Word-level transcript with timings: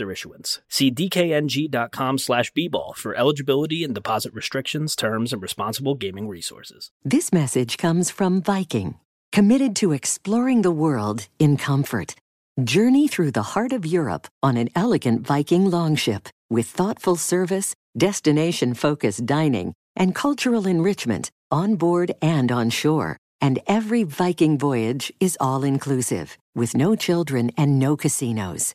issuance. 0.00 0.60
See 0.68 0.90
dkng.com 0.90 2.18
slash 2.18 2.52
bball 2.52 2.96
for 2.96 3.14
eligibility 3.14 3.84
and 3.84 3.94
deposit 3.94 4.32
restrictions, 4.32 4.96
terms, 4.96 5.32
and 5.32 5.42
responsible 5.42 5.94
gaming 5.94 6.28
resources. 6.28 6.90
This 7.04 7.32
message 7.32 7.76
comes 7.76 8.10
from 8.10 8.40
Viking, 8.42 8.94
committed 9.32 9.76
to 9.76 9.92
exploring 9.92 10.62
the 10.62 10.70
world 10.70 11.28
in 11.38 11.56
comfort. 11.56 12.14
Journey 12.62 13.08
through 13.08 13.30
the 13.30 13.42
heart 13.42 13.72
of 13.72 13.86
Europe 13.86 14.26
on 14.42 14.56
an 14.56 14.68
elegant 14.74 15.26
Viking 15.26 15.70
longship 15.70 16.28
with 16.50 16.66
thoughtful 16.66 17.16
service, 17.16 17.74
destination-focused 17.96 19.24
dining, 19.26 19.74
and 19.96 20.14
cultural 20.14 20.66
enrichment 20.66 21.30
on 21.50 21.76
board 21.76 22.12
and 22.20 22.52
on 22.52 22.70
shore. 22.70 23.16
And 23.40 23.58
every 23.66 24.04
Viking 24.04 24.56
voyage 24.58 25.12
is 25.18 25.36
all-inclusive, 25.40 26.38
with 26.54 26.76
no 26.76 26.94
children 26.94 27.50
and 27.56 27.78
no 27.78 27.96
casinos. 27.96 28.74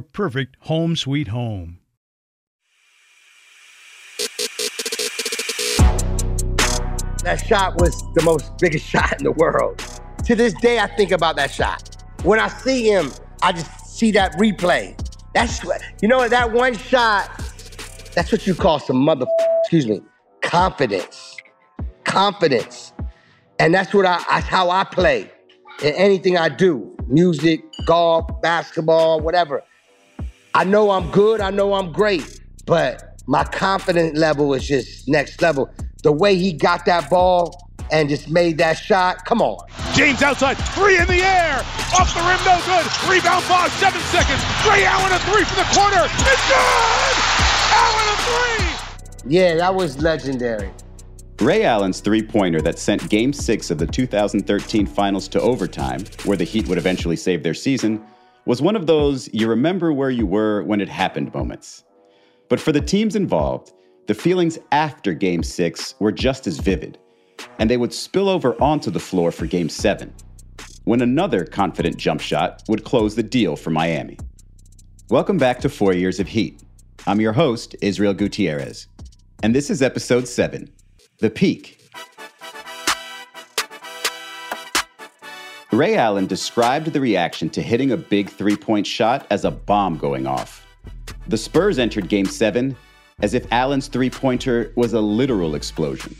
perfect 0.00 0.56
home 0.60 0.96
sweet 0.96 1.28
home. 1.28 1.78
That 7.24 7.42
shot 7.46 7.80
was 7.80 8.02
the 8.14 8.22
most 8.22 8.52
biggest 8.58 8.86
shot 8.90 9.18
in 9.18 9.24
the 9.24 9.32
world. 9.32 9.82
To 10.24 10.34
this 10.34 10.54
day, 10.60 10.78
I 10.78 10.86
think 10.86 11.10
about 11.10 11.36
that 11.36 11.50
shot. 11.50 11.96
When 12.22 12.38
I 12.38 12.48
see 12.48 12.88
him, 12.88 13.12
I 13.42 13.52
just 13.52 13.86
see 13.86 14.10
that 14.12 14.32
replay. 14.32 14.98
That's 15.34 15.64
what, 15.64 15.82
you 16.00 16.08
know, 16.08 16.28
that 16.28 16.52
one 16.52 16.76
shot, 16.76 17.28
that's 18.14 18.30
what 18.30 18.46
you 18.46 18.54
call 18.54 18.78
some 18.78 18.96
mother, 18.98 19.26
excuse 19.60 19.86
me, 19.86 20.00
confidence. 20.42 21.36
Confidence. 22.04 22.92
And 23.58 23.74
that's 23.74 23.92
what 23.92 24.06
I, 24.06 24.22
that's 24.28 24.46
how 24.46 24.70
I 24.70 24.84
play 24.84 25.30
in 25.82 25.94
anything 25.94 26.36
I 26.36 26.48
do 26.48 26.94
music, 27.08 27.62
golf, 27.86 28.24
basketball, 28.40 29.20
whatever. 29.20 29.62
I 30.56 30.62
know 30.62 30.92
I'm 30.92 31.10
good, 31.10 31.40
I 31.40 31.50
know 31.50 31.74
I'm 31.74 31.90
great, 31.90 32.40
but 32.64 33.20
my 33.26 33.42
confidence 33.42 34.16
level 34.16 34.54
is 34.54 34.64
just 34.64 35.08
next 35.08 35.42
level. 35.42 35.68
The 36.04 36.12
way 36.12 36.36
he 36.36 36.52
got 36.52 36.84
that 36.84 37.10
ball 37.10 37.72
and 37.90 38.08
just 38.08 38.30
made 38.30 38.58
that 38.58 38.74
shot, 38.74 39.24
come 39.24 39.42
on. 39.42 39.66
James 39.94 40.22
outside, 40.22 40.54
three 40.54 40.96
in 40.96 41.08
the 41.08 41.24
air, 41.24 41.58
off 41.98 42.14
the 42.14 42.20
rim, 42.20 42.38
no 42.46 42.54
good. 42.66 42.86
Rebound 43.10 43.44
Bosh, 43.48 43.72
seven 43.72 44.00
seconds. 44.12 44.40
Ray 44.64 44.84
Allen 44.84 45.10
a 45.10 45.18
three 45.26 45.42
from 45.42 45.58
the 45.58 45.68
corner. 45.74 46.04
It's 46.04 46.48
good! 46.48 47.16
Allen 47.74 48.14
a 48.14 48.16
three! 48.22 49.32
Yeah, 49.32 49.56
that 49.56 49.74
was 49.74 50.00
legendary. 50.00 50.70
Ray 51.40 51.64
Allen's 51.64 51.98
three 51.98 52.22
pointer 52.22 52.60
that 52.60 52.78
sent 52.78 53.10
Game 53.10 53.32
6 53.32 53.72
of 53.72 53.78
the 53.78 53.88
2013 53.88 54.86
finals 54.86 55.26
to 55.26 55.40
overtime, 55.40 56.04
where 56.24 56.36
the 56.36 56.44
Heat 56.44 56.68
would 56.68 56.78
eventually 56.78 57.16
save 57.16 57.42
their 57.42 57.54
season, 57.54 58.04
was 58.46 58.60
one 58.60 58.76
of 58.76 58.86
those 58.86 59.32
you 59.32 59.48
remember 59.48 59.92
where 59.92 60.10
you 60.10 60.26
were 60.26 60.62
when 60.64 60.80
it 60.80 60.88
happened 60.88 61.32
moments. 61.32 61.84
But 62.50 62.60
for 62.60 62.72
the 62.72 62.80
teams 62.80 63.16
involved, 63.16 63.72
the 64.06 64.14
feelings 64.14 64.58
after 64.70 65.14
Game 65.14 65.42
6 65.42 65.94
were 65.98 66.12
just 66.12 66.46
as 66.46 66.58
vivid, 66.58 66.98
and 67.58 67.70
they 67.70 67.78
would 67.78 67.94
spill 67.94 68.28
over 68.28 68.60
onto 68.62 68.90
the 68.90 69.00
floor 69.00 69.32
for 69.32 69.46
Game 69.46 69.70
7, 69.70 70.12
when 70.84 71.00
another 71.00 71.46
confident 71.46 71.96
jump 71.96 72.20
shot 72.20 72.62
would 72.68 72.84
close 72.84 73.14
the 73.14 73.22
deal 73.22 73.56
for 73.56 73.70
Miami. 73.70 74.18
Welcome 75.08 75.38
back 75.38 75.58
to 75.60 75.70
Four 75.70 75.94
Years 75.94 76.20
of 76.20 76.28
Heat. 76.28 76.62
I'm 77.06 77.22
your 77.22 77.32
host, 77.32 77.74
Israel 77.80 78.12
Gutierrez, 78.12 78.88
and 79.42 79.54
this 79.54 79.70
is 79.70 79.80
episode 79.80 80.28
7 80.28 80.70
The 81.18 81.30
Peak. 81.30 81.83
Ray 85.74 85.96
Allen 85.96 86.26
described 86.26 86.92
the 86.92 87.00
reaction 87.00 87.50
to 87.50 87.62
hitting 87.62 87.92
a 87.92 87.96
big 87.96 88.28
three 88.28 88.56
point 88.56 88.86
shot 88.86 89.26
as 89.30 89.44
a 89.44 89.50
bomb 89.50 89.98
going 89.98 90.26
off. 90.26 90.66
The 91.26 91.36
Spurs 91.36 91.78
entered 91.78 92.08
Game 92.08 92.26
7 92.26 92.76
as 93.20 93.34
if 93.34 93.50
Allen's 93.52 93.88
three 93.88 94.10
pointer 94.10 94.72
was 94.76 94.92
a 94.92 95.00
literal 95.00 95.54
explosion. 95.54 96.14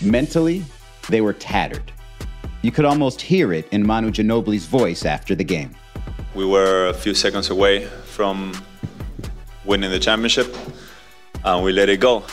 Mentally, 0.00 0.64
they 1.08 1.20
were 1.20 1.32
tattered. 1.32 1.92
You 2.62 2.72
could 2.72 2.84
almost 2.84 3.20
hear 3.20 3.52
it 3.52 3.68
in 3.72 3.86
Manu 3.86 4.10
Ginobili's 4.10 4.66
voice 4.66 5.04
after 5.04 5.34
the 5.34 5.44
game. 5.44 5.74
We 6.34 6.44
were 6.44 6.86
a 6.86 6.94
few 6.94 7.14
seconds 7.14 7.50
away 7.50 7.86
from 7.86 8.52
winning 9.64 9.90
the 9.90 9.98
championship, 9.98 10.56
and 11.44 11.64
we 11.64 11.72
let 11.72 11.88
it 11.88 12.00
go. 12.00 12.24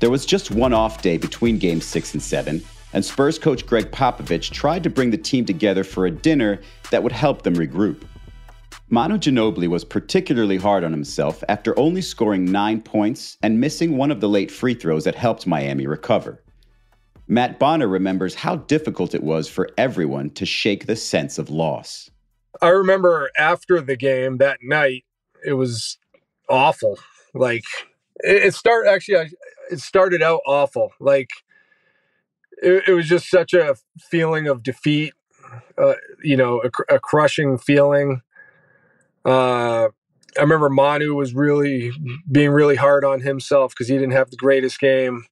There 0.00 0.10
was 0.10 0.26
just 0.26 0.50
one 0.50 0.72
off 0.72 1.00
day 1.00 1.16
between 1.16 1.58
Game 1.58 1.80
6 1.80 2.14
and 2.14 2.22
7, 2.22 2.62
and 2.96 3.04
Spurs 3.04 3.38
coach 3.38 3.66
Gregg 3.66 3.90
Popovich 3.92 4.50
tried 4.50 4.82
to 4.82 4.88
bring 4.88 5.10
the 5.10 5.18
team 5.18 5.44
together 5.44 5.84
for 5.84 6.06
a 6.06 6.10
dinner 6.10 6.58
that 6.90 7.02
would 7.02 7.12
help 7.12 7.42
them 7.42 7.54
regroup. 7.54 8.02
Manu 8.88 9.18
Ginobili 9.18 9.68
was 9.68 9.84
particularly 9.84 10.56
hard 10.56 10.82
on 10.82 10.92
himself 10.92 11.44
after 11.50 11.78
only 11.78 12.00
scoring 12.00 12.46
nine 12.46 12.80
points 12.80 13.36
and 13.42 13.60
missing 13.60 13.98
one 13.98 14.10
of 14.10 14.22
the 14.22 14.30
late 14.30 14.50
free 14.50 14.72
throws 14.72 15.04
that 15.04 15.14
helped 15.14 15.46
Miami 15.46 15.86
recover. 15.86 16.42
Matt 17.28 17.58
Bonner 17.58 17.86
remembers 17.86 18.34
how 18.34 18.56
difficult 18.56 19.14
it 19.14 19.22
was 19.22 19.46
for 19.46 19.68
everyone 19.76 20.30
to 20.30 20.46
shake 20.46 20.86
the 20.86 20.96
sense 20.96 21.38
of 21.38 21.50
loss. 21.50 22.10
I 22.62 22.68
remember 22.68 23.30
after 23.36 23.82
the 23.82 23.96
game 23.96 24.38
that 24.38 24.60
night, 24.62 25.04
it 25.44 25.52
was 25.52 25.98
awful. 26.48 26.98
Like 27.34 27.64
it, 28.20 28.44
it 28.44 28.54
started 28.54 28.88
actually, 28.88 29.18
I, 29.18 29.28
it 29.70 29.80
started 29.80 30.22
out 30.22 30.40
awful. 30.46 30.94
Like 30.98 31.28
it, 32.62 32.88
it 32.88 32.92
was 32.92 33.08
just 33.08 33.30
such 33.30 33.54
a 33.54 33.76
feeling 33.98 34.48
of 34.48 34.62
defeat, 34.62 35.14
uh, 35.78 35.94
you 36.22 36.36
know, 36.36 36.62
a, 36.62 36.94
a 36.94 36.98
crushing 36.98 37.58
feeling. 37.58 38.22
Uh, 39.24 39.88
I 40.36 40.40
remember 40.40 40.68
Manu 40.68 41.14
was 41.14 41.34
really 41.34 41.92
being 42.30 42.50
really 42.50 42.76
hard 42.76 43.04
on 43.04 43.20
himself 43.20 43.72
because 43.72 43.88
he 43.88 43.94
didn't 43.94 44.12
have 44.12 44.30
the 44.30 44.36
greatest 44.36 44.78
game. 44.78 45.24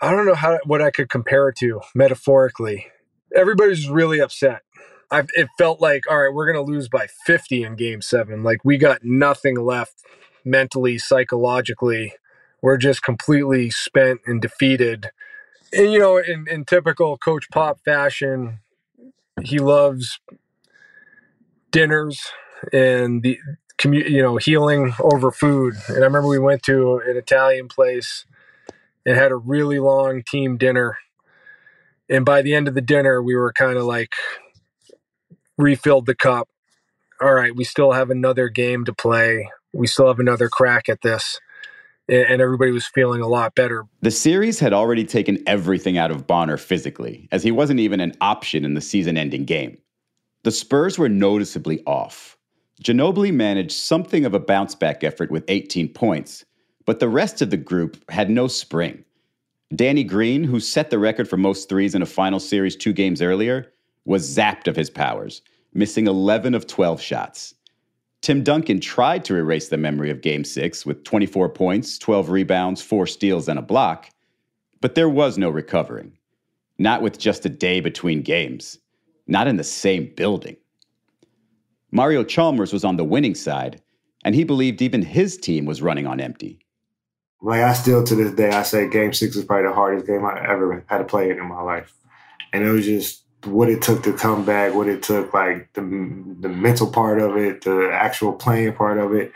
I 0.00 0.10
don't 0.10 0.26
know 0.26 0.34
how 0.34 0.58
what 0.64 0.80
I 0.80 0.90
could 0.90 1.08
compare 1.08 1.48
it 1.48 1.56
to 1.56 1.80
metaphorically. 1.94 2.86
Everybody's 3.34 3.88
really 3.88 4.20
upset. 4.20 4.62
I've, 5.10 5.28
it 5.34 5.48
felt 5.58 5.80
like 5.80 6.10
all 6.10 6.18
right, 6.18 6.32
we're 6.32 6.46
gonna 6.46 6.64
lose 6.64 6.88
by 6.88 7.06
50 7.26 7.62
in 7.62 7.76
Game 7.76 8.00
Seven. 8.00 8.42
Like 8.42 8.60
we 8.64 8.78
got 8.78 9.04
nothing 9.04 9.56
left 9.56 10.02
mentally, 10.44 10.98
psychologically. 10.98 12.14
We're 12.62 12.76
just 12.76 13.02
completely 13.02 13.70
spent 13.70 14.20
and 14.26 14.40
defeated. 14.40 15.10
And 15.72 15.92
you 15.92 15.98
know, 15.98 16.18
in, 16.18 16.46
in 16.48 16.64
typical 16.64 17.16
Coach 17.16 17.48
Pop 17.50 17.80
fashion, 17.84 18.60
he 19.42 19.58
loves 19.58 20.18
dinners 21.70 22.20
and 22.72 23.22
the 23.22 23.38
you 23.84 24.22
know 24.22 24.36
healing 24.36 24.94
over 25.00 25.30
food. 25.30 25.74
And 25.88 25.98
I 25.98 26.06
remember 26.06 26.28
we 26.28 26.38
went 26.38 26.62
to 26.64 27.00
an 27.06 27.16
Italian 27.16 27.68
place 27.68 28.26
and 29.06 29.16
had 29.16 29.32
a 29.32 29.36
really 29.36 29.78
long 29.78 30.22
team 30.26 30.56
dinner. 30.56 30.98
And 32.08 32.24
by 32.24 32.42
the 32.42 32.54
end 32.54 32.68
of 32.68 32.74
the 32.74 32.80
dinner, 32.80 33.22
we 33.22 33.36
were 33.36 33.52
kind 33.52 33.78
of 33.78 33.84
like 33.84 34.12
refilled 35.56 36.06
the 36.06 36.14
cup. 36.14 36.48
All 37.20 37.34
right, 37.34 37.54
we 37.54 37.64
still 37.64 37.92
have 37.92 38.10
another 38.10 38.48
game 38.48 38.84
to 38.86 38.92
play. 38.92 39.48
We 39.72 39.86
still 39.86 40.08
have 40.08 40.18
another 40.18 40.48
crack 40.48 40.88
at 40.88 41.02
this. 41.02 41.38
And 42.08 42.40
everybody 42.40 42.72
was 42.72 42.86
feeling 42.86 43.20
a 43.20 43.28
lot 43.28 43.54
better. 43.54 43.84
The 44.00 44.10
series 44.10 44.58
had 44.58 44.72
already 44.72 45.04
taken 45.04 45.38
everything 45.46 45.96
out 45.96 46.10
of 46.10 46.26
Bonner 46.26 46.56
physically, 46.56 47.28
as 47.30 47.44
he 47.44 47.52
wasn't 47.52 47.80
even 47.80 48.00
an 48.00 48.14
option 48.20 48.64
in 48.64 48.74
the 48.74 48.80
season 48.80 49.16
ending 49.16 49.44
game. 49.44 49.78
The 50.42 50.50
Spurs 50.50 50.98
were 50.98 51.08
noticeably 51.08 51.84
off. 51.86 52.36
Ginobili 52.82 53.32
managed 53.32 53.72
something 53.72 54.24
of 54.24 54.34
a 54.34 54.40
bounce 54.40 54.74
back 54.74 55.04
effort 55.04 55.30
with 55.30 55.44
18 55.48 55.92
points, 55.92 56.44
but 56.86 56.98
the 56.98 57.08
rest 57.08 57.42
of 57.42 57.50
the 57.50 57.56
group 57.56 58.02
had 58.10 58.30
no 58.30 58.48
spring. 58.48 59.04
Danny 59.74 60.02
Green, 60.02 60.42
who 60.42 60.58
set 60.58 60.90
the 60.90 60.98
record 60.98 61.28
for 61.28 61.36
most 61.36 61.68
threes 61.68 61.94
in 61.94 62.02
a 62.02 62.06
final 62.06 62.40
series 62.40 62.74
two 62.74 62.92
games 62.92 63.22
earlier, 63.22 63.72
was 64.04 64.28
zapped 64.36 64.66
of 64.66 64.74
his 64.74 64.90
powers, 64.90 65.42
missing 65.74 66.06
11 66.06 66.54
of 66.54 66.66
12 66.66 67.00
shots. 67.00 67.54
Tim 68.22 68.42
Duncan 68.42 68.80
tried 68.80 69.24
to 69.24 69.36
erase 69.36 69.68
the 69.68 69.78
memory 69.78 70.10
of 70.10 70.20
Game 70.20 70.44
6 70.44 70.84
with 70.84 71.04
24 71.04 71.48
points, 71.48 71.98
12 71.98 72.28
rebounds, 72.30 72.82
4 72.82 73.06
steals, 73.06 73.48
and 73.48 73.58
a 73.58 73.62
block, 73.62 74.10
but 74.80 74.94
there 74.94 75.08
was 75.08 75.38
no 75.38 75.48
recovering. 75.48 76.12
Not 76.78 77.02
with 77.02 77.18
just 77.18 77.46
a 77.46 77.50
day 77.50 77.80
between 77.80 78.22
games, 78.22 78.78
not 79.26 79.46
in 79.46 79.56
the 79.56 79.64
same 79.64 80.12
building. 80.16 80.56
Mario 81.90 82.22
Chalmers 82.22 82.72
was 82.72 82.84
on 82.84 82.96
the 82.96 83.04
winning 83.04 83.34
side, 83.34 83.80
and 84.24 84.34
he 84.34 84.44
believed 84.44 84.82
even 84.82 85.02
his 85.02 85.36
team 85.36 85.64
was 85.64 85.82
running 85.82 86.06
on 86.06 86.20
empty. 86.20 86.58
Like 87.42 87.62
I 87.62 87.72
still 87.72 88.04
to 88.04 88.14
this 88.14 88.32
day, 88.32 88.50
I 88.50 88.62
say 88.62 88.88
Game 88.88 89.14
Six 89.14 89.34
is 89.34 89.44
probably 89.46 89.68
the 89.68 89.74
hardest 89.74 90.06
game 90.06 90.24
I 90.26 90.46
ever 90.46 90.84
had 90.88 90.98
to 90.98 91.04
play 91.04 91.30
in 91.30 91.40
my 91.46 91.62
life, 91.62 91.94
and 92.52 92.62
it 92.64 92.70
was 92.70 92.84
just 92.84 93.24
what 93.44 93.70
it 93.70 93.82
took 93.82 94.02
to 94.02 94.12
come 94.12 94.44
back, 94.44 94.74
what 94.74 94.88
it 94.88 95.02
took, 95.02 95.32
like 95.32 95.72
the 95.74 95.80
the 96.40 96.48
mental 96.48 96.90
part 96.90 97.20
of 97.20 97.36
it, 97.36 97.62
the 97.62 97.90
actual 97.92 98.32
playing 98.32 98.74
part 98.74 98.98
of 98.98 99.14
it. 99.14 99.32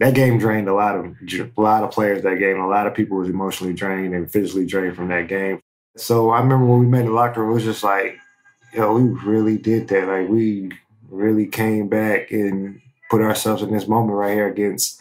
That 0.00 0.14
game 0.14 0.38
drained 0.38 0.68
a 0.68 0.74
lot 0.74 0.96
of 0.96 1.04
a 1.06 1.60
lot 1.60 1.84
of 1.84 1.90
players. 1.90 2.22
That 2.22 2.38
game, 2.38 2.60
a 2.60 2.68
lot 2.68 2.86
of 2.86 2.94
people 2.94 3.18
was 3.18 3.28
emotionally 3.28 3.74
drained 3.74 4.14
and 4.14 4.30
physically 4.30 4.66
drained 4.66 4.96
from 4.96 5.08
that 5.08 5.28
game. 5.28 5.60
So 5.96 6.30
I 6.30 6.40
remember 6.40 6.66
when 6.66 6.80
we 6.80 6.86
met 6.86 7.02
in 7.02 7.06
the 7.06 7.12
locker 7.12 7.40
room, 7.40 7.52
it 7.52 7.54
was 7.54 7.64
just 7.64 7.84
like, 7.84 8.18
yo, 8.72 8.94
we 8.94 9.02
really 9.02 9.58
did 9.58 9.88
that. 9.88 10.08
Like 10.08 10.28
we 10.28 10.70
really 11.08 11.46
came 11.46 11.88
back 11.88 12.30
and 12.30 12.80
put 13.10 13.20
ourselves 13.20 13.62
in 13.62 13.72
this 13.72 13.86
moment 13.86 14.18
right 14.18 14.34
here 14.34 14.48
against 14.48 15.00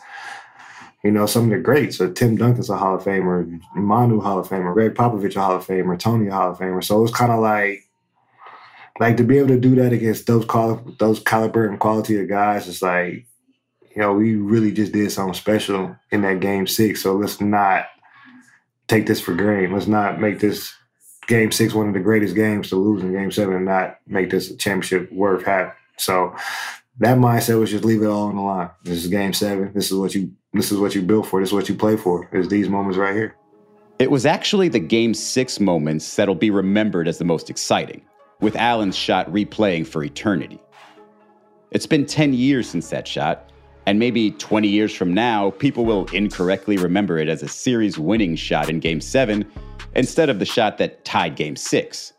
you 1.03 1.11
know, 1.11 1.25
some 1.25 1.45
of 1.45 1.49
the 1.49 1.57
greats. 1.57 1.97
So 1.97 2.11
Tim 2.11 2.37
Duncan's 2.37 2.69
a 2.69 2.77
Hall 2.77 2.95
of 2.95 3.03
Famer, 3.03 3.59
Manu 3.75 4.21
Hall 4.21 4.39
of 4.39 4.47
Famer, 4.47 4.73
Gregg 4.73 4.93
Popovich 4.93 5.35
a 5.35 5.41
Hall 5.41 5.55
of 5.55 5.67
Famer, 5.67 5.99
Tony 5.99 6.29
Hall 6.29 6.51
of 6.51 6.57
Famer. 6.57 6.83
So 6.83 6.97
it 6.97 7.01
was 7.01 7.11
kind 7.11 7.31
of 7.31 7.41
like, 7.41 7.82
like 8.99 9.17
to 9.17 9.23
be 9.23 9.37
able 9.37 9.49
to 9.49 9.59
do 9.59 9.75
that 9.75 9.93
against 9.93 10.27
those 10.27 10.45
quali- 10.45 10.95
those 10.99 11.19
caliber 11.19 11.67
and 11.67 11.79
quality 11.79 12.19
of 12.19 12.29
guys. 12.29 12.67
It's 12.67 12.81
like, 12.81 13.25
you 13.95 14.01
know, 14.01 14.13
we 14.13 14.35
really 14.35 14.71
just 14.71 14.91
did 14.91 15.11
something 15.11 15.33
special 15.33 15.95
in 16.11 16.21
that 16.21 16.39
game 16.39 16.67
six. 16.67 17.01
So 17.01 17.15
let's 17.15 17.41
not 17.41 17.85
take 18.87 19.05
this 19.05 19.21
for 19.21 19.33
granted. 19.33 19.71
Let's 19.71 19.87
not 19.87 20.19
make 20.19 20.39
this 20.39 20.73
game 21.27 21.51
six 21.51 21.73
one 21.73 21.87
of 21.87 21.93
the 21.93 21.99
greatest 21.99 22.35
games 22.35 22.69
to 22.69 22.75
lose 22.75 23.01
in 23.01 23.13
game 23.13 23.31
seven 23.31 23.55
and 23.55 23.65
not 23.65 23.97
make 24.07 24.29
this 24.29 24.55
championship 24.55 25.11
worth 25.11 25.43
having. 25.45 25.71
So 25.97 26.35
that 26.99 27.17
mindset 27.17 27.59
was 27.59 27.71
just 27.71 27.85
leave 27.85 28.03
it 28.03 28.07
all 28.07 28.27
on 28.27 28.35
the 28.35 28.41
line. 28.41 28.69
This 28.83 29.03
is 29.03 29.07
game 29.07 29.33
seven. 29.33 29.71
This 29.73 29.91
is 29.91 29.97
what 29.97 30.13
you 30.13 30.31
this 30.53 30.71
is 30.71 30.77
what 30.77 30.93
you 30.93 31.01
built 31.01 31.25
for. 31.25 31.39
This 31.39 31.49
is 31.49 31.53
what 31.53 31.69
you 31.69 31.75
play 31.75 31.97
for. 31.97 32.29
Is 32.31 32.47
these 32.47 32.69
moments 32.69 32.97
right 32.97 33.15
here. 33.15 33.35
It 33.99 34.11
was 34.11 34.25
actually 34.25 34.69
the 34.69 34.79
game 34.79 35.13
six 35.13 35.59
moments 35.59 36.15
that'll 36.15 36.35
be 36.35 36.49
remembered 36.49 37.07
as 37.07 37.19
the 37.19 37.25
most 37.25 37.49
exciting, 37.49 38.01
with 38.43 38.57
Allen's 38.57 38.95
shot 38.95 39.31
replaying 39.31 39.87
for 39.87 40.03
eternity. 40.03 40.59
It's 41.71 41.87
been 41.87 42.05
10 42.05 42.33
years 42.33 42.69
since 42.69 42.89
that 42.89 43.07
shot, 43.07 43.49
and 43.85 43.97
maybe 43.97 44.31
20 44.31 44.67
years 44.67 44.93
from 44.93 45.13
now, 45.13 45.51
people 45.51 45.85
will 45.85 46.05
incorrectly 46.07 46.75
remember 46.77 47.17
it 47.17 47.29
as 47.29 47.41
a 47.41 47.47
series 47.47 47.97
winning 47.97 48.35
shot 48.35 48.69
in 48.69 48.81
game 48.81 48.99
seven 48.99 49.49
instead 49.95 50.29
of 50.29 50.39
the 50.39 50.45
shot 50.45 50.77
that 50.77 51.05
tied 51.05 51.37
game 51.37 51.55
six. 51.55 52.13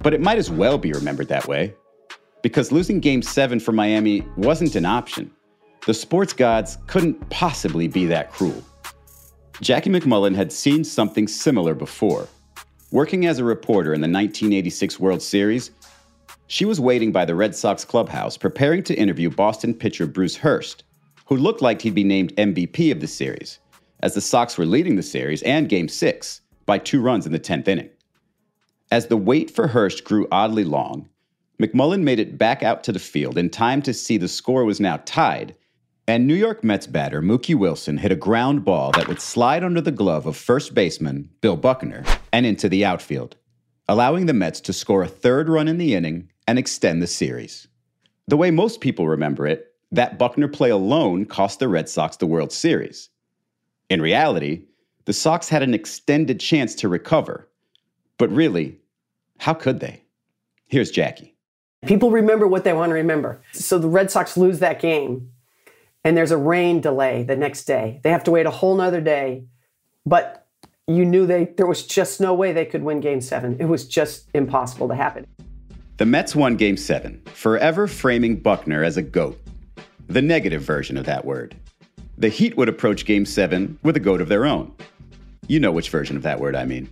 But 0.00 0.12
it 0.12 0.20
might 0.20 0.38
as 0.38 0.50
well 0.50 0.78
be 0.78 0.92
remembered 0.92 1.28
that 1.28 1.46
way 1.46 1.74
because 2.42 2.72
losing 2.72 2.98
game 2.98 3.22
seven 3.22 3.60
for 3.60 3.70
Miami 3.70 4.26
wasn't 4.36 4.74
an 4.74 4.84
option. 4.84 5.30
The 5.86 5.94
sports 5.94 6.32
gods 6.32 6.76
couldn't 6.88 7.30
possibly 7.30 7.86
be 7.86 8.04
that 8.06 8.32
cruel. 8.32 8.62
Jackie 9.60 9.90
MacMullan 9.90 10.34
had 10.34 10.50
seen 10.50 10.82
something 10.82 11.28
similar 11.28 11.74
before. 11.74 12.26
Working 12.92 13.24
as 13.24 13.38
a 13.38 13.44
reporter 13.44 13.94
in 13.94 14.02
the 14.02 14.04
1986 14.04 15.00
World 15.00 15.22
Series, 15.22 15.70
she 16.46 16.66
was 16.66 16.78
waiting 16.78 17.10
by 17.10 17.24
the 17.24 17.34
Red 17.34 17.56
Sox 17.56 17.86
clubhouse 17.86 18.36
preparing 18.36 18.82
to 18.82 18.94
interview 18.94 19.30
Boston 19.30 19.72
pitcher 19.72 20.06
Bruce 20.06 20.36
Hurst, 20.36 20.84
who 21.24 21.38
looked 21.38 21.62
like 21.62 21.80
he'd 21.80 21.94
be 21.94 22.04
named 22.04 22.36
MVP 22.36 22.92
of 22.92 23.00
the 23.00 23.06
series, 23.06 23.60
as 24.00 24.12
the 24.12 24.20
Sox 24.20 24.58
were 24.58 24.66
leading 24.66 24.96
the 24.96 25.02
series 25.02 25.40
and 25.44 25.70
Game 25.70 25.88
6 25.88 26.42
by 26.66 26.76
two 26.76 27.00
runs 27.00 27.24
in 27.24 27.32
the 27.32 27.40
10th 27.40 27.66
inning. 27.66 27.88
As 28.90 29.06
the 29.06 29.16
wait 29.16 29.50
for 29.50 29.68
Hurst 29.68 30.04
grew 30.04 30.28
oddly 30.30 30.64
long, 30.64 31.08
MacMullan 31.58 32.02
made 32.02 32.20
it 32.20 32.36
back 32.36 32.62
out 32.62 32.84
to 32.84 32.92
the 32.92 32.98
field 32.98 33.38
in 33.38 33.48
time 33.48 33.80
to 33.82 33.94
see 33.94 34.18
the 34.18 34.28
score 34.28 34.66
was 34.66 34.80
now 34.80 34.98
tied, 35.06 35.54
and 36.08 36.26
New 36.26 36.34
York 36.34 36.64
Mets 36.64 36.86
batter 36.86 37.22
Mookie 37.22 37.54
Wilson 37.54 37.98
hit 37.98 38.10
a 38.10 38.16
ground 38.16 38.64
ball 38.64 38.90
that 38.92 39.08
would 39.08 39.20
slide 39.20 39.62
under 39.62 39.80
the 39.80 39.92
glove 39.92 40.26
of 40.26 40.36
first 40.36 40.74
baseman 40.74 41.30
Bill 41.40 41.56
Buckner 41.56 42.04
and 42.32 42.44
into 42.44 42.68
the 42.68 42.84
outfield, 42.84 43.36
allowing 43.88 44.26
the 44.26 44.32
Mets 44.32 44.60
to 44.62 44.72
score 44.72 45.02
a 45.02 45.08
third 45.08 45.48
run 45.48 45.68
in 45.68 45.78
the 45.78 45.94
inning 45.94 46.30
and 46.48 46.58
extend 46.58 47.00
the 47.00 47.06
series. 47.06 47.68
The 48.26 48.36
way 48.36 48.50
most 48.50 48.80
people 48.80 49.08
remember 49.08 49.46
it, 49.46 49.74
that 49.92 50.18
Buckner 50.18 50.48
play 50.48 50.70
alone 50.70 51.24
cost 51.24 51.58
the 51.58 51.68
Red 51.68 51.88
Sox 51.88 52.16
the 52.16 52.26
World 52.26 52.52
Series. 52.52 53.10
In 53.90 54.00
reality, 54.00 54.64
the 55.04 55.12
Sox 55.12 55.48
had 55.48 55.62
an 55.62 55.74
extended 55.74 56.40
chance 56.40 56.74
to 56.76 56.88
recover. 56.88 57.48
But 58.18 58.30
really, 58.30 58.78
how 59.38 59.54
could 59.54 59.80
they? 59.80 60.02
Here's 60.66 60.90
Jackie. 60.90 61.34
People 61.84 62.10
remember 62.10 62.46
what 62.46 62.64
they 62.64 62.72
want 62.72 62.90
to 62.90 62.94
remember. 62.94 63.42
So 63.52 63.78
the 63.78 63.88
Red 63.88 64.10
Sox 64.10 64.36
lose 64.36 64.60
that 64.60 64.80
game, 64.80 65.31
and 66.04 66.16
there's 66.16 66.30
a 66.30 66.36
rain 66.36 66.80
delay 66.80 67.22
the 67.22 67.36
next 67.36 67.64
day. 67.64 68.00
They 68.02 68.10
have 68.10 68.24
to 68.24 68.30
wait 68.30 68.46
a 68.46 68.50
whole 68.50 68.74
nother 68.74 69.00
day, 69.00 69.44
but 70.04 70.46
you 70.86 71.04
knew 71.04 71.26
they 71.26 71.44
there 71.56 71.66
was 71.66 71.86
just 71.86 72.20
no 72.20 72.34
way 72.34 72.52
they 72.52 72.64
could 72.64 72.82
win 72.82 73.00
game 73.00 73.20
seven. 73.20 73.56
It 73.60 73.66
was 73.66 73.86
just 73.86 74.28
impossible 74.34 74.88
to 74.88 74.94
happen. 74.94 75.26
The 75.98 76.06
Mets 76.06 76.34
won 76.34 76.56
game 76.56 76.76
seven, 76.76 77.22
forever 77.26 77.86
framing 77.86 78.40
Buckner 78.40 78.82
as 78.82 78.96
a 78.96 79.02
GOAT. 79.02 79.38
The 80.08 80.22
negative 80.22 80.62
version 80.62 80.96
of 80.96 81.06
that 81.06 81.24
word. 81.24 81.54
The 82.18 82.28
Heat 82.28 82.56
would 82.56 82.68
approach 82.68 83.04
game 83.04 83.24
seven 83.24 83.78
with 83.82 83.96
a 83.96 84.00
GOAT 84.00 84.20
of 84.20 84.28
their 84.28 84.44
own. 84.44 84.74
You 85.46 85.60
know 85.60 85.72
which 85.72 85.90
version 85.90 86.16
of 86.16 86.22
that 86.22 86.40
word 86.40 86.56
I 86.56 86.64
mean. 86.64 86.88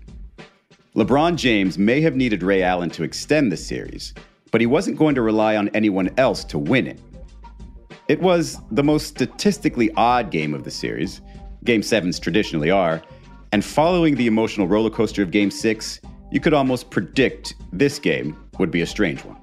LeBron 0.94 1.36
James 1.36 1.78
may 1.78 2.00
have 2.00 2.16
needed 2.16 2.42
Ray 2.42 2.62
Allen 2.62 2.90
to 2.90 3.04
extend 3.04 3.50
the 3.50 3.56
series, 3.56 4.12
but 4.50 4.60
he 4.60 4.66
wasn't 4.66 4.98
going 4.98 5.14
to 5.14 5.22
rely 5.22 5.56
on 5.56 5.68
anyone 5.68 6.12
else 6.16 6.44
to 6.44 6.58
win 6.58 6.86
it. 6.86 7.00
It 8.10 8.20
was 8.20 8.58
the 8.72 8.82
most 8.82 9.06
statistically 9.06 9.92
odd 9.96 10.32
game 10.32 10.52
of 10.52 10.64
the 10.64 10.70
series. 10.72 11.20
Game 11.62 11.80
sevens 11.80 12.18
traditionally 12.18 12.68
are. 12.68 13.00
And 13.52 13.64
following 13.64 14.16
the 14.16 14.26
emotional 14.26 14.66
roller 14.66 14.90
coaster 14.90 15.22
of 15.22 15.30
Game 15.30 15.48
six, 15.48 16.00
you 16.32 16.40
could 16.40 16.52
almost 16.52 16.90
predict 16.90 17.54
this 17.72 18.00
game 18.00 18.36
would 18.58 18.72
be 18.72 18.80
a 18.80 18.86
strange 18.86 19.24
one. 19.24 19.36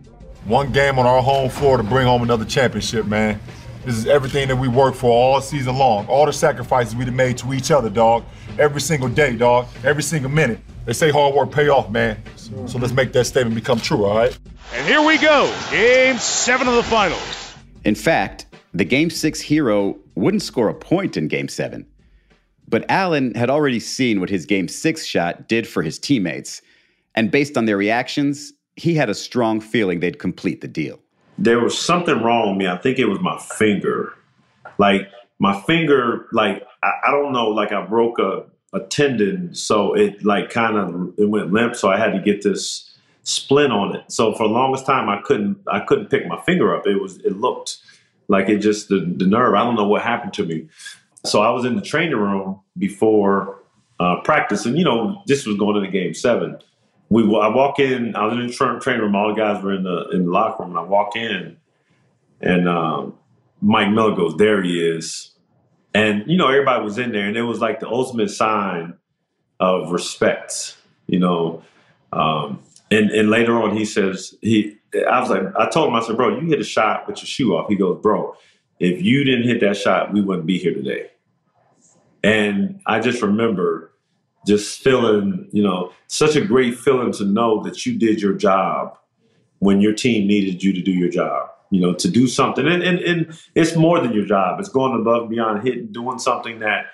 One 0.44 0.74
game 0.74 1.00
on 1.00 1.06
our 1.06 1.22
home 1.22 1.50
floor 1.50 1.78
to 1.78 1.84
bring 1.84 2.06
home 2.06 2.24
another 2.24 2.44
championship, 2.44 3.06
man. 3.06 3.40
This 3.86 3.96
is 3.96 4.06
everything 4.06 4.50
that 4.50 4.58
we 4.58 4.68
worked 4.68 4.98
for 4.98 5.12
all 5.12 5.40
season 5.40 5.78
long. 5.78 6.06
All 6.08 6.26
the 6.26 6.34
sacrifices 6.34 6.94
we've 6.94 7.14
made 7.14 7.38
to 7.38 7.54
each 7.54 7.72
other, 7.72 7.90
dog. 7.90 8.26
Every 8.60 8.82
single 8.82 9.08
day, 9.08 9.38
dog. 9.38 9.68
Every 9.86 10.04
single 10.04 10.30
minute. 10.30 10.60
They 10.84 10.92
say 10.92 11.10
hard 11.10 11.34
work 11.34 11.54
pay 11.54 11.70
off, 11.70 11.90
man. 11.90 12.22
So 12.36 12.80
let's 12.80 12.92
make 12.92 13.14
that 13.14 13.24
statement 13.24 13.56
become 13.56 13.80
true, 13.80 14.04
all 14.04 14.18
right? 14.18 14.38
And 14.74 14.86
here 14.86 15.02
we 15.02 15.18
go, 15.18 15.56
game 15.72 16.18
seven 16.18 16.68
of 16.68 16.76
the 16.76 16.84
finals. 16.84 17.54
In 17.86 17.96
fact, 17.96 18.47
the 18.78 18.86
game 18.86 19.10
six 19.10 19.42
hero 19.42 19.98
wouldn't 20.14 20.44
score 20.44 20.70
a 20.70 20.74
point 20.74 21.18
in 21.18 21.28
game 21.28 21.48
seven. 21.48 21.86
But 22.68 22.86
Allen 22.90 23.34
had 23.34 23.50
already 23.50 23.80
seen 23.80 24.20
what 24.20 24.30
his 24.30 24.46
game 24.46 24.68
six 24.68 25.04
shot 25.04 25.48
did 25.48 25.68
for 25.68 25.82
his 25.82 25.98
teammates. 25.98 26.62
And 27.16 27.32
based 27.32 27.58
on 27.58 27.66
their 27.66 27.78
reactions, 27.78 28.54
he 28.76 28.94
had 28.94 29.10
a 29.10 29.16
strong 29.16 29.60
feeling 29.62 30.00
they'd 30.00 30.20
complete 30.20 30.62
the 30.62 30.68
deal. 30.68 31.00
There 31.40 31.60
was 31.60 31.76
something 31.76 32.22
wrong 32.22 32.50
with 32.50 32.58
me. 32.58 32.68
I 32.68 32.78
think 32.78 33.00
it 33.00 33.06
was 33.06 33.20
my 33.20 33.40
finger. 33.40 34.14
Like, 34.78 35.10
my 35.40 35.60
finger, 35.62 36.28
like, 36.32 36.64
I, 36.84 36.92
I 37.08 37.12
don't 37.12 37.32
know, 37.32 37.48
like 37.48 37.72
I 37.72 37.84
broke 37.84 38.20
a, 38.20 38.44
a 38.74 38.82
tendon. 38.82 39.56
So 39.56 39.96
it, 39.96 40.24
like, 40.24 40.52
kind 40.52 40.78
of, 40.78 41.14
it 41.18 41.30
went 41.30 41.52
limp. 41.52 41.76
So 41.76 41.90
I 41.90 41.98
had 41.98 42.12
to 42.12 42.20
get 42.20 42.44
this 42.44 42.96
splint 43.24 43.74
on 43.74 43.96
it. 43.96 44.12
So 44.12 44.34
for 44.34 44.48
the 44.48 44.54
longest 44.54 44.86
time, 44.86 45.10
I 45.10 45.20
couldn't 45.22 45.58
I 45.68 45.82
couldn't 45.82 46.10
pick 46.10 46.28
my 46.28 46.40
finger 46.42 46.76
up. 46.76 46.88
It 46.88 47.02
was 47.02 47.18
it 47.26 47.38
looked 47.38 47.78
like 48.28 48.50
it 48.50 48.60
just 48.60 48.90
the, 48.90 49.00
the 49.00 49.26
nerve. 49.26 49.56
I 49.56 49.64
don't 49.64 49.76
know 49.76 49.88
what 49.88 50.02
happened 50.02 50.34
to 50.34 50.46
me. 50.46 50.68
So 51.26 51.42
I 51.42 51.50
was 51.50 51.66
in 51.66 51.76
the 51.76 51.82
training 51.82 52.16
room 52.16 52.62
before 52.78 53.62
uh, 54.00 54.22
practice, 54.22 54.66
and 54.66 54.78
you 54.78 54.84
know 54.84 55.22
this 55.26 55.46
was 55.46 55.58
going 55.58 55.78
into 55.78 55.90
game 55.90 56.14
seven, 56.14 56.58
we 57.10 57.24
I 57.24 57.48
walk 57.48 57.80
in. 57.80 58.16
I 58.16 58.26
was 58.26 58.34
in 58.34 58.48
the 58.48 58.54
tra- 58.54 58.80
training 58.80 59.02
room. 59.02 59.16
All 59.16 59.30
the 59.30 59.36
guys 59.36 59.64
were 59.64 59.74
in 59.74 59.84
the 59.84 60.10
in 60.10 60.26
the 60.26 60.32
locker 60.32 60.64
room. 60.64 60.72
And 60.72 60.80
I 60.80 60.84
walk 60.84 61.16
in, 61.16 61.58
and 62.42 62.68
um, 62.68 63.16
Mike 63.62 63.92
Miller 63.92 64.16
goes, 64.16 64.36
"There 64.38 64.62
he 64.62 64.80
is," 64.80 65.32
and 65.94 66.24
you 66.28 66.38
know 66.38 66.50
everybody 66.50 66.84
was 66.84 66.98
in 66.98 67.12
there, 67.12 67.28
and 67.28 67.38
it 67.38 67.44
was 67.44 67.60
like 67.60 67.80
the 67.80 67.88
ultimate 67.88 68.30
sign 68.30 68.94
of 69.60 69.92
respect. 69.92 70.76
You 71.08 71.20
know, 71.20 71.64
um, 72.12 72.62
and 72.92 73.10
and 73.12 73.30
later 73.30 73.62
on 73.62 73.76
he 73.76 73.86
says 73.86 74.36
he. 74.42 74.76
I 75.06 75.20
was 75.20 75.30
like, 75.30 75.44
I 75.58 75.70
told 75.70 75.90
him, 75.90 75.96
I 75.96 76.02
said, 76.02 76.18
bro, 76.18 76.40
you 76.40 76.48
hit 76.48 76.60
a 76.60 76.64
shot 76.64 77.08
with 77.08 77.18
your 77.18 77.26
shoe 77.26 77.56
off. 77.56 77.70
He 77.70 77.76
goes, 77.76 78.00
bro, 78.02 78.36
if 78.80 79.02
you 79.02 79.24
didn't 79.24 79.48
hit 79.48 79.62
that 79.62 79.78
shot, 79.78 80.14
we 80.14 80.22
wouldn't 80.22 80.46
be 80.46 80.58
here 80.58 80.74
today. 80.74 81.10
And 82.24 82.82
I 82.86 83.00
just 83.00 83.22
remember 83.22 83.92
just 84.46 84.82
feeling, 84.82 85.50
you 85.52 85.64
know, 85.64 85.92
such 86.08 86.36
a 86.36 86.46
great 86.46 86.78
feeling 86.78 87.12
to 87.14 87.26
know 87.26 87.64
that 87.64 87.86
you 87.86 87.98
did 87.98 88.22
your 88.22 88.34
job 88.34 88.98
when 89.60 89.82
your 89.82 89.94
team 89.94 90.28
needed 90.28 90.64
you 90.64 90.74
to 90.74 90.82
do 90.82 90.92
your 90.92 91.10
job, 91.10 91.50
you 91.72 91.82
know, 91.82 91.94
to 91.96 92.10
do 92.10 92.28
something. 92.28 92.68
And, 92.68 92.82
and, 92.84 93.00
and 93.00 93.40
it's 93.56 93.76
more 93.76 94.00
than 94.00 94.14
your 94.14 94.26
job. 94.26 94.60
It's 94.60 94.70
going 94.70 95.00
above 95.00 95.24
and 95.24 95.30
beyond 95.30 95.64
hitting, 95.68 95.92
doing 95.92 96.20
something 96.20 96.60
that, 96.60 96.86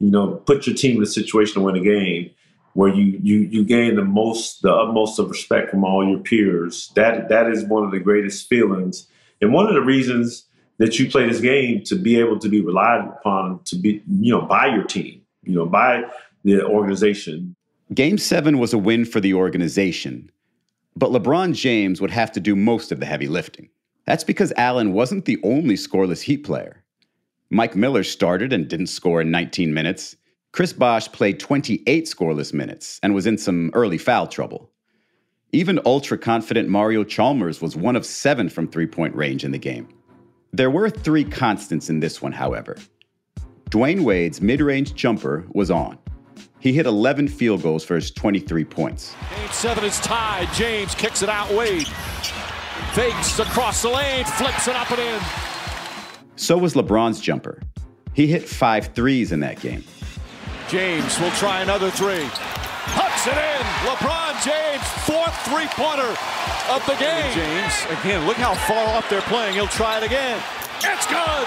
you 0.00 0.10
know, 0.10 0.34
put 0.34 0.66
your 0.66 0.76
team 0.76 0.96
in 0.96 1.02
a 1.02 1.06
situation 1.06 1.54
to 1.54 1.60
win 1.60 1.76
a 1.76 1.80
game 1.80 2.30
where 2.78 2.94
you 2.94 3.18
you 3.24 3.38
you 3.38 3.64
gain 3.64 3.96
the 3.96 4.04
most 4.04 4.62
the 4.62 4.72
utmost 4.72 5.18
of 5.18 5.28
respect 5.28 5.68
from 5.68 5.82
all 5.82 6.08
your 6.08 6.20
peers. 6.20 6.92
That 6.94 7.28
that 7.28 7.48
is 7.48 7.64
one 7.64 7.82
of 7.82 7.90
the 7.90 7.98
greatest 7.98 8.48
feelings. 8.48 9.08
And 9.40 9.52
one 9.52 9.66
of 9.66 9.74
the 9.74 9.80
reasons 9.80 10.44
that 10.76 10.96
you 10.96 11.10
play 11.10 11.28
this 11.28 11.40
game 11.40 11.82
to 11.86 11.96
be 11.96 12.20
able 12.20 12.38
to 12.38 12.48
be 12.48 12.60
relied 12.60 13.04
upon 13.04 13.64
to 13.64 13.74
be, 13.74 14.00
you 14.20 14.32
know, 14.32 14.42
by 14.42 14.66
your 14.66 14.84
team, 14.84 15.20
you 15.42 15.56
know, 15.56 15.66
by 15.66 16.04
the 16.44 16.64
organization. 16.64 17.56
Game 17.94 18.16
seven 18.16 18.58
was 18.60 18.72
a 18.72 18.78
win 18.78 19.04
for 19.04 19.18
the 19.18 19.34
organization, 19.34 20.30
but 20.94 21.10
LeBron 21.10 21.54
James 21.54 22.00
would 22.00 22.12
have 22.12 22.30
to 22.30 22.38
do 22.38 22.54
most 22.54 22.92
of 22.92 23.00
the 23.00 23.06
heavy 23.06 23.26
lifting. 23.26 23.68
That's 24.06 24.22
because 24.22 24.52
Allen 24.56 24.92
wasn't 24.92 25.24
the 25.24 25.40
only 25.42 25.74
scoreless 25.74 26.22
Heat 26.22 26.44
player. 26.44 26.84
Mike 27.50 27.74
Miller 27.74 28.04
started 28.04 28.52
and 28.52 28.68
didn't 28.68 28.86
score 28.86 29.20
in 29.20 29.32
19 29.32 29.74
minutes. 29.74 30.14
Chris 30.52 30.72
Bosh 30.72 31.10
played 31.12 31.38
28 31.38 32.04
scoreless 32.04 32.52
minutes 32.52 32.98
and 33.02 33.14
was 33.14 33.26
in 33.26 33.38
some 33.38 33.70
early 33.74 33.98
foul 33.98 34.26
trouble. 34.26 34.70
Even 35.52 35.80
ultra 35.86 36.18
confident 36.18 36.68
Mario 36.68 37.04
Chalmers 37.04 37.62
was 37.62 37.76
one 37.76 37.96
of 37.96 38.04
seven 38.04 38.48
from 38.48 38.68
three 38.68 38.86
point 38.86 39.14
range 39.14 39.44
in 39.44 39.50
the 39.50 39.58
game. 39.58 39.88
There 40.52 40.70
were 40.70 40.90
three 40.90 41.24
constants 41.24 41.90
in 41.90 42.00
this 42.00 42.20
one, 42.20 42.32
however. 42.32 42.76
Dwyane 43.70 44.02
Wade's 44.02 44.40
mid 44.40 44.60
range 44.60 44.94
jumper 44.94 45.46
was 45.52 45.70
on. 45.70 45.98
He 46.60 46.72
hit 46.72 46.86
11 46.86 47.28
field 47.28 47.62
goals 47.62 47.84
for 47.84 47.94
his 47.94 48.10
23 48.10 48.64
points. 48.64 49.14
Game 49.36 49.48
seven 49.52 49.84
is 49.84 50.00
tied. 50.00 50.52
James 50.54 50.94
kicks 50.94 51.22
it 51.22 51.28
out. 51.28 51.50
Wade 51.52 51.86
fakes 52.92 53.38
across 53.38 53.82
the 53.82 53.88
lane, 53.88 54.24
flips 54.24 54.66
it 54.66 54.74
up 54.74 54.90
and 54.90 55.00
in. 55.00 55.20
So 56.36 56.58
was 56.58 56.74
LeBron's 56.74 57.20
jumper. 57.20 57.60
He 58.12 58.26
hit 58.26 58.42
five 58.48 58.88
threes 58.94 59.30
in 59.32 59.40
that 59.40 59.60
game. 59.60 59.84
James 60.68 61.18
will 61.18 61.30
try 61.30 61.62
another 61.62 61.90
three. 61.90 62.28
Pucks 62.92 63.26
it 63.26 63.32
in. 63.32 63.64
LeBron 63.88 64.36
James, 64.44 64.84
fourth 65.08 65.34
three 65.48 65.66
pointer 65.68 66.14
of 66.68 66.84
the 66.84 66.94
game. 67.00 67.32
James, 67.32 67.72
again, 68.00 68.26
look 68.26 68.36
how 68.36 68.54
far 68.54 68.86
off 68.88 69.08
they're 69.08 69.22
playing. 69.22 69.54
He'll 69.54 69.66
try 69.66 69.96
it 69.96 70.04
again. 70.04 70.38
It's 70.82 71.06
good. 71.06 71.46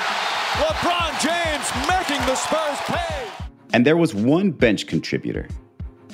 LeBron 0.57 1.21
James 1.21 1.87
making 1.87 2.25
the 2.25 2.35
Spurs 2.35 2.79
pay. 2.87 3.27
And 3.73 3.85
there 3.85 3.95
was 3.95 4.15
one 4.15 4.49
bench 4.49 4.87
contributor. 4.87 5.47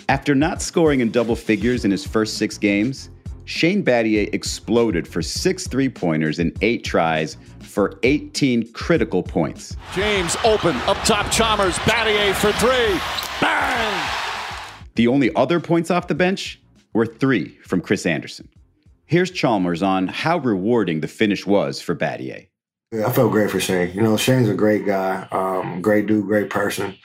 After 0.10 0.36
not 0.36 0.62
scoring 0.62 1.00
in 1.00 1.10
double 1.10 1.36
figures 1.38 1.86
in 1.86 1.92
his 1.92 2.06
first 2.06 2.38
six 2.38 2.58
games, 2.58 3.10
Shane 3.48 3.82
Battier 3.82 4.32
exploded 4.34 5.08
for 5.08 5.22
six 5.22 5.68
three 5.68 5.88
pointers 5.88 6.38
in 6.38 6.54
eight 6.62 6.84
tries 6.84 7.38
for 7.62 7.98
18 8.04 8.74
critical 8.74 9.24
points. 9.24 9.78
James 9.96 10.36
open, 10.44 10.76
up 10.82 10.98
top 11.06 11.32
Chalmers, 11.32 11.76
Battier 11.80 12.34
for 12.36 12.52
three. 12.52 13.00
Bang! 13.40 14.10
The 14.96 15.08
only 15.08 15.34
other 15.34 15.62
points 15.62 15.90
off 15.90 16.08
the 16.08 16.16
bench 16.16 16.62
were 16.92 17.06
three 17.06 17.58
from 17.60 17.80
Chris 17.80 18.06
Andersen. 18.06 18.50
Here's 19.06 19.32
Chalmers 19.32 19.82
on 19.82 20.08
how 20.08 20.40
rewarding 20.40 21.00
the 21.00 21.08
finish 21.08 21.48
was 21.48 21.80
for 21.80 21.96
Battier. 21.96 22.50
Yeah, 22.92 23.08
I 23.08 23.14
felt 23.14 23.32
great 23.32 23.50
for 23.50 23.62
Shane. 23.62 23.96
You 23.96 24.02
know, 24.02 24.18
Shane's 24.18 24.50
a 24.50 24.56
great 24.56 24.86
guy, 24.86 25.26
um, 25.32 25.82
great 25.82 26.06
dude, 26.06 26.26
great 26.26 26.50
person. 26.50 26.98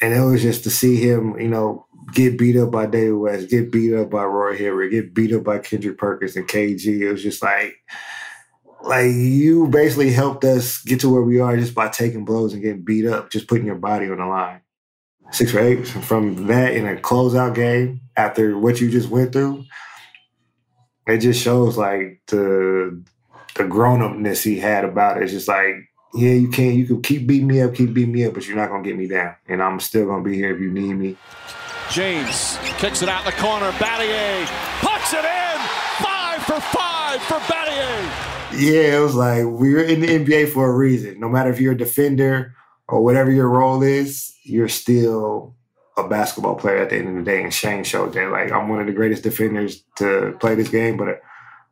And 0.00 0.14
it 0.14 0.20
was 0.20 0.42
just 0.42 0.62
to 0.62 0.70
see 0.70 0.96
him, 0.96 1.40
you 1.40 1.48
know, 1.48 1.86
get 2.12 2.38
beat 2.38 2.56
up 2.56 2.70
by 2.70 2.86
David 2.86 3.12
West, 3.12 3.48
get 3.48 3.70
beat 3.70 3.94
up 3.94 4.10
by 4.10 4.24
Roy 4.24 4.56
Hibbert, 4.56 4.90
get 4.90 5.14
beat 5.14 5.32
up 5.32 5.44
by 5.44 5.58
Kendrick 5.58 5.98
Perkins 5.98 6.36
and 6.36 6.48
KG. 6.48 7.00
It 7.00 7.12
was 7.12 7.22
just 7.22 7.42
like, 7.42 7.76
like 8.82 9.12
you 9.12 9.68
basically 9.68 10.10
helped 10.10 10.44
us 10.44 10.82
get 10.82 11.00
to 11.00 11.08
where 11.12 11.22
we 11.22 11.40
are 11.40 11.56
just 11.56 11.74
by 11.74 11.88
taking 11.88 12.24
blows 12.24 12.52
and 12.52 12.62
getting 12.62 12.82
beat 12.82 13.06
up, 13.06 13.30
just 13.30 13.46
putting 13.46 13.66
your 13.66 13.76
body 13.76 14.10
on 14.10 14.18
the 14.18 14.26
line. 14.26 14.60
Six 15.30 15.52
for 15.52 15.60
eight 15.60 15.86
from 15.86 16.46
that 16.48 16.74
in 16.74 16.86
a 16.86 17.00
closeout 17.00 17.54
game 17.54 18.02
after 18.16 18.58
what 18.58 18.80
you 18.80 18.90
just 18.90 19.08
went 19.08 19.32
through. 19.32 19.64
It 21.06 21.18
just 21.18 21.42
shows 21.42 21.78
like 21.78 22.20
the 22.26 23.02
the 23.54 23.64
grown 23.64 24.02
upness 24.02 24.42
he 24.42 24.58
had 24.58 24.84
about 24.84 25.16
it. 25.16 25.22
It's 25.24 25.32
just 25.32 25.48
like, 25.48 25.74
yeah, 26.14 26.32
you 26.32 26.48
can 26.48 26.74
you 26.74 26.86
can 26.86 27.00
keep 27.00 27.26
beating 27.26 27.46
me 27.46 27.62
up, 27.62 27.74
keep 27.74 27.94
beating 27.94 28.12
me 28.12 28.26
up, 28.26 28.34
but 28.34 28.46
you're 28.46 28.56
not 28.56 28.68
gonna 28.68 28.82
get 28.82 28.96
me 28.96 29.08
down, 29.08 29.34
and 29.48 29.62
I'm 29.62 29.80
still 29.80 30.06
gonna 30.06 30.22
be 30.22 30.36
here 30.36 30.54
if 30.54 30.60
you 30.60 30.70
need 30.70 30.94
me. 30.94 31.16
James 31.92 32.56
kicks 32.78 33.02
it 33.02 33.08
out 33.10 33.26
in 33.26 33.26
the 33.26 33.36
corner. 33.36 33.70
Battier 33.72 34.46
pucks 34.80 35.12
it 35.12 35.26
in. 35.26 35.58
Five 36.02 36.42
for 36.42 36.58
five 36.58 37.20
for 37.24 37.34
Battier. 37.34 38.58
Yeah, 38.58 38.96
it 38.96 39.02
was 39.02 39.14
like 39.14 39.44
we're 39.44 39.84
in 39.84 40.00
the 40.00 40.06
NBA 40.06 40.48
for 40.52 40.70
a 40.70 40.74
reason. 40.74 41.20
No 41.20 41.28
matter 41.28 41.50
if 41.50 41.60
you're 41.60 41.74
a 41.74 41.76
defender 41.76 42.54
or 42.88 43.04
whatever 43.04 43.30
your 43.30 43.50
role 43.50 43.82
is, 43.82 44.34
you're 44.42 44.70
still 44.70 45.54
a 45.98 46.08
basketball 46.08 46.54
player 46.54 46.78
at 46.78 46.88
the 46.88 46.96
end 46.96 47.08
of 47.08 47.14
the 47.16 47.30
day. 47.30 47.42
And 47.42 47.52
Shane 47.52 47.84
showed 47.84 48.14
that. 48.14 48.30
Like 48.30 48.50
I'm 48.50 48.70
one 48.70 48.80
of 48.80 48.86
the 48.86 48.94
greatest 48.94 49.22
defenders 49.22 49.84
to 49.96 50.34
play 50.40 50.54
this 50.54 50.70
game, 50.70 50.96
but 50.96 51.20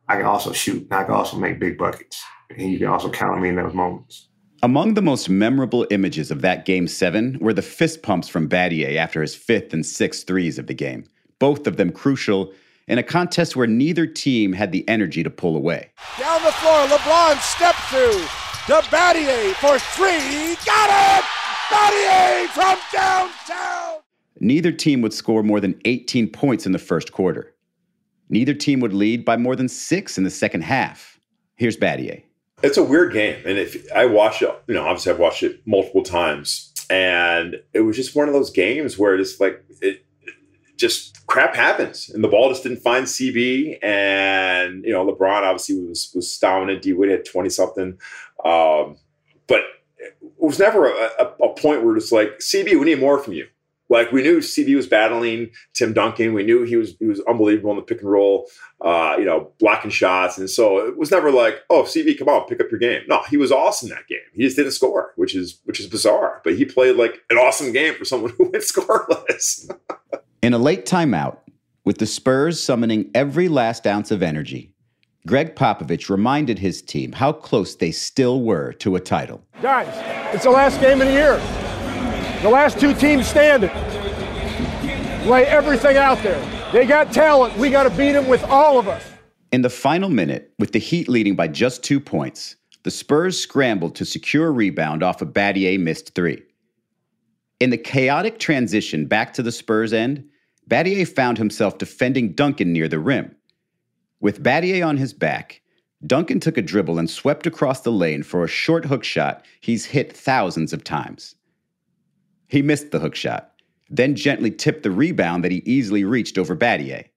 I 0.07 0.17
can 0.17 0.25
also 0.25 0.51
shoot. 0.51 0.83
And 0.83 0.93
I 0.93 1.03
can 1.03 1.15
also 1.15 1.37
make 1.37 1.59
big 1.59 1.79
buckets. 1.79 2.23
And 2.51 2.71
you 2.71 2.77
can 2.77 2.89
also 2.89 3.09
count 3.09 3.37
on 3.37 3.41
me 3.41 3.49
in 3.49 3.55
those 3.55 3.73
moments. 3.73 4.27
Among 4.63 4.93
the 4.93 5.01
most 5.01 5.27
memorable 5.27 5.87
images 5.89 6.29
of 6.29 6.41
that 6.41 6.65
game 6.65 6.87
seven 6.87 7.35
were 7.41 7.53
the 7.53 7.63
fist 7.63 8.03
pumps 8.03 8.27
from 8.27 8.47
Battier 8.47 8.95
after 8.95 9.19
his 9.19 9.33
fifth 9.33 9.73
and 9.73 9.83
sixth 9.83 10.27
threes 10.27 10.59
of 10.59 10.67
the 10.67 10.75
game, 10.75 11.03
both 11.39 11.65
of 11.65 11.77
them 11.77 11.91
crucial 11.91 12.53
in 12.87 12.99
a 12.99 13.03
contest 13.03 13.55
where 13.55 13.65
neither 13.65 14.05
team 14.05 14.53
had 14.53 14.71
the 14.71 14.87
energy 14.87 15.23
to 15.23 15.31
pull 15.31 15.57
away. 15.57 15.89
Down 16.19 16.43
the 16.43 16.51
floor, 16.51 16.85
LeBron 16.85 17.39
step 17.41 17.73
through 17.89 18.21
to 18.67 18.87
Battier 18.89 19.53
for 19.55 19.79
three. 19.79 20.55
Got 20.63 20.91
it! 20.91 21.25
Battier 21.71 22.47
from 22.49 22.77
downtown! 22.93 24.01
Neither 24.39 24.71
team 24.71 25.01
would 25.01 25.13
score 25.13 25.41
more 25.41 25.59
than 25.59 25.81
18 25.85 26.29
points 26.29 26.67
in 26.67 26.71
the 26.71 26.77
first 26.77 27.11
quarter. 27.11 27.55
Neither 28.29 28.53
team 28.53 28.79
would 28.81 28.93
lead 28.93 29.25
by 29.25 29.37
more 29.37 29.55
than 29.55 29.67
six 29.67 30.19
in 30.19 30.23
the 30.23 30.29
second 30.29 30.61
half. 30.61 31.19
Here's 31.55 31.77
Battier. 31.77 32.21
It's 32.63 32.77
a 32.77 32.83
weird 32.83 33.13
game, 33.13 33.41
and 33.45 33.57
if 33.57 33.91
I 33.93 34.05
watch 34.05 34.41
it, 34.41 34.63
you 34.67 34.73
know, 34.73 34.83
obviously 34.83 35.11
I've 35.11 35.19
watched 35.19 35.43
it 35.43 35.65
multiple 35.65 36.03
times, 36.03 36.73
and 36.89 37.55
it 37.73 37.81
was 37.81 37.95
just 37.95 38.15
one 38.15 38.27
of 38.27 38.33
those 38.33 38.51
games 38.51 38.97
where 38.97 39.15
it's 39.15 39.39
like 39.39 39.63
it, 39.81 40.05
just 40.77 41.25
crap 41.27 41.55
happens, 41.55 42.09
and 42.09 42.23
the 42.23 42.27
ball 42.27 42.49
just 42.49 42.63
didn't 42.63 42.79
find 42.79 43.05
CB, 43.05 43.83
and 43.83 44.83
you 44.83 44.91
know 44.91 45.05
LeBron 45.05 45.43
obviously 45.43 45.79
was 45.79 46.11
was 46.13 46.37
dominant. 46.37 46.81
D 46.81 46.93
Wade 46.93 47.11
had 47.11 47.25
twenty 47.25 47.49
something, 47.49 47.97
um, 48.45 48.97
but 49.47 49.61
it 49.97 50.15
was 50.37 50.59
never 50.59 50.87
a, 50.87 51.09
a, 51.19 51.25
a 51.43 51.55
point 51.55 51.83
where 51.83 51.95
it's 51.95 52.11
like 52.11 52.39
CB, 52.39 52.79
we 52.79 52.85
need 52.85 52.99
more 52.99 53.19
from 53.19 53.33
you. 53.33 53.47
Like 53.91 54.13
we 54.13 54.23
knew 54.23 54.39
CB 54.39 54.73
was 54.73 54.87
battling 54.87 55.51
Tim 55.73 55.91
Duncan. 55.91 56.33
We 56.33 56.43
knew 56.43 56.63
he 56.63 56.77
was 56.77 56.95
he 56.97 57.05
was 57.05 57.19
unbelievable 57.27 57.71
in 57.71 57.75
the 57.75 57.81
pick 57.81 57.99
and 57.99 58.09
roll, 58.09 58.49
uh, 58.79 59.17
you 59.19 59.25
know, 59.25 59.51
blocking 59.59 59.91
shots. 59.91 60.37
And 60.37 60.49
so 60.49 60.79
it 60.79 60.97
was 60.97 61.11
never 61.11 61.29
like, 61.29 61.59
oh, 61.69 61.83
CB, 61.83 62.17
come 62.17 62.29
on, 62.29 62.47
pick 62.47 62.61
up 62.61 62.71
your 62.71 62.79
game. 62.79 63.01
No, 63.07 63.21
he 63.29 63.35
was 63.35 63.51
awesome 63.51 63.89
that 63.89 64.07
game. 64.07 64.19
He 64.33 64.43
just 64.43 64.55
didn't 64.55 64.71
score, 64.71 65.11
which 65.17 65.35
is 65.35 65.59
which 65.65 65.81
is 65.81 65.87
bizarre. 65.87 66.41
But 66.45 66.55
he 66.55 66.63
played 66.63 66.95
like 66.95 67.21
an 67.29 67.37
awesome 67.37 67.73
game 67.73 67.95
for 67.95 68.05
someone 68.05 68.31
who 68.37 68.45
went 68.45 68.63
scoreless. 68.63 69.69
In 70.41 70.53
a 70.53 70.57
late 70.57 70.85
timeout, 70.85 71.39
with 71.83 71.97
the 71.97 72.07
Spurs 72.07 72.63
summoning 72.63 73.11
every 73.13 73.49
last 73.49 73.85
ounce 73.85 74.09
of 74.09 74.23
energy, 74.23 74.73
Gregg 75.27 75.53
Popovich 75.53 76.09
reminded 76.09 76.59
his 76.59 76.81
team 76.81 77.11
how 77.11 77.33
close 77.33 77.75
they 77.75 77.91
still 77.91 78.41
were 78.41 78.71
to 78.73 78.95
a 78.95 79.01
title. 79.01 79.43
Guys, 79.61 79.89
it's 80.33 80.45
the 80.45 80.49
last 80.49 80.79
game 80.79 81.01
of 81.01 81.07
the 81.07 81.13
year. 81.13 81.70
The 82.41 82.49
last 82.49 82.79
two 82.79 82.95
teams 82.95 83.27
standing. 83.27 83.69
Lay 85.29 85.45
everything 85.45 85.97
out 85.97 86.23
there. 86.23 86.43
They 86.71 86.87
got 86.87 87.13
talent. 87.13 87.55
We 87.55 87.69
got 87.69 87.83
to 87.83 87.91
beat 87.91 88.13
them 88.13 88.27
with 88.27 88.43
all 88.45 88.79
of 88.79 88.87
us. 88.87 89.11
In 89.51 89.61
the 89.61 89.69
final 89.69 90.09
minute, 90.09 90.51
with 90.57 90.71
the 90.71 90.79
Heat 90.79 91.07
leading 91.07 91.35
by 91.35 91.47
just 91.47 91.83
two 91.83 91.99
points, 91.99 92.55
the 92.81 92.89
Spurs 92.89 93.39
scrambled 93.39 93.93
to 93.93 94.05
secure 94.05 94.47
a 94.47 94.51
rebound 94.51 95.03
off 95.03 95.21
a 95.21 95.25
Battier 95.27 95.79
missed 95.79 96.15
three. 96.15 96.41
In 97.59 97.69
the 97.69 97.77
chaotic 97.77 98.39
transition 98.39 99.05
back 99.05 99.33
to 99.33 99.43
the 99.43 99.51
Spurs 99.51 99.93
end, 99.93 100.27
Battier 100.67 101.07
found 101.07 101.37
himself 101.37 101.77
defending 101.77 102.33
Duncan 102.33 102.73
near 102.73 102.87
the 102.87 102.97
rim. 102.97 103.35
With 104.19 104.41
Battier 104.41 104.83
on 104.87 104.97
his 104.97 105.13
back, 105.13 105.61
Duncan 106.07 106.39
took 106.39 106.57
a 106.57 106.63
dribble 106.63 106.97
and 106.97 107.07
swept 107.07 107.45
across 107.45 107.81
the 107.81 107.91
lane 107.91 108.23
for 108.23 108.43
a 108.43 108.47
short 108.47 108.85
hook 108.85 109.03
shot 109.03 109.45
he's 109.59 109.85
hit 109.85 110.11
thousands 110.11 110.73
of 110.73 110.83
times. 110.83 111.35
He 112.51 112.61
missed 112.61 112.91
the 112.91 112.99
hook 112.99 113.15
shot, 113.15 113.55
then 113.89 114.13
gently 114.13 114.51
tipped 114.51 114.83
the 114.83 114.91
rebound 114.91 115.47
that 115.47 115.55
he 115.55 115.63
easily 115.63 116.03
reached 116.03 116.37
over 116.37 116.53
Battier. 116.53 117.07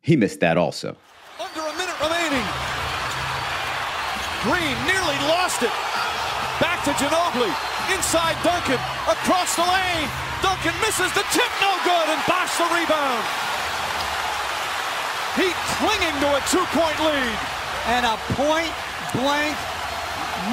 He 0.00 0.16
missed 0.16 0.40
that 0.40 0.56
also. 0.56 0.96
Under 1.36 1.60
a 1.68 1.74
minute 1.76 2.00
remaining. 2.00 2.48
Green 4.48 4.72
nearly 4.88 5.20
lost 5.28 5.60
it. 5.60 5.74
Back 6.64 6.80
to 6.88 6.96
Ginobili. 6.96 7.52
Inside 7.92 8.40
Duncan. 8.40 8.80
Across 9.04 9.60
the 9.60 9.68
lane. 9.68 10.08
Duncan 10.40 10.72
misses 10.80 11.12
the 11.12 11.28
tip. 11.28 11.52
No 11.60 11.76
good. 11.84 12.08
And 12.08 12.22
Bosh 12.24 12.56
the 12.56 12.64
rebound. 12.72 13.24
Heat 15.36 15.56
clinging 15.76 16.16
to 16.24 16.28
a 16.32 16.40
two-point 16.48 16.98
lead. 17.04 17.36
And 17.92 18.08
a 18.08 18.16
point 18.32 18.72
blank 19.12 19.52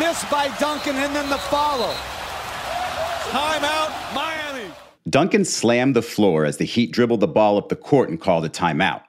miss 0.04 0.20
by 0.28 0.52
Duncan 0.60 1.00
and 1.00 1.16
then 1.16 1.30
the 1.30 1.40
follow. 1.48 1.96
Timeout, 3.36 4.16
Miami. 4.16 4.72
Duncan 5.10 5.44
slammed 5.44 5.94
the 5.94 6.02
floor 6.02 6.46
as 6.46 6.56
the 6.56 6.64
Heat 6.64 6.94
dribbled 6.94 7.20
the 7.20 7.28
ball 7.28 7.58
up 7.58 7.68
the 7.68 7.76
court 7.76 8.08
and 8.08 8.22
called 8.22 8.46
a 8.46 8.50
timeout. 8.50 9.02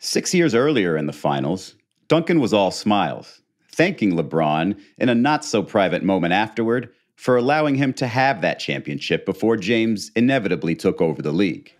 Six 0.00 0.34
years 0.34 0.56
earlier 0.56 0.96
in 0.96 1.06
the 1.06 1.12
finals, 1.12 1.76
Duncan 2.08 2.40
was 2.40 2.52
all 2.52 2.72
smiles, 2.72 3.42
thanking 3.70 4.14
LeBron 4.14 4.76
in 4.98 5.08
a 5.08 5.14
not 5.14 5.44
so 5.44 5.62
private 5.62 6.02
moment 6.02 6.32
afterward 6.32 6.90
for 7.14 7.36
allowing 7.36 7.76
him 7.76 7.92
to 7.92 8.08
have 8.08 8.40
that 8.40 8.58
championship 8.58 9.24
before 9.24 9.56
James 9.56 10.10
inevitably 10.16 10.74
took 10.74 11.00
over 11.00 11.22
the 11.22 11.30
league. 11.30 11.72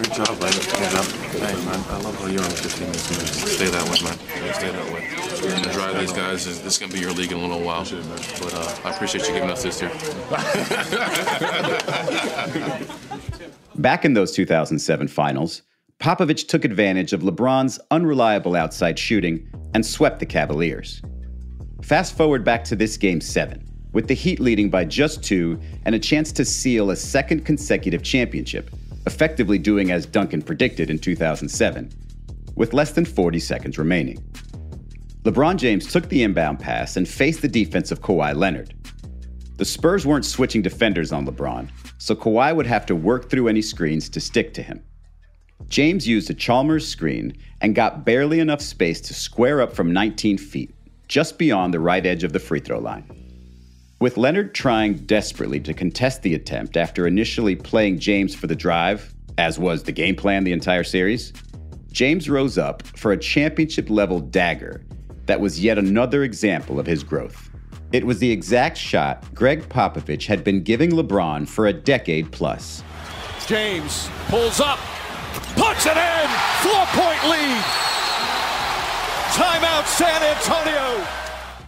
Great 0.00 0.14
job, 0.14 0.40
man. 0.40 0.52
Good. 0.52 0.64
Hey, 0.72 1.54
man, 1.66 1.84
I 1.90 2.00
love 2.00 2.18
how 2.18 2.26
you're 2.26 2.42
on 2.42 2.50
15 2.50 2.86
minutes, 2.86 3.10
man. 3.10 3.20
Stay 3.46 3.66
that 3.66 3.84
way, 3.84 4.00
man. 4.02 4.18
Yeah, 4.46 4.52
stay 4.52 4.70
that 4.70 4.92
way. 4.94 5.06
We're 5.42 5.50
going 5.50 5.62
to 5.62 5.72
drive 5.72 6.00
these 6.00 6.14
guys. 6.14 6.46
This 6.46 6.64
is 6.64 6.78
going 6.78 6.90
to 6.90 6.96
be 6.96 7.02
your 7.02 7.12
league 7.12 7.32
in 7.32 7.36
a 7.36 7.40
little 7.42 7.60
while. 7.60 7.84
But 7.84 8.54
uh, 8.54 8.88
I 8.88 8.94
appreciate 8.94 9.28
you 9.28 9.34
giving 9.34 9.50
us 9.50 9.62
this 9.62 9.82
year. 9.82 9.90
Back 13.74 14.06
in 14.06 14.14
those 14.14 14.32
2007 14.32 15.06
finals, 15.06 15.60
Popovich 15.98 16.48
took 16.48 16.64
advantage 16.64 17.12
of 17.12 17.20
LeBron's 17.20 17.78
unreliable 17.90 18.56
outside 18.56 18.98
shooting 18.98 19.46
and 19.74 19.84
swept 19.84 20.18
the 20.18 20.24
Cavaliers. 20.24 21.02
Fast 21.82 22.16
forward 22.16 22.42
back 22.42 22.64
to 22.64 22.74
this 22.74 22.96
game 22.96 23.20
seven, 23.20 23.62
with 23.92 24.08
the 24.08 24.14
Heat 24.14 24.40
leading 24.40 24.70
by 24.70 24.86
just 24.86 25.22
two 25.22 25.60
and 25.84 25.94
a 25.94 25.98
chance 25.98 26.32
to 26.32 26.46
seal 26.46 26.90
a 26.90 26.96
second 26.96 27.44
consecutive 27.44 28.02
championship, 28.02 28.70
effectively 29.10 29.58
doing 29.58 29.90
as 29.90 30.06
Duncan 30.06 30.40
predicted 30.40 30.88
in 30.88 30.98
2007, 30.98 31.90
with 32.54 32.72
less 32.72 32.92
than 32.92 33.04
40 33.04 33.40
seconds 33.40 33.76
remaining. 33.76 34.22
LeBron 35.24 35.56
James 35.56 35.92
took 35.92 36.08
the 36.08 36.22
inbound 36.22 36.60
pass 36.60 36.96
and 36.96 37.08
faced 37.08 37.42
the 37.42 37.48
defense 37.48 37.90
of 37.90 38.00
Kawhi 38.00 38.34
Leonard. 38.36 38.72
The 39.56 39.64
Spurs 39.64 40.06
weren't 40.06 40.24
switching 40.24 40.62
defenders 40.62 41.12
on 41.12 41.26
LeBron, 41.26 41.68
so 41.98 42.14
Kawhi 42.14 42.54
would 42.54 42.66
have 42.66 42.86
to 42.86 42.94
work 42.94 43.28
through 43.28 43.48
any 43.48 43.60
screens 43.60 44.08
to 44.10 44.20
stick 44.20 44.54
to 44.54 44.62
him. 44.62 44.82
James 45.68 46.06
used 46.06 46.30
a 46.30 46.34
Chalmers 46.34 46.86
screen 46.86 47.36
and 47.60 47.74
got 47.74 48.04
barely 48.06 48.38
enough 48.38 48.62
space 48.62 49.00
to 49.02 49.12
square 49.12 49.60
up 49.60 49.74
from 49.74 49.92
19 49.92 50.38
feet, 50.38 50.74
just 51.08 51.36
beyond 51.36 51.74
the 51.74 51.80
right 51.80 52.06
edge 52.06 52.24
of 52.24 52.32
the 52.32 52.38
free 52.38 52.60
throw 52.60 52.78
line. 52.78 53.19
With 54.00 54.16
Leonard 54.16 54.54
trying 54.54 54.94
desperately 54.94 55.60
to 55.60 55.74
contest 55.74 56.22
the 56.22 56.34
attempt 56.34 56.78
after 56.78 57.06
initially 57.06 57.54
playing 57.54 57.98
James 57.98 58.34
for 58.34 58.46
the 58.46 58.56
drive, 58.56 59.12
as 59.36 59.58
was 59.58 59.82
the 59.82 59.92
game 59.92 60.16
plan 60.16 60.42
the 60.42 60.54
entire 60.54 60.84
series, 60.84 61.34
James 61.92 62.30
rose 62.30 62.56
up 62.56 62.82
for 62.96 63.12
a 63.12 63.16
championship 63.18 63.90
level 63.90 64.18
dagger 64.18 64.86
that 65.26 65.38
was 65.38 65.62
yet 65.62 65.76
another 65.76 66.24
example 66.24 66.80
of 66.80 66.86
his 66.86 67.04
growth. 67.04 67.50
It 67.92 68.02
was 68.02 68.18
the 68.18 68.30
exact 68.30 68.78
shot 68.78 69.22
Gregg 69.34 69.68
Popovich 69.68 70.24
had 70.24 70.44
been 70.44 70.62
giving 70.62 70.92
LeBron 70.92 71.46
for 71.46 71.66
a 71.66 71.72
decade 71.74 72.32
plus. 72.32 72.82
James 73.46 74.08
pulls 74.28 74.60
up, 74.60 74.78
puts 75.56 75.84
it 75.84 75.98
in, 75.98 76.28
four 76.62 76.86
point 76.96 77.22
lead. 77.28 77.64
Timeout, 79.36 79.84
San 79.84 80.22
Antonio. 80.22 81.06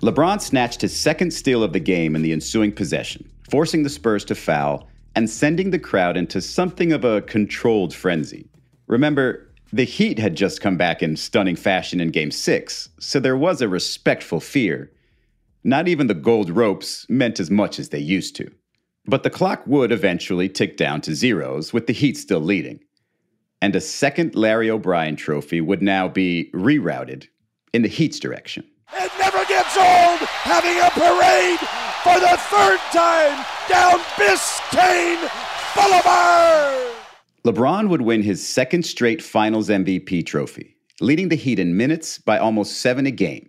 LeBron 0.02 0.40
snatched 0.40 0.80
his 0.80 0.96
second 0.96 1.30
steal 1.32 1.62
of 1.62 1.72
the 1.72 1.78
game 1.78 2.16
in 2.16 2.22
the 2.22 2.32
ensuing 2.32 2.72
possession, 2.72 3.30
forcing 3.48 3.84
the 3.84 3.88
Spurs 3.88 4.24
to 4.24 4.34
foul 4.34 4.88
and 5.14 5.30
sending 5.30 5.70
the 5.70 5.78
crowd 5.78 6.16
into 6.16 6.40
something 6.40 6.92
of 6.92 7.04
a 7.04 7.22
controlled 7.22 7.94
frenzy. 7.94 8.48
Remember, 8.88 9.48
the 9.72 9.84
Heat 9.84 10.18
had 10.18 10.34
just 10.34 10.60
come 10.60 10.76
back 10.76 11.04
in 11.04 11.16
stunning 11.16 11.54
fashion 11.54 12.00
in 12.00 12.10
Game 12.10 12.32
6, 12.32 12.88
so 12.98 13.20
there 13.20 13.36
was 13.36 13.62
a 13.62 13.68
respectful 13.68 14.40
fear. 14.40 14.90
Not 15.62 15.86
even 15.86 16.08
the 16.08 16.14
gold 16.14 16.50
ropes 16.50 17.06
meant 17.08 17.38
as 17.38 17.50
much 17.50 17.78
as 17.78 17.90
they 17.90 18.00
used 18.00 18.34
to. 18.36 18.50
But 19.06 19.22
the 19.22 19.30
clock 19.30 19.62
would 19.66 19.92
eventually 19.92 20.48
tick 20.48 20.76
down 20.76 21.00
to 21.02 21.14
zeros, 21.14 21.72
with 21.72 21.86
the 21.86 21.92
Heat 21.92 22.16
still 22.16 22.40
leading. 22.40 22.80
And 23.60 23.76
a 23.76 23.80
second 23.80 24.34
Larry 24.34 24.68
O'Brien 24.68 25.14
trophy 25.14 25.60
would 25.60 25.80
now 25.80 26.08
be 26.08 26.50
rerouted 26.52 27.28
in 27.72 27.82
the 27.82 27.88
Heat's 27.88 28.18
direction. 28.18 28.64
It 28.94 29.12
never 29.18 29.41
gets 29.72 29.76
old 29.76 30.28
having 30.28 30.78
a 30.78 30.90
parade 30.90 31.58
for 32.02 32.18
the 32.20 32.36
third 32.50 32.78
time 32.92 33.44
down 33.68 33.98
Biscayne 34.16 35.30
Boulevard. 35.74 36.96
LeBron 37.44 37.88
would 37.88 38.02
win 38.02 38.22
his 38.22 38.46
second 38.46 38.84
straight 38.84 39.22
Finals 39.22 39.68
MVP 39.68 40.26
trophy, 40.26 40.76
leading 41.00 41.28
the 41.28 41.36
Heat 41.36 41.58
in 41.58 41.76
minutes 41.76 42.18
by 42.18 42.38
almost 42.38 42.80
seven 42.80 43.06
a 43.06 43.10
game, 43.10 43.48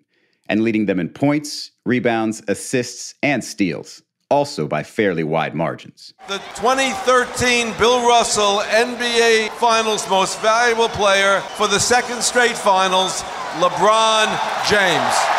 and 0.50 0.62
leading 0.62 0.86
them 0.86 1.00
in 1.00 1.10
points, 1.10 1.72
rebounds, 1.86 2.42
assists, 2.48 3.16
and 3.22 3.44
steals, 3.44 4.02
also 4.30 4.68
by 4.68 4.84
fairly 4.84 5.24
wide 5.24 5.54
margins. 5.54 6.14
The 6.28 6.38
2013 6.56 7.74
Bill 7.78 8.08
Russell 8.08 8.60
NBA 8.70 9.50
Finals 9.52 10.10
Most 10.10 10.40
Valuable 10.40 10.90
Player 10.90 11.42
for 11.58 11.68
the 11.68 11.80
second 11.80 12.22
straight 12.24 12.58
finals, 12.58 13.22
LeBron 13.60 14.28
James. 14.68 15.33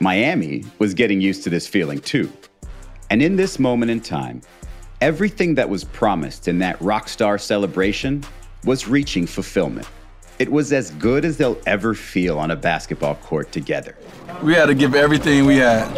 Miami 0.00 0.64
was 0.78 0.94
getting 0.94 1.20
used 1.20 1.42
to 1.44 1.50
this 1.50 1.66
feeling 1.66 1.98
too. 2.00 2.32
And 3.10 3.20
in 3.20 3.36
this 3.36 3.58
moment 3.58 3.90
in 3.90 4.00
time, 4.00 4.42
everything 5.00 5.54
that 5.56 5.68
was 5.68 5.82
promised 5.82 6.46
in 6.46 6.58
that 6.60 6.80
rock 6.80 7.08
star 7.08 7.38
celebration 7.38 8.22
was 8.64 8.86
reaching 8.86 9.26
fulfillment. 9.26 9.88
It 10.38 10.52
was 10.52 10.72
as 10.72 10.92
good 10.92 11.24
as 11.24 11.36
they'll 11.36 11.60
ever 11.66 11.94
feel 11.94 12.38
on 12.38 12.52
a 12.52 12.56
basketball 12.56 13.16
court 13.16 13.50
together. 13.50 13.96
We 14.42 14.54
had 14.54 14.66
to 14.66 14.74
give 14.74 14.94
everything 14.94 15.46
we 15.46 15.56
had, 15.56 15.88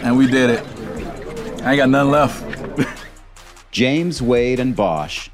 and 0.00 0.16
we 0.16 0.26
did 0.26 0.48
it. 0.48 0.66
I 1.62 1.72
ain't 1.72 1.76
got 1.76 1.90
nothing 1.90 2.10
left. 2.10 2.98
James, 3.70 4.22
Wade, 4.22 4.60
and 4.60 4.74
Bosh 4.74 5.30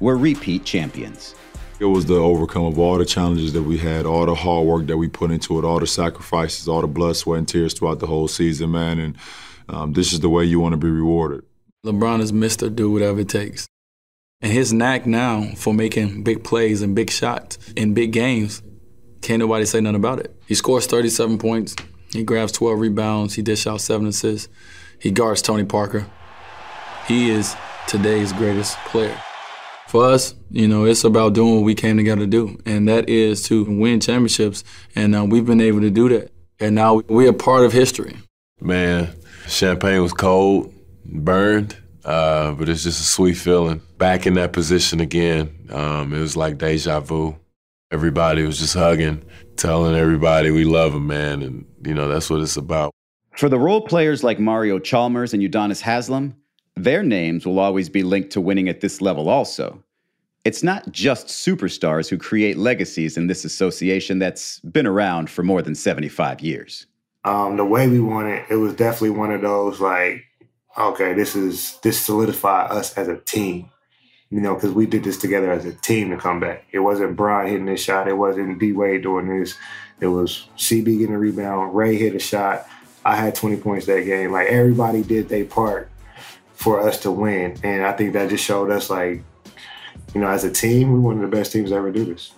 were 0.00 0.16
repeat 0.16 0.64
champions. 0.64 1.36
It 1.80 1.86
was 1.86 2.04
the 2.04 2.16
overcome 2.16 2.66
of 2.66 2.78
all 2.78 2.98
the 2.98 3.06
challenges 3.06 3.54
that 3.54 3.62
we 3.62 3.78
had, 3.78 4.04
all 4.04 4.26
the 4.26 4.34
hard 4.34 4.66
work 4.66 4.86
that 4.88 4.98
we 4.98 5.08
put 5.08 5.30
into 5.30 5.58
it, 5.58 5.64
all 5.64 5.80
the 5.80 5.86
sacrifices, 5.86 6.68
all 6.68 6.82
the 6.82 6.86
blood, 6.86 7.16
sweat, 7.16 7.38
and 7.38 7.48
tears 7.48 7.72
throughout 7.72 8.00
the 8.00 8.06
whole 8.06 8.28
season, 8.28 8.72
man. 8.72 8.98
And 8.98 9.16
um, 9.66 9.94
this 9.94 10.12
is 10.12 10.20
the 10.20 10.28
way 10.28 10.44
you 10.44 10.60
want 10.60 10.74
to 10.74 10.76
be 10.76 10.90
rewarded. 10.90 11.42
LeBron 11.86 12.20
is 12.20 12.32
Mr. 12.32 12.74
Do 12.74 12.90
Whatever 12.90 13.20
It 13.20 13.30
Takes. 13.30 13.66
And 14.42 14.52
his 14.52 14.74
knack 14.74 15.06
now 15.06 15.52
for 15.56 15.72
making 15.72 16.22
big 16.22 16.44
plays 16.44 16.82
and 16.82 16.94
big 16.94 17.10
shots 17.10 17.56
in 17.74 17.94
big 17.94 18.12
games, 18.12 18.62
can't 19.22 19.40
nobody 19.40 19.64
say 19.64 19.80
nothing 19.80 19.96
about 19.96 20.20
it. 20.20 20.38
He 20.46 20.54
scores 20.54 20.84
37 20.84 21.38
points. 21.38 21.76
He 22.12 22.24
grabs 22.24 22.52
12 22.52 22.78
rebounds. 22.78 23.34
He 23.36 23.42
dishes 23.42 23.66
out 23.66 23.80
seven 23.80 24.06
assists. 24.06 24.48
He 24.98 25.10
guards 25.10 25.40
Tony 25.40 25.64
Parker. 25.64 26.06
He 27.08 27.30
is 27.30 27.56
today's 27.86 28.34
greatest 28.34 28.76
player. 28.80 29.18
For 29.90 30.04
us, 30.04 30.36
you 30.52 30.68
know, 30.68 30.84
it's 30.84 31.02
about 31.02 31.32
doing 31.32 31.56
what 31.56 31.64
we 31.64 31.74
came 31.74 31.96
together 31.96 32.20
to 32.20 32.26
do, 32.28 32.60
and 32.64 32.86
that 32.86 33.08
is 33.08 33.42
to 33.48 33.64
win 33.64 33.98
championships. 33.98 34.62
And 34.94 35.16
uh, 35.16 35.24
we've 35.24 35.44
been 35.44 35.60
able 35.60 35.80
to 35.80 35.90
do 35.90 36.08
that. 36.10 36.30
And 36.60 36.76
now 36.76 37.02
we're 37.08 37.30
a 37.30 37.32
part 37.32 37.64
of 37.64 37.72
history. 37.72 38.16
Man, 38.60 39.12
champagne 39.48 40.00
was 40.00 40.12
cold, 40.12 40.72
burned, 41.04 41.76
uh, 42.04 42.52
but 42.52 42.68
it's 42.68 42.84
just 42.84 43.00
a 43.00 43.04
sweet 43.04 43.34
feeling. 43.34 43.82
Back 43.98 44.28
in 44.28 44.34
that 44.34 44.52
position 44.52 45.00
again, 45.00 45.52
um, 45.70 46.14
it 46.14 46.20
was 46.20 46.36
like 46.36 46.56
deja 46.56 47.00
vu. 47.00 47.36
Everybody 47.90 48.44
was 48.44 48.60
just 48.60 48.74
hugging, 48.74 49.24
telling 49.56 49.96
everybody 49.96 50.52
we 50.52 50.62
love 50.62 50.92
them, 50.92 51.08
man, 51.08 51.42
and 51.42 51.66
you 51.84 51.94
know 51.94 52.06
that's 52.06 52.30
what 52.30 52.42
it's 52.42 52.56
about. 52.56 52.92
For 53.36 53.48
the 53.48 53.58
role 53.58 53.80
players 53.80 54.22
like 54.22 54.38
Mario 54.38 54.78
Chalmers 54.78 55.34
and 55.34 55.42
Udonis 55.42 55.80
Haslem, 55.80 56.36
their 56.76 57.02
names 57.02 57.46
will 57.46 57.58
always 57.58 57.88
be 57.88 58.02
linked 58.02 58.30
to 58.30 58.40
winning 58.40 58.68
at 58.68 58.80
this 58.80 59.00
level 59.00 59.28
also. 59.28 59.82
It's 60.44 60.62
not 60.62 60.90
just 60.90 61.26
superstars 61.26 62.08
who 62.08 62.16
create 62.16 62.56
legacies 62.56 63.16
in 63.16 63.26
this 63.26 63.44
association 63.44 64.18
that's 64.18 64.58
been 64.60 64.86
around 64.86 65.28
for 65.28 65.42
more 65.42 65.60
than 65.60 65.74
75 65.74 66.40
years. 66.40 66.86
Um, 67.24 67.58
the 67.58 67.64
way 67.64 67.86
we 67.86 68.00
won 68.00 68.26
it, 68.26 68.46
it 68.48 68.56
was 68.56 68.74
definitely 68.74 69.10
one 69.10 69.30
of 69.30 69.42
those 69.42 69.80
like 69.80 70.24
okay, 70.78 71.12
this 71.14 71.34
is 71.36 71.78
this 71.82 72.00
solidified 72.00 72.70
us 72.70 72.96
as 72.96 73.08
a 73.08 73.18
team. 73.18 73.70
You 74.30 74.40
know, 74.40 74.54
because 74.54 74.70
we 74.70 74.86
did 74.86 75.02
this 75.02 75.18
together 75.18 75.50
as 75.50 75.64
a 75.64 75.72
team 75.72 76.10
to 76.10 76.16
come 76.16 76.38
back. 76.38 76.64
It 76.70 76.78
wasn't 76.78 77.16
Bron 77.16 77.46
hitting 77.46 77.66
this 77.66 77.82
shot. 77.82 78.06
It 78.06 78.16
wasn't 78.16 78.60
D 78.60 78.72
Wade 78.72 79.02
doing 79.02 79.26
this. 79.26 79.56
It 80.00 80.06
was 80.06 80.46
CB 80.56 80.98
getting 80.98 81.14
a 81.14 81.18
rebound. 81.18 81.74
Ray 81.74 81.96
hit 81.96 82.14
a 82.14 82.20
shot. 82.20 82.66
I 83.04 83.16
had 83.16 83.34
20 83.34 83.56
points 83.56 83.86
that 83.86 84.04
game. 84.04 84.30
Like 84.30 84.46
everybody 84.46 85.02
did 85.02 85.28
their 85.28 85.44
part 85.44 85.90
for 86.60 86.78
us 86.78 87.00
to 87.00 87.10
win, 87.10 87.56
and 87.64 87.86
I 87.86 87.92
think 87.92 88.12
that 88.12 88.28
just 88.28 88.44
showed 88.44 88.70
us 88.70 88.90
like, 88.90 89.22
you 90.14 90.20
know, 90.20 90.28
as 90.28 90.44
a 90.44 90.52
team, 90.52 90.92
we're 90.92 91.00
one 91.00 91.14
of 91.14 91.22
the 91.22 91.34
best 91.34 91.52
teams 91.52 91.70
to 91.70 91.76
ever 91.76 91.90
do 91.90 92.04
this. 92.04 92.32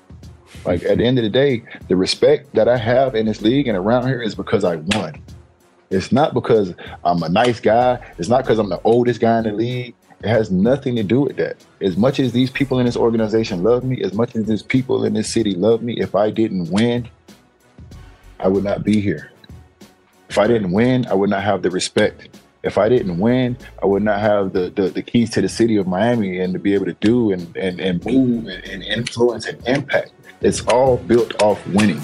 Like 0.64 0.85
at 0.85 0.98
the 0.98 1.04
end 1.04 1.18
of 1.18 1.24
the 1.24 1.30
day, 1.30 1.64
the 1.88 1.96
respect 1.96 2.54
that 2.54 2.68
I 2.68 2.76
have 2.76 3.16
in 3.16 3.26
this 3.26 3.42
league 3.42 3.66
and 3.66 3.76
around 3.76 4.06
here 4.06 4.22
is 4.22 4.37
because 4.37 4.62
I 4.62 4.76
won. 4.76 5.20
It's 5.90 6.12
not 6.12 6.35
because 6.35 6.72
I'm 7.04 7.20
a 7.24 7.28
nice 7.28 7.58
guy. 7.58 7.98
It's 8.16 8.28
not 8.28 8.44
because 8.44 8.61
I'm 8.61 8.68
the 8.68 8.80
oldest 8.85 9.20
guy 9.20 9.38
in 9.38 9.44
the 9.44 9.52
league. 9.52 9.92
It 10.22 10.28
has 10.28 10.52
nothing 10.52 10.94
to 10.96 11.02
do 11.02 11.22
with 11.22 11.37
that. 11.38 11.56
As 11.80 11.96
much 11.96 12.20
as 12.20 12.30
these 12.30 12.48
people 12.48 12.78
in 12.78 12.87
this 12.87 12.96
organization 12.96 13.64
love 13.64 13.82
me, 13.82 14.02
as 14.04 14.12
much 14.12 14.37
as 14.37 14.44
these 14.44 14.62
people 14.62 15.04
in 15.04 15.14
this 15.14 15.32
city 15.32 15.56
love 15.56 15.82
me, 15.82 15.94
if 15.98 16.14
I 16.14 16.30
didn't 16.30 16.70
win, 16.70 17.08
I 18.38 18.46
would 18.46 18.62
not 18.62 18.85
be 18.85 19.00
here. 19.00 19.32
If 20.28 20.38
I 20.38 20.46
didn't 20.46 20.70
win, 20.70 21.06
I 21.06 21.14
would 21.14 21.28
not 21.28 21.42
have 21.42 21.62
the 21.62 21.70
respect. 21.70 22.32
If 22.64 22.79
I 22.79 22.88
didn't 22.88 23.18
win, 23.18 23.57
I 23.83 23.87
would 23.87 24.05
not 24.05 24.20
have 24.20 24.53
the, 24.53 24.70
the, 24.70 24.88
the 24.88 25.03
keys 25.03 25.31
to 25.31 25.40
the 25.40 25.48
city 25.48 25.77
of 25.77 25.88
Miami 25.88 26.38
and 26.38 26.53
to 26.53 26.61
be 26.61 26.75
able 26.75 26.85
to 26.85 26.92
do 26.94 27.33
and, 27.33 27.57
and, 27.57 27.81
and 27.81 28.05
move 28.05 28.46
and, 28.46 28.64
and 28.64 28.85
influence 28.85 29.46
and 29.46 29.61
impact. 29.66 30.12
It's 30.40 30.64
all 30.68 30.96
built 30.96 31.42
off 31.42 31.64
winning. 31.66 32.01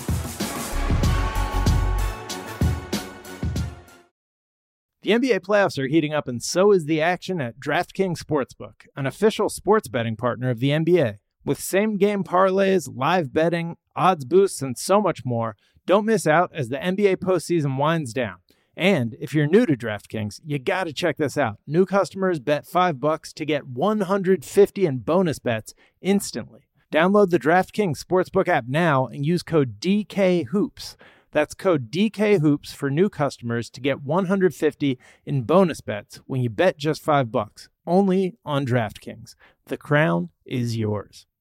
The 5.02 5.12
NBA 5.12 5.40
playoffs 5.40 5.78
are 5.78 5.86
heating 5.86 6.12
up, 6.12 6.26
and 6.26 6.42
so 6.42 6.72
is 6.72 6.86
the 6.86 7.00
action 7.00 7.40
at 7.40 7.60
DraftKings 7.60 8.18
Sportsbook, 8.18 8.86
an 8.96 9.06
official 9.06 9.48
sports 9.48 9.86
betting 9.86 10.16
partner 10.16 10.50
of 10.50 10.58
the 10.58 10.70
NBA. 10.70 11.18
With 11.44 11.60
same 11.60 11.96
game 11.96 12.24
parlays, 12.24 12.90
live 12.92 13.32
betting, 13.32 13.76
odds 13.94 14.24
boosts, 14.24 14.60
and 14.60 14.76
so 14.76 15.00
much 15.00 15.24
more, 15.24 15.54
don't 15.86 16.04
miss 16.04 16.26
out 16.26 16.50
as 16.52 16.68
the 16.68 16.78
NBA 16.78 17.18
postseason 17.18 17.78
winds 17.78 18.12
down. 18.12 18.38
And 18.78 19.16
if 19.18 19.34
you're 19.34 19.48
new 19.48 19.66
to 19.66 19.76
DraftKings, 19.76 20.40
you 20.46 20.60
got 20.60 20.84
to 20.84 20.92
check 20.92 21.16
this 21.16 21.36
out. 21.36 21.58
New 21.66 21.84
customers 21.84 22.38
bet 22.38 22.64
5 22.64 23.00
bucks 23.00 23.32
to 23.32 23.44
get 23.44 23.66
150 23.66 24.86
in 24.86 24.98
bonus 24.98 25.40
bets 25.40 25.74
instantly. 26.00 26.68
Download 26.92 27.28
the 27.28 27.40
DraftKings 27.40 28.00
Sportsbook 28.00 28.46
app 28.46 28.66
now 28.68 29.06
and 29.08 29.26
use 29.26 29.42
code 29.42 29.80
DKHOOPS. 29.80 30.94
That's 31.32 31.54
code 31.54 31.90
DKHOOPS 31.90 32.72
for 32.72 32.88
new 32.88 33.08
customers 33.08 33.68
to 33.70 33.80
get 33.80 34.04
150 34.04 34.98
in 35.26 35.42
bonus 35.42 35.80
bets 35.80 36.20
when 36.26 36.40
you 36.40 36.48
bet 36.48 36.78
just 36.78 37.02
5 37.02 37.32
bucks. 37.32 37.68
Only 37.84 38.36
on 38.44 38.64
DraftKings. 38.64 39.34
The 39.66 39.76
crown 39.76 40.28
is 40.46 40.76
yours. 40.76 41.26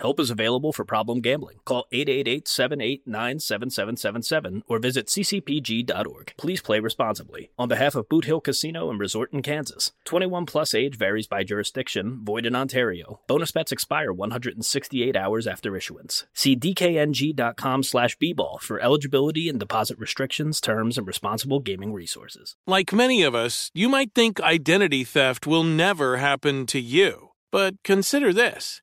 help 0.00 0.18
is 0.18 0.30
available 0.30 0.72
for 0.72 0.84
problem 0.84 1.20
gambling. 1.20 1.58
Call 1.64 1.86
888 1.92 2.48
789 2.48 3.38
7777 3.38 4.62
or 4.66 4.78
visit 4.78 5.06
ccpg.org. 5.06 6.34
Please 6.36 6.60
play 6.60 6.80
responsibly. 6.80 7.50
On 7.58 7.68
behalf 7.68 7.94
of 7.94 8.08
Boot 8.08 8.24
Hill 8.24 8.40
Casino 8.40 8.90
and 8.90 8.98
Resort 8.98 9.32
in 9.32 9.42
Kansas, 9.42 9.92
21 10.04 10.46
plus 10.46 10.74
age 10.74 10.96
varies 10.96 11.26
by 11.26 11.44
jurisdiction, 11.44 12.20
void 12.24 12.46
in 12.46 12.56
Ontario. 12.56 13.20
Bonus 13.26 13.52
bets 13.52 13.72
expire 13.72 14.12
168 14.12 15.16
hours 15.16 15.46
after 15.46 15.76
issuance. 15.76 16.26
See 16.32 16.56
DKNG 16.56 17.56
com 17.56 17.82
slash 17.82 18.16
bball 18.18 18.60
for 18.60 18.80
eligibility 18.80 19.48
and 19.48 19.58
deposit 19.58 19.98
restrictions, 19.98 20.60
terms, 20.60 20.98
and 20.98 21.06
responsible 21.06 21.60
gaming 21.60 21.92
resources. 21.92 22.56
Like 22.66 22.92
many 22.92 23.22
of 23.22 23.34
us, 23.34 23.70
you 23.74 23.88
might 23.88 24.14
think 24.14 24.40
identity 24.40 25.04
theft 25.04 25.46
will 25.46 25.64
never 25.64 26.16
happen 26.16 26.66
to 26.66 26.80
you. 26.80 27.30
But 27.50 27.82
consider 27.82 28.32
this. 28.32 28.82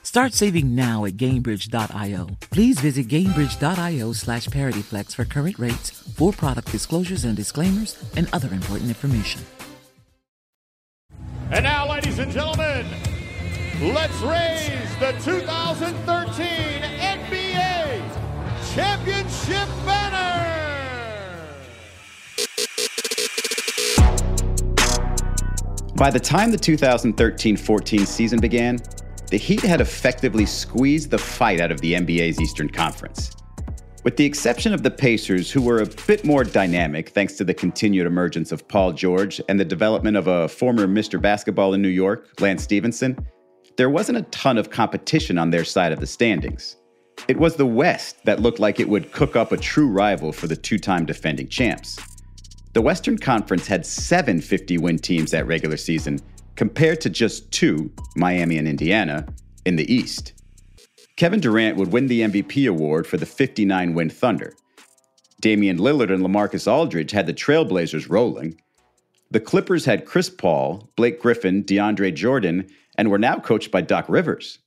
Start 0.11 0.33
saving 0.33 0.75
now 0.75 1.05
at 1.05 1.13
Gainbridge.io. 1.13 2.27
Please 2.49 2.81
visit 2.81 3.07
Gainbridge.io 3.07 4.11
slash 4.11 4.45
ParityFlex 4.47 5.15
for 5.15 5.23
current 5.23 5.57
rates, 5.57 5.89
for 5.89 6.33
product 6.33 6.69
disclosures 6.69 7.23
and 7.23 7.33
disclaimers, 7.33 7.97
and 8.17 8.27
other 8.33 8.53
important 8.53 8.89
information. 8.89 9.41
And 11.49 11.63
now, 11.63 11.89
ladies 11.89 12.19
and 12.19 12.29
gentlemen, 12.29 12.85
let's 13.79 14.19
raise 14.19 14.93
the 14.99 15.13
2013 15.23 16.81
NBA 16.99 18.01
Championship 18.75 19.69
banner! 19.85 20.41
By 25.95 26.09
the 26.09 26.19
time 26.19 26.51
the 26.51 26.57
2013 26.57 27.55
14 27.55 28.05
season 28.05 28.41
began, 28.41 28.77
the 29.31 29.37
Heat 29.37 29.61
had 29.61 29.79
effectively 29.79 30.45
squeezed 30.45 31.09
the 31.09 31.17
fight 31.17 31.61
out 31.61 31.71
of 31.71 31.79
the 31.79 31.93
NBA's 31.93 32.39
Eastern 32.41 32.69
Conference. 32.69 33.31
With 34.03 34.17
the 34.17 34.25
exception 34.25 34.73
of 34.73 34.83
the 34.83 34.91
Pacers, 34.91 35.49
who 35.49 35.61
were 35.61 35.79
a 35.79 35.85
bit 36.05 36.25
more 36.25 36.43
dynamic 36.43 37.09
thanks 37.09 37.33
to 37.37 37.45
the 37.45 37.53
continued 37.53 38.05
emergence 38.05 38.51
of 38.51 38.67
Paul 38.67 38.91
George 38.91 39.39
and 39.47 39.57
the 39.57 39.63
development 39.63 40.17
of 40.17 40.27
a 40.27 40.49
former 40.49 40.85
Mr. 40.85 41.21
Basketball 41.21 41.73
in 41.73 41.81
New 41.81 41.87
York, 41.87 42.27
Lance 42.41 42.63
Stephenson, 42.63 43.25
there 43.77 43.89
wasn't 43.89 44.17
a 44.17 44.23
ton 44.23 44.57
of 44.57 44.69
competition 44.69 45.37
on 45.37 45.49
their 45.49 45.63
side 45.63 45.93
of 45.93 46.01
the 46.01 46.07
standings. 46.07 46.75
It 47.29 47.37
was 47.37 47.55
the 47.55 47.65
West 47.65 48.25
that 48.25 48.41
looked 48.41 48.59
like 48.59 48.81
it 48.81 48.89
would 48.89 49.13
cook 49.13 49.37
up 49.37 49.53
a 49.53 49.57
true 49.57 49.87
rival 49.87 50.33
for 50.33 50.47
the 50.47 50.57
two 50.57 50.77
time 50.77 51.05
defending 51.05 51.47
champs. 51.47 51.97
The 52.73 52.81
Western 52.81 53.17
Conference 53.17 53.67
had 53.67 53.85
seven 53.85 54.41
50 54.41 54.77
win 54.79 54.97
teams 54.97 55.31
that 55.31 55.47
regular 55.47 55.77
season, 55.77 56.19
compared 56.55 57.01
to 57.01 57.09
just 57.09 57.51
two, 57.51 57.91
Miami 58.15 58.57
and 58.57 58.67
Indiana, 58.67 59.25
in 59.65 59.75
the 59.75 59.93
East. 59.93 60.33
Kevin 61.15 61.39
Durant 61.39 61.77
would 61.77 61.91
win 61.91 62.07
the 62.07 62.21
MVP 62.21 62.67
award 62.67 63.05
for 63.05 63.17
the 63.17 63.25
59 63.25 63.93
win 63.93 64.09
Thunder. 64.09 64.53
Damian 65.39 65.77
Lillard 65.77 66.11
and 66.11 66.23
LaMarcus 66.23 66.71
Aldridge 66.71 67.11
had 67.11 67.25
the 67.25 67.33
Trailblazers 67.33 68.09
rolling. 68.09 68.59
The 69.31 69.39
Clippers 69.39 69.85
had 69.85 70.05
Chris 70.05 70.29
Paul, 70.29 70.89
Blake 70.95 71.19
Griffin, 71.21 71.63
DeAndre 71.63 72.13
Jordan, 72.13 72.67
and 72.97 73.09
were 73.09 73.17
now 73.17 73.37
coached 73.37 73.71
by 73.71 73.81
Doc 73.81 74.05
Rivers. 74.07 74.59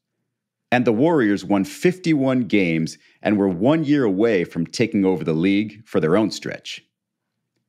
And 0.73 0.85
the 0.85 0.93
Warriors 0.93 1.45
won 1.45 1.65
51 1.65 2.43
games 2.43 2.99
and 3.23 3.37
were 3.37 3.49
one 3.49 3.85
year 3.85 4.05
away 4.05 4.45
from 4.45 4.67
taking 4.67 5.05
over 5.05 5.23
the 5.23 5.33
league 5.33 5.87
for 5.87 6.01
their 6.01 6.17
own 6.17 6.31
stretch. 6.31 6.85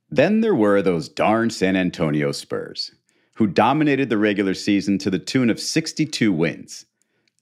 Then 0.09 0.41
there 0.41 0.55
were 0.55 0.81
those 0.81 1.09
darn 1.09 1.49
San 1.49 1.75
Antonio 1.75 2.31
Spurs, 2.31 2.91
who 3.35 3.47
dominated 3.47 4.09
the 4.09 4.17
regular 4.17 4.53
season 4.53 4.97
to 4.97 5.09
the 5.09 5.19
tune 5.19 5.49
of 5.49 5.59
62 5.59 6.31
wins. 6.31 6.85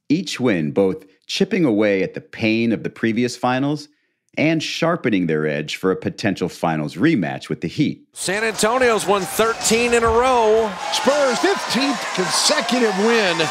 Each 0.09 0.39
win 0.39 0.71
both 0.71 1.05
chipping 1.25 1.65
away 1.65 2.03
at 2.03 2.13
the 2.13 2.21
pain 2.21 2.71
of 2.71 2.83
the 2.83 2.89
previous 2.89 3.37
finals 3.37 3.87
and 4.35 4.61
sharpening 4.63 5.27
their 5.27 5.45
edge 5.45 5.75
for 5.75 5.91
a 5.91 5.95
potential 5.95 6.49
finals 6.49 6.95
rematch 6.95 7.49
with 7.49 7.61
the 7.61 7.67
Heat. 7.67 8.07
San 8.13 8.43
Antonio's 8.43 9.05
won 9.05 9.21
13 9.21 9.93
in 9.93 10.03
a 10.03 10.07
row. 10.07 10.71
Spurs 10.91 11.37
15th 11.37 12.15
consecutive 12.15 12.97
win. 12.99 13.47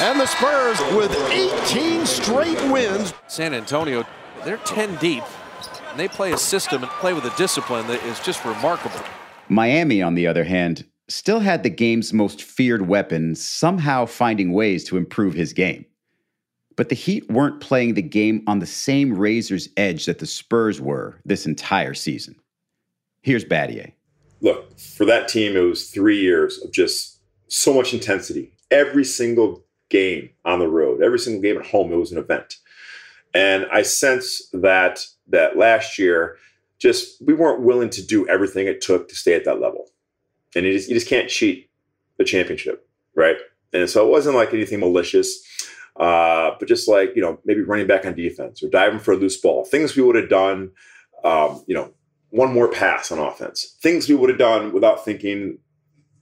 And 0.00 0.20
the 0.20 0.26
Spurs 0.26 0.80
with 0.94 1.12
18 1.30 2.06
straight 2.06 2.62
wins. 2.70 3.12
San 3.26 3.52
Antonio, 3.52 4.04
they're 4.44 4.56
10 4.58 4.96
deep. 4.96 5.24
And 5.90 5.98
they 5.98 6.08
play 6.08 6.32
a 6.32 6.38
system 6.38 6.84
and 6.84 6.92
play 6.92 7.12
with 7.12 7.24
a 7.24 7.36
discipline 7.36 7.88
that 7.88 8.02
is 8.04 8.20
just 8.20 8.44
remarkable. 8.44 9.00
Miami, 9.48 10.00
on 10.00 10.14
the 10.14 10.28
other 10.28 10.44
hand, 10.44 10.84
still 11.10 11.40
had 11.40 11.62
the 11.62 11.70
game's 11.70 12.12
most 12.12 12.42
feared 12.42 12.88
weapon 12.88 13.34
somehow 13.34 14.06
finding 14.06 14.52
ways 14.52 14.84
to 14.84 14.96
improve 14.96 15.34
his 15.34 15.52
game. 15.52 15.84
But 16.76 16.88
the 16.88 16.94
Heat 16.94 17.28
weren't 17.30 17.60
playing 17.60 17.94
the 17.94 18.02
game 18.02 18.42
on 18.46 18.58
the 18.58 18.66
same 18.66 19.14
razor's 19.14 19.68
edge 19.76 20.06
that 20.06 20.18
the 20.18 20.26
Spurs 20.26 20.80
were 20.80 21.20
this 21.24 21.46
entire 21.46 21.94
season. 21.94 22.36
Here's 23.22 23.44
Battier. 23.44 23.92
Look, 24.40 24.78
for 24.78 25.04
that 25.04 25.28
team, 25.28 25.56
it 25.56 25.60
was 25.60 25.90
three 25.90 26.18
years 26.18 26.62
of 26.62 26.72
just 26.72 27.20
so 27.48 27.74
much 27.74 27.92
intensity. 27.92 28.52
Every 28.70 29.04
single 29.04 29.64
game 29.90 30.30
on 30.44 30.60
the 30.60 30.68
road, 30.68 31.02
every 31.02 31.18
single 31.18 31.42
game 31.42 31.58
at 31.58 31.66
home, 31.66 31.92
it 31.92 31.96
was 31.96 32.12
an 32.12 32.18
event. 32.18 32.54
And 33.34 33.66
I 33.70 33.82
sense 33.82 34.48
that 34.52 35.04
that 35.28 35.56
last 35.56 35.98
year, 35.98 36.36
just 36.78 37.20
we 37.24 37.34
weren't 37.34 37.62
willing 37.62 37.90
to 37.90 38.06
do 38.06 38.26
everything 38.28 38.66
it 38.66 38.80
took 38.80 39.08
to 39.08 39.14
stay 39.14 39.34
at 39.34 39.44
that 39.44 39.60
level. 39.60 39.79
And 40.54 40.66
you 40.66 40.72
just, 40.72 40.88
you 40.88 40.94
just 40.94 41.08
can't 41.08 41.28
cheat 41.28 41.70
the 42.18 42.24
championship, 42.24 42.88
right? 43.14 43.36
And 43.72 43.88
so 43.88 44.06
it 44.06 44.10
wasn't 44.10 44.36
like 44.36 44.52
anything 44.52 44.80
malicious, 44.80 45.40
uh, 45.96 46.52
but 46.58 46.68
just 46.68 46.88
like, 46.88 47.12
you 47.14 47.22
know, 47.22 47.38
maybe 47.44 47.62
running 47.62 47.86
back 47.86 48.04
on 48.04 48.14
defense 48.14 48.62
or 48.62 48.68
diving 48.68 48.98
for 48.98 49.12
a 49.12 49.16
loose 49.16 49.40
ball, 49.40 49.64
things 49.64 49.96
we 49.96 50.02
would 50.02 50.16
have 50.16 50.28
done, 50.28 50.72
um, 51.24 51.62
you 51.66 51.74
know, 51.74 51.92
one 52.30 52.52
more 52.52 52.70
pass 52.70 53.10
on 53.10 53.18
offense, 53.18 53.76
things 53.82 54.08
we 54.08 54.14
would 54.14 54.30
have 54.30 54.38
done 54.38 54.72
without 54.72 55.04
thinking 55.04 55.58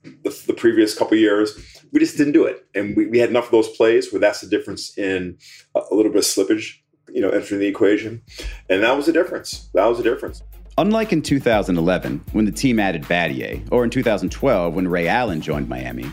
the, 0.03 0.43
the 0.47 0.55
previous 0.55 0.97
couple 0.97 1.17
years 1.17 1.79
we 1.93 2.01
just 2.01 2.17
didn't 2.17 2.33
do 2.33 2.45
it. 2.45 2.67
And 2.75 2.97
we, 2.97 3.07
we 3.07 3.19
had 3.19 3.31
enough 3.31 3.47
of 3.47 3.51
those 3.51 3.69
plays 3.69 4.13
where 4.13 4.21
that's 4.21 4.41
the 4.41 4.47
difference 4.47 4.97
in 4.99 5.39
a, 5.75 5.81
a 5.91 5.95
little 5.95 6.13
bit 6.13 6.19
of 6.19 6.25
slippage, 6.25 6.79
you 7.09 7.21
know, 7.21 7.31
entering 7.31 7.61
the 7.61 7.67
equation. 7.67 8.23
And 8.69 8.83
that 8.83 8.97
was 8.97 9.07
the 9.07 9.13
difference. 9.13 9.69
That 9.75 9.87
was 9.87 9.99
the 9.99 10.05
difference. 10.05 10.43
Unlike 10.79 11.13
in 11.13 11.23
2011, 11.23 12.21
when 12.31 12.45
the 12.45 12.53
team 12.53 12.79
added 12.79 13.03
Battier, 13.03 13.67
or 13.73 13.83
in 13.83 13.91
2012, 13.91 14.73
when 14.73 14.87
Ray 14.87 15.09
Allen 15.09 15.41
joined 15.41 15.69
Miami, 15.69 16.07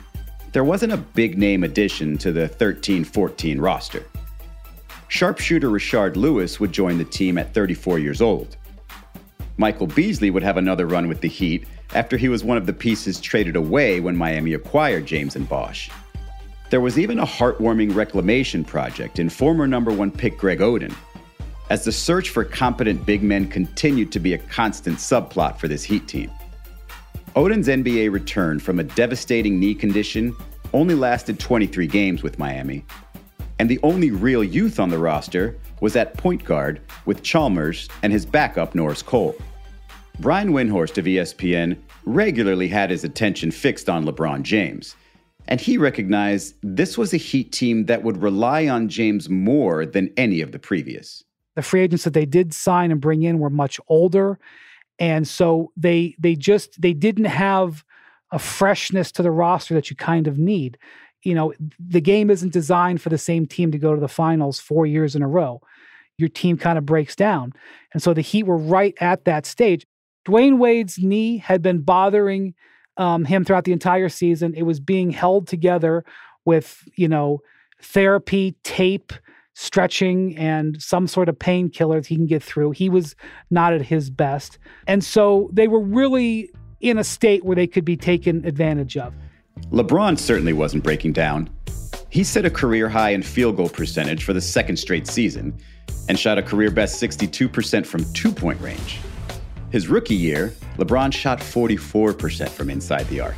there 0.54 0.64
wasn't 0.64 0.92
a 0.92 0.98
big 0.98 1.38
name 1.38 1.64
addition 1.64 2.18
to 2.18 2.32
the 2.32 2.48
13 2.48 3.04
14 3.04 3.62
roster. 3.62 4.04
Sharpshooter 5.08 5.70
Rashard 5.70 6.16
Lewis 6.16 6.60
would 6.60 6.72
join 6.72 6.98
the 6.98 7.06
team 7.06 7.38
at 7.38 7.54
34 7.54 8.00
years 8.00 8.24
old. 8.24 8.58
Michael 9.58 9.86
Beasley 9.86 10.32
would 10.32 10.42
have 10.42 10.58
another 10.58 10.88
run 10.88 11.08
with 11.08 11.22
the 11.22 11.28
Heat 11.28 11.68
after 11.94 12.18
he 12.18 12.28
was 12.28 12.44
one 12.44 12.58
of 12.58 12.66
the 12.66 12.74
pieces 12.74 13.22
traded 13.22 13.56
away 13.56 14.00
when 14.00 14.16
Miami 14.16 14.56
acquired 14.56 15.06
James 15.06 15.36
and 15.36 15.48
Bosh. 15.48 15.92
There 16.72 16.82
was 16.82 16.98
even 16.98 17.20
a 17.20 17.26
heartwarming 17.26 17.94
reclamation 17.94 18.66
project 18.66 19.20
in 19.20 19.30
former 19.30 19.68
number 19.68 19.92
one 19.92 20.10
pick 20.10 20.40
Greg 20.40 20.58
Oden, 20.58 20.96
as 21.70 21.84
the 21.84 21.92
search 21.92 22.30
for 22.30 22.44
competent 22.44 23.06
big 23.06 23.24
men 23.24 23.48
continued 23.48 24.12
to 24.12 24.20
be 24.20 24.34
a 24.34 24.38
constant 24.38 24.98
subplot 24.98 25.58
for 25.58 25.68
this 25.68 25.84
Heat 25.84 26.08
team. 26.08 26.32
Oden's 27.36 27.68
NBA 27.68 28.12
return 28.12 28.60
from 28.60 28.80
a 28.80 28.84
devastating 28.84 29.60
knee 29.60 29.76
condition 29.76 30.36
only 30.74 30.96
lasted 30.96 31.40
23 31.40 31.86
games 31.88 32.24
with 32.24 32.40
Miami, 32.40 32.86
and 33.60 33.70
the 33.70 33.80
only 33.84 34.12
real 34.12 34.44
youth 34.44 34.80
on 34.80 34.90
the 34.90 34.98
roster 34.98 35.58
was 35.82 35.96
at 35.96 36.16
point 36.18 36.46
guard 36.46 36.80
with 37.06 37.24
Chalmers 37.24 37.90
and 38.04 38.14
his 38.14 38.26
backup 38.26 38.74
Norris 38.74 39.02
Cole. 39.02 39.36
Brian 40.20 40.54
Windhorst 40.54 40.98
of 40.98 41.06
ESPN 41.06 41.78
regularly 42.06 42.70
had 42.70 42.90
his 42.90 43.04
attention 43.04 43.52
fixed 43.52 43.90
on 43.90 44.06
LeBron 44.06 44.44
James, 44.44 44.96
and 45.50 45.60
he 45.60 45.78
recognized 45.78 46.56
this 46.64 46.98
was 46.98 47.14
a 47.14 47.18
Heat 47.18 47.52
team 47.52 47.86
that 47.88 48.04
would 48.04 48.22
rely 48.22 48.68
on 48.68 48.88
James 48.88 49.30
more 49.30 49.86
than 49.86 50.14
any 50.16 50.40
of 50.40 50.54
the 50.54 50.60
previous. 50.60 51.25
The 51.56 51.62
free 51.62 51.82
agents 51.82 52.04
that 52.04 52.14
they 52.14 52.26
did 52.26 52.54
sign 52.54 52.92
and 52.92 53.02
bring 53.02 53.24
in 53.24 53.40
were 53.40 53.50
much 53.50 53.80
older, 53.88 54.40
and 55.00 55.28
so 55.28 55.72
they 55.78 56.16
they 56.20 56.36
just 56.36 56.82
they 56.82 56.94
didn't 56.94 57.26
have 57.26 57.84
a 58.32 58.40
freshness 58.40 59.12
to 59.14 59.24
the 59.24 59.32
roster 59.32 59.74
that 59.74 59.90
you 59.90 59.96
kind 59.96 60.28
of 60.28 60.38
need. 60.38 60.78
You 61.24 61.34
know, 61.34 61.54
the 61.80 62.02
game 62.02 62.30
isn't 62.30 62.54
designed 62.54 63.02
for 63.02 63.10
the 63.10 63.18
same 63.18 63.46
team 63.46 63.72
to 63.72 63.78
go 63.78 63.96
to 63.96 64.02
the 64.02 64.08
finals 64.08 64.60
four 64.60 64.86
years 64.86 65.16
in 65.16 65.22
a 65.22 65.28
row. 65.28 65.62
Your 66.18 66.30
team 66.30 66.58
kind 66.58 66.78
of 66.78 66.86
breaks 66.86 67.16
down. 67.16 67.54
And 67.94 68.02
so 68.02 68.14
the 68.14 68.22
Heat 68.22 68.44
were 68.44 68.58
right 68.58 68.94
at 69.02 69.26
that 69.26 69.46
stage. 69.46 69.86
Dwyane 70.26 70.58
Wade's 70.58 70.98
knee 70.98 71.38
had 71.38 71.62
been 71.62 71.80
bothering 71.80 72.54
um, 72.98 73.26
him 73.26 73.44
throughout 73.44 73.66
the 73.66 73.74
entire 73.74 74.10
season. 74.10 74.54
It 74.54 74.64
was 74.64 74.80
being 74.80 75.12
held 75.12 75.48
together 75.48 76.06
with, 76.46 76.88
you 76.96 77.08
know, 77.08 77.42
therapy, 77.82 78.56
tape, 78.64 79.14
stretching, 79.56 80.38
and 80.38 80.82
some 80.82 81.08
sort 81.08 81.30
of 81.30 81.40
painkiller 81.40 82.02
that 82.02 82.08
he 82.08 82.16
can 82.16 82.28
get 82.28 82.44
through. 82.44 82.72
He 82.72 82.90
was 82.90 83.16
not 83.50 83.74
at 83.74 83.82
his 83.82 84.10
best. 84.10 84.60
And 84.86 85.04
so 85.04 85.50
they 85.52 85.68
were 85.68 85.80
really 85.80 86.52
in 86.82 86.98
a 86.98 87.04
state 87.04 87.44
where 87.46 87.56
they 87.56 87.66
could 87.66 87.86
be 87.86 87.96
taken 87.98 88.46
advantage 88.46 88.98
of. 88.98 89.14
LeBron 89.72 90.20
certainly 90.20 90.52
wasn't 90.52 90.84
breaking 90.84 91.14
down. 91.14 91.50
He 92.10 92.24
set 92.24 92.46
a 92.46 92.50
career 92.50 92.90
high 92.90 93.12
in 93.12 93.24
field 93.24 93.56
goal 93.56 93.70
percentage 93.70 94.24
for 94.26 94.34
the 94.34 94.42
second 94.42 94.78
straight 94.78 95.08
season 95.08 95.58
and 96.10 96.20
shot 96.20 96.38
a 96.38 96.44
career 96.44 96.70
best 96.70 97.02
62% 97.02 97.86
from 97.86 98.04
two 98.14 98.32
point 98.32 98.60
range. 98.60 99.00
His 99.72 99.88
rookie 99.88 100.16
year, 100.16 100.54
LeBron 100.78 101.14
shot 101.14 101.40
44% 101.40 102.50
from 102.50 102.70
inside 102.70 103.08
the 103.08 103.22
arc. 103.22 103.36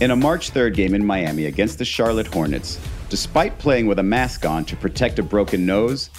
In 0.00 0.10
a 0.10 0.16
March 0.16 0.50
3rd 0.52 0.74
game 0.74 0.94
in 0.94 1.04
Miami 1.04 1.44
against 1.44 1.78
the 1.78 1.84
Charlotte 1.84 2.26
Hornets, 2.26 2.80
despite 3.10 3.58
playing 3.58 3.88
with 3.88 3.98
a 3.98 4.02
mask 4.02 4.46
on 4.46 4.64
to 4.64 4.76
protect 4.76 5.18
a 5.18 5.22
broken 5.22 5.66
nose, 5.66 6.10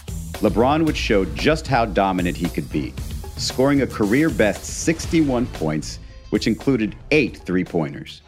LeBron 0.44 0.86
would 0.86 0.98
show 0.98 1.24
just 1.26 1.66
how 1.66 1.86
dominant 1.86 2.36
he 2.36 2.50
could 2.50 2.70
be, 2.70 2.94
scoring 3.38 3.82
a 3.82 3.88
career 3.88 4.30
best 4.30 4.66
61 4.66 5.48
points, 5.48 6.00
which 6.30 6.48
included 6.48 6.96
eight 7.12 7.38
three 7.38 7.64
pointers. 7.64 8.22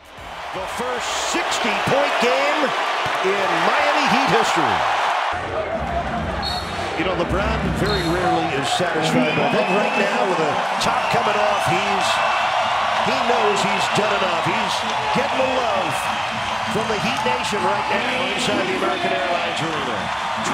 The 0.56 0.66
first 0.80 1.08
60 1.36 1.70
point 1.92 2.14
game 2.24 2.60
in 3.28 3.50
Miami 3.68 4.06
Heat 4.16 4.30
history. 4.32 4.76
You 6.96 7.04
know, 7.04 7.20
LeBron 7.20 7.60
very 7.84 8.04
rarely 8.16 8.48
is 8.56 8.68
satisfied. 8.80 9.36
But 9.36 9.44
I 9.44 9.52
think 9.52 9.68
right 9.76 9.96
now, 10.00 10.30
with 10.30 10.40
a 10.40 10.52
top 10.80 11.12
coming 11.12 11.36
off, 11.36 11.64
he's 11.68 12.08
he 13.12 13.18
knows 13.28 13.60
he's 13.60 13.88
done 14.00 14.14
enough. 14.24 14.46
He's 14.48 14.76
getting 15.18 15.38
the 15.40 15.52
love 15.60 16.33
from 16.74 16.90
the 16.90 16.98
Heat 17.06 17.22
Nation 17.22 17.62
right 17.62 17.86
now 17.94 18.34
inside 18.34 18.66
the 18.66 18.74
American 18.82 19.14
Airlines 19.14 19.62
Arena. 19.62 19.94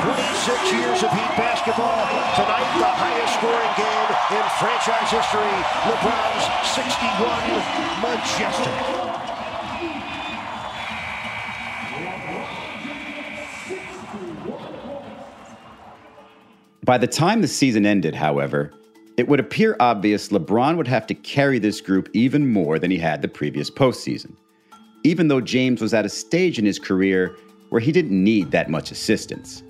26 0.04 0.76
years 0.76 1.00
of 1.02 1.12
Heat 1.16 1.32
basketball. 1.40 1.96
Tonight, 2.36 2.68
the 2.76 2.92
highest 2.92 3.40
scoring 3.40 3.72
game 3.80 4.12
in 4.36 4.44
franchise 4.60 5.08
history. 5.16 5.48
LeBron's 5.88 6.44
61 6.76 7.40
majestic. 8.04 8.76
By 16.84 16.98
the 16.98 17.08
time 17.08 17.40
the 17.40 17.48
season 17.48 17.86
ended, 17.86 18.14
however, 18.14 18.74
it 19.16 19.30
would 19.30 19.40
appear 19.40 19.78
obvious 19.80 20.28
LeBron 20.28 20.76
would 20.76 20.90
have 20.90 21.08
to 21.08 21.14
carry 21.14 21.60
this 21.60 21.80
group 21.80 22.10
even 22.12 22.52
more 22.52 22.78
than 22.78 22.92
he 22.92 22.98
had 22.98 23.22
the 23.22 23.30
previous 23.30 23.70
postseason. 23.70 24.36
Even 25.04 25.28
though 25.28 25.42
James 25.42 25.82
was 25.82 25.94
at 25.94 26.06
a 26.06 26.10
stage 26.10 26.60
in 26.60 26.66
his 26.66 26.80
career 26.80 27.36
where 27.70 27.82
he 27.82 27.92
didn't 27.92 28.24
need 28.24 28.52
that 28.52 28.70
much 28.70 28.92
assistance. 28.92 29.64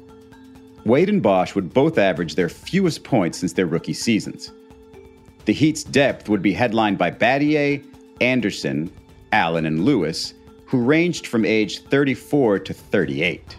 Wade 0.86 1.10
and 1.10 1.22
Bosh 1.22 1.56
would 1.56 1.74
both 1.74 1.98
average 1.98 2.36
their 2.36 2.50
fewest 2.50 3.04
points 3.04 3.38
since 3.38 3.54
their 3.54 3.66
rookie 3.66 3.94
seasons. 3.94 4.52
The 5.46 5.54
Heat's 5.54 5.84
depth 5.84 6.30
would 6.30 6.42
be 6.42 6.54
headlined 6.54 6.98
by 6.98 7.12
Battier, 7.12 7.84
Anderson, 8.22 8.92
Allen, 9.32 9.66
and 9.66 9.84
Lewis, 9.84 10.34
who 10.66 10.82
ranged 10.82 11.28
from 11.28 11.46
age 11.46 11.84
34 11.84 12.60
to 12.60 12.74
38. 12.74 13.58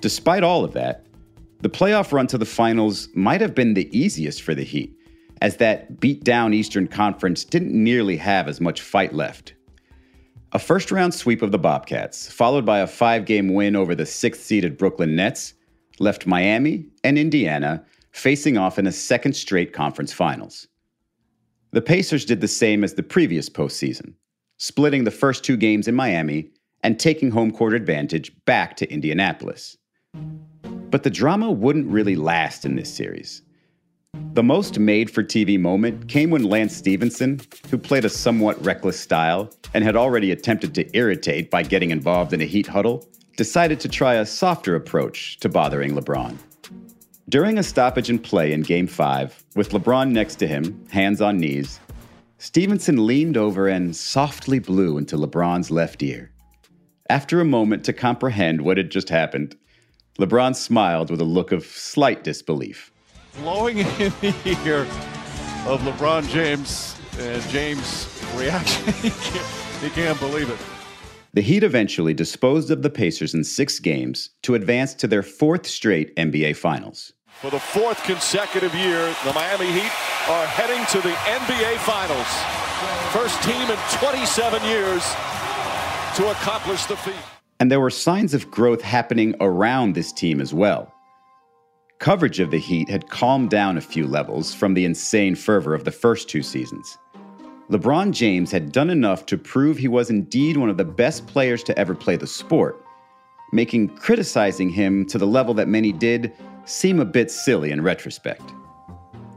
Despite 0.00 0.42
all 0.42 0.64
of 0.64 0.72
that, 0.74 1.06
the 1.60 1.68
playoff 1.68 2.12
run 2.12 2.28
to 2.28 2.38
the 2.38 2.44
finals 2.44 3.08
might 3.14 3.40
have 3.40 3.54
been 3.54 3.74
the 3.74 3.98
easiest 3.98 4.42
for 4.42 4.54
the 4.54 4.62
Heat, 4.62 4.96
as 5.40 5.56
that 5.56 5.98
beat 5.98 6.22
down 6.22 6.54
Eastern 6.54 6.86
Conference 6.86 7.44
didn't 7.44 7.72
nearly 7.72 8.16
have 8.16 8.46
as 8.46 8.60
much 8.60 8.80
fight 8.80 9.12
left. 9.12 9.54
A 10.52 10.58
first 10.58 10.90
round 10.90 11.12
sweep 11.12 11.42
of 11.42 11.52
the 11.52 11.58
Bobcats, 11.58 12.30
followed 12.32 12.64
by 12.64 12.78
a 12.78 12.86
five 12.86 13.26
game 13.26 13.52
win 13.52 13.76
over 13.76 13.94
the 13.94 14.06
sixth 14.06 14.42
seeded 14.42 14.78
Brooklyn 14.78 15.14
Nets, 15.14 15.52
left 15.98 16.26
Miami 16.26 16.86
and 17.04 17.18
Indiana 17.18 17.84
facing 18.12 18.56
off 18.56 18.78
in 18.78 18.86
a 18.86 18.92
second 18.92 19.34
straight 19.34 19.74
conference 19.74 20.10
finals. 20.10 20.66
The 21.72 21.82
Pacers 21.82 22.24
did 22.24 22.40
the 22.40 22.48
same 22.48 22.82
as 22.82 22.94
the 22.94 23.02
previous 23.02 23.50
postseason, 23.50 24.14
splitting 24.56 25.04
the 25.04 25.10
first 25.10 25.44
two 25.44 25.56
games 25.56 25.86
in 25.86 25.94
Miami 25.94 26.50
and 26.82 26.98
taking 26.98 27.30
home 27.30 27.50
court 27.50 27.74
advantage 27.74 28.32
back 28.46 28.74
to 28.78 28.90
Indianapolis. 28.90 29.76
But 30.90 31.02
the 31.02 31.10
drama 31.10 31.50
wouldn't 31.50 31.88
really 31.88 32.16
last 32.16 32.64
in 32.64 32.74
this 32.74 32.92
series. 32.92 33.42
The 34.34 34.42
most 34.42 34.78
made 34.78 35.10
for 35.10 35.22
TV 35.22 35.58
moment 35.58 36.08
came 36.08 36.30
when 36.30 36.44
Lance 36.44 36.76
Stephenson, 36.76 37.40
who 37.70 37.78
played 37.78 38.04
a 38.04 38.08
somewhat 38.08 38.64
reckless 38.64 38.98
style 38.98 39.50
and 39.74 39.82
had 39.82 39.96
already 39.96 40.30
attempted 40.30 40.74
to 40.74 40.96
irritate 40.96 41.50
by 41.50 41.62
getting 41.62 41.90
involved 41.90 42.32
in 42.32 42.40
a 42.40 42.44
heat 42.44 42.66
huddle, 42.66 43.08
decided 43.36 43.80
to 43.80 43.88
try 43.88 44.14
a 44.14 44.26
softer 44.26 44.74
approach 44.74 45.38
to 45.40 45.48
bothering 45.48 45.94
LeBron. 45.94 46.36
During 47.28 47.58
a 47.58 47.62
stoppage 47.62 48.10
in 48.10 48.18
play 48.18 48.52
in 48.52 48.62
Game 48.62 48.86
5, 48.86 49.44
with 49.54 49.70
LeBron 49.70 50.10
next 50.12 50.36
to 50.36 50.46
him, 50.46 50.86
hands 50.90 51.20
on 51.20 51.38
knees, 51.38 51.78
Stephenson 52.38 53.06
leaned 53.06 53.36
over 53.36 53.68
and 53.68 53.94
softly 53.94 54.58
blew 54.58 54.98
into 54.98 55.16
LeBron's 55.16 55.70
left 55.70 56.02
ear. 56.02 56.30
After 57.10 57.40
a 57.40 57.44
moment 57.44 57.84
to 57.84 57.92
comprehend 57.92 58.60
what 58.60 58.76
had 58.76 58.90
just 58.90 59.08
happened, 59.08 59.56
LeBron 60.18 60.54
smiled 60.54 61.10
with 61.10 61.20
a 61.20 61.24
look 61.24 61.52
of 61.52 61.64
slight 61.64 62.22
disbelief. 62.24 62.92
Blowing 63.40 63.78
in 63.98 64.12
the 64.20 64.58
ear 64.64 64.82
of 65.66 65.80
LeBron 65.82 66.28
James, 66.28 66.96
and 67.18 67.42
James' 67.50 68.22
reaction, 68.36 68.92
he 69.02 69.10
can't, 69.10 69.46
he 69.82 69.90
can't 69.90 70.18
believe 70.20 70.50
it. 70.50 70.58
The 71.34 71.42
Heat 71.42 71.62
eventually 71.62 72.14
disposed 72.14 72.70
of 72.70 72.82
the 72.82 72.90
Pacers 72.90 73.34
in 73.34 73.44
six 73.44 73.78
games 73.78 74.30
to 74.42 74.54
advance 74.54 74.94
to 74.94 75.06
their 75.06 75.22
fourth 75.22 75.66
straight 75.66 76.16
NBA 76.16 76.56
Finals. 76.56 77.12
For 77.40 77.50
the 77.50 77.60
fourth 77.60 78.02
consecutive 78.02 78.74
year, 78.74 79.14
the 79.24 79.32
Miami 79.32 79.66
Heat 79.66 79.92
are 80.28 80.46
heading 80.46 80.84
to 80.86 81.06
the 81.06 81.14
NBA 81.14 81.76
Finals. 81.78 82.26
First 83.12 83.40
team 83.42 83.70
in 83.70 83.78
27 84.00 84.64
years 84.64 85.04
to 86.16 86.30
accomplish 86.30 86.86
the 86.86 86.96
feat. 86.96 87.14
And 87.60 87.70
there 87.70 87.80
were 87.80 87.90
signs 87.90 88.34
of 88.34 88.50
growth 88.50 88.82
happening 88.82 89.36
around 89.40 89.94
this 89.94 90.12
team 90.12 90.40
as 90.40 90.52
well. 90.52 90.92
Coverage 91.98 92.38
of 92.38 92.52
the 92.52 92.58
Heat 92.58 92.88
had 92.88 93.10
calmed 93.10 93.50
down 93.50 93.76
a 93.76 93.80
few 93.80 94.06
levels 94.06 94.54
from 94.54 94.74
the 94.74 94.84
insane 94.84 95.34
fervor 95.34 95.74
of 95.74 95.84
the 95.84 95.90
first 95.90 96.28
two 96.28 96.44
seasons. 96.44 96.96
LeBron 97.70 98.12
James 98.12 98.52
had 98.52 98.70
done 98.70 98.88
enough 98.88 99.26
to 99.26 99.36
prove 99.36 99.76
he 99.76 99.88
was 99.88 100.08
indeed 100.08 100.56
one 100.56 100.70
of 100.70 100.76
the 100.76 100.84
best 100.84 101.26
players 101.26 101.64
to 101.64 101.76
ever 101.76 101.96
play 101.96 102.14
the 102.14 102.26
sport, 102.26 102.84
making 103.52 103.88
criticizing 103.96 104.68
him 104.68 105.06
to 105.06 105.18
the 105.18 105.26
level 105.26 105.54
that 105.54 105.66
many 105.66 105.90
did 105.90 106.32
seem 106.66 107.00
a 107.00 107.04
bit 107.04 107.32
silly 107.32 107.72
in 107.72 107.82
retrospect. 107.82 108.52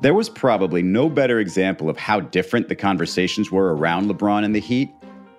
There 0.02 0.14
was 0.14 0.30
probably 0.30 0.84
no 0.84 1.10
better 1.10 1.40
example 1.40 1.90
of 1.90 1.98
how 1.98 2.20
different 2.20 2.70
the 2.70 2.76
conversations 2.76 3.52
were 3.52 3.76
around 3.76 4.08
LeBron 4.08 4.46
and 4.46 4.56
the 4.56 4.60
Heat 4.60 4.94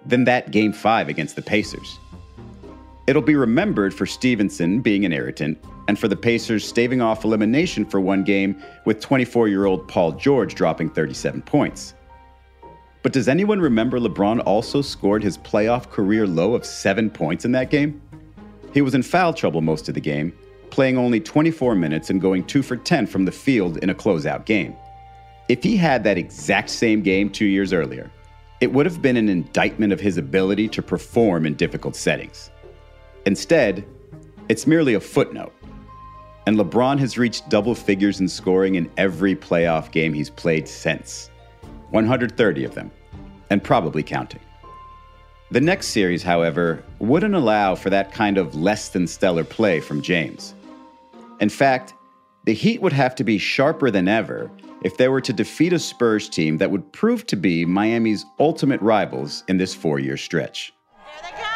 than 0.04 0.24
that 0.24 0.50
Game 0.50 0.72
5 0.72 1.08
against 1.08 1.36
the 1.36 1.42
Pacers. 1.42 2.00
It'll 3.06 3.22
be 3.22 3.34
remembered 3.34 3.92
for 3.92 4.06
Stephenson 4.06 4.80
being 4.80 5.04
an 5.04 5.12
irritant 5.12 5.58
and 5.88 5.98
for 5.98 6.06
the 6.06 6.16
Pacers 6.16 6.66
staving 6.66 7.00
off 7.00 7.24
elimination 7.24 7.84
for 7.84 8.00
one 8.00 8.22
game 8.22 8.62
with 8.84 9.00
24 9.00 9.48
year 9.48 9.66
old 9.66 9.88
Paul 9.88 10.12
George 10.12 10.54
dropping 10.54 10.90
37 10.90 11.42
points. 11.42 11.94
But 13.02 13.12
does 13.12 13.26
anyone 13.26 13.58
remember 13.58 13.98
LeBron 13.98 14.44
also 14.46 14.80
scored 14.80 15.24
his 15.24 15.36
playoff 15.36 15.90
career 15.90 16.28
low 16.28 16.54
of 16.54 16.64
seven 16.64 17.10
points 17.10 17.44
in 17.44 17.50
that 17.52 17.70
game? 17.70 18.00
He 18.72 18.82
was 18.82 18.94
in 18.94 19.02
foul 19.02 19.34
trouble 19.34 19.60
most 19.60 19.88
of 19.88 19.94
the 19.94 20.00
game, 20.00 20.32
playing 20.70 20.96
only 20.96 21.18
24 21.18 21.74
minutes 21.74 22.10
and 22.10 22.20
going 22.20 22.44
2 22.44 22.62
for 22.62 22.76
10 22.76 23.08
from 23.08 23.24
the 23.24 23.32
field 23.32 23.78
in 23.78 23.90
a 23.90 23.94
closeout 23.94 24.44
game. 24.44 24.76
If 25.48 25.64
he 25.64 25.76
had 25.76 26.04
that 26.04 26.16
exact 26.16 26.70
same 26.70 27.02
game 27.02 27.28
two 27.28 27.46
years 27.46 27.72
earlier, 27.72 28.08
it 28.60 28.72
would 28.72 28.86
have 28.86 29.02
been 29.02 29.16
an 29.16 29.28
indictment 29.28 29.92
of 29.92 29.98
his 29.98 30.16
ability 30.18 30.68
to 30.68 30.80
perform 30.80 31.44
in 31.44 31.54
difficult 31.54 31.96
settings. 31.96 32.51
Instead, 33.26 33.84
it's 34.48 34.66
merely 34.66 34.94
a 34.94 35.00
footnote. 35.00 35.52
And 36.46 36.58
LeBron 36.58 36.98
has 36.98 37.16
reached 37.16 37.48
double 37.48 37.74
figures 37.74 38.20
in 38.20 38.28
scoring 38.28 38.74
in 38.74 38.90
every 38.96 39.36
playoff 39.36 39.92
game 39.92 40.12
he's 40.12 40.30
played 40.30 40.66
since 40.66 41.30
130 41.90 42.64
of 42.64 42.74
them, 42.74 42.90
and 43.50 43.62
probably 43.62 44.02
counting. 44.02 44.40
The 45.50 45.60
next 45.60 45.88
series, 45.88 46.22
however, 46.22 46.82
wouldn't 46.98 47.34
allow 47.34 47.74
for 47.74 47.90
that 47.90 48.12
kind 48.12 48.38
of 48.38 48.54
less 48.54 48.88
than 48.88 49.06
stellar 49.06 49.44
play 49.44 49.80
from 49.80 50.00
James. 50.00 50.54
In 51.40 51.50
fact, 51.50 51.92
the 52.44 52.54
Heat 52.54 52.80
would 52.80 52.94
have 52.94 53.14
to 53.16 53.24
be 53.24 53.38
sharper 53.38 53.90
than 53.90 54.08
ever 54.08 54.50
if 54.82 54.96
they 54.96 55.08
were 55.08 55.20
to 55.20 55.32
defeat 55.32 55.72
a 55.72 55.78
Spurs 55.78 56.28
team 56.28 56.56
that 56.58 56.70
would 56.70 56.90
prove 56.92 57.26
to 57.26 57.36
be 57.36 57.64
Miami's 57.64 58.24
ultimate 58.40 58.80
rivals 58.80 59.44
in 59.46 59.58
this 59.58 59.74
four 59.74 59.98
year 59.98 60.16
stretch. 60.16 60.72
Let's 61.22 61.51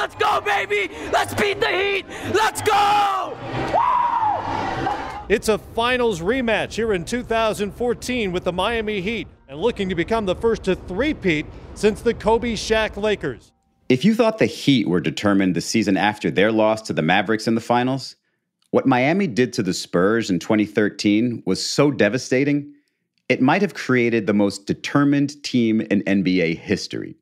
Let's 0.00 0.14
go, 0.14 0.40
baby. 0.40 0.90
Let's 1.12 1.34
beat 1.34 1.60
the 1.60 1.68
Heat. 1.68 2.06
Let's 2.32 2.62
go. 2.62 3.36
It's 5.28 5.50
a 5.50 5.58
finals 5.58 6.22
rematch 6.22 6.72
here 6.72 6.94
in 6.94 7.04
2014 7.04 8.32
with 8.32 8.44
the 8.44 8.52
Miami 8.52 9.02
Heat 9.02 9.28
and 9.46 9.60
looking 9.60 9.90
to 9.90 9.94
become 9.94 10.24
the 10.24 10.34
first 10.34 10.64
to 10.64 10.74
three-peat 10.74 11.44
since 11.74 12.00
the 12.00 12.14
Kobe 12.14 12.54
Shaq 12.54 12.96
Lakers. 12.96 13.52
If 13.90 14.02
you 14.02 14.14
thought 14.14 14.38
the 14.38 14.46
Heat 14.46 14.88
were 14.88 15.02
determined 15.02 15.54
the 15.54 15.60
season 15.60 15.98
after 15.98 16.30
their 16.30 16.50
loss 16.50 16.80
to 16.82 16.94
the 16.94 17.02
Mavericks 17.02 17.46
in 17.46 17.54
the 17.54 17.60
finals, 17.60 18.16
what 18.70 18.86
Miami 18.86 19.26
did 19.26 19.52
to 19.52 19.62
the 19.62 19.74
Spurs 19.74 20.30
in 20.30 20.38
2013 20.38 21.42
was 21.44 21.62
so 21.62 21.90
devastating, 21.90 22.72
it 23.28 23.42
might 23.42 23.60
have 23.60 23.74
created 23.74 24.26
the 24.26 24.32
most 24.32 24.64
determined 24.64 25.42
team 25.42 25.82
in 25.82 26.02
NBA 26.04 26.56
history. 26.56 27.19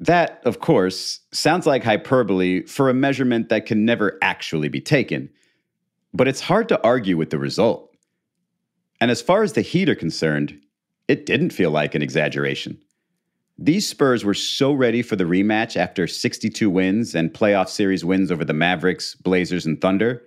That, 0.00 0.40
of 0.44 0.60
course, 0.60 1.20
sounds 1.32 1.66
like 1.66 1.84
hyperbole 1.84 2.64
for 2.64 2.88
a 2.88 2.94
measurement 2.94 3.50
that 3.50 3.66
can 3.66 3.84
never 3.84 4.18
actually 4.22 4.68
be 4.68 4.80
taken 4.80 5.30
but 6.12 6.28
it's 6.28 6.40
hard 6.40 6.68
to 6.68 6.82
argue 6.82 7.16
with 7.16 7.30
the 7.30 7.38
result. 7.38 7.94
And 9.00 9.10
as 9.10 9.22
far 9.22 9.42
as 9.42 9.52
the 9.52 9.60
Heat 9.60 9.88
are 9.88 9.94
concerned, 9.94 10.60
it 11.08 11.26
didn't 11.26 11.50
feel 11.50 11.70
like 11.70 11.94
an 11.94 12.02
exaggeration. 12.02 12.78
These 13.58 13.88
Spurs 13.88 14.24
were 14.24 14.34
so 14.34 14.72
ready 14.72 15.02
for 15.02 15.16
the 15.16 15.24
rematch 15.24 15.76
after 15.76 16.06
62 16.06 16.70
wins 16.70 17.14
and 17.14 17.32
playoff 17.32 17.68
series 17.68 18.04
wins 18.04 18.32
over 18.32 18.44
the 18.44 18.54
Mavericks, 18.54 19.14
Blazers, 19.14 19.66
and 19.66 19.80
Thunder 19.80 20.22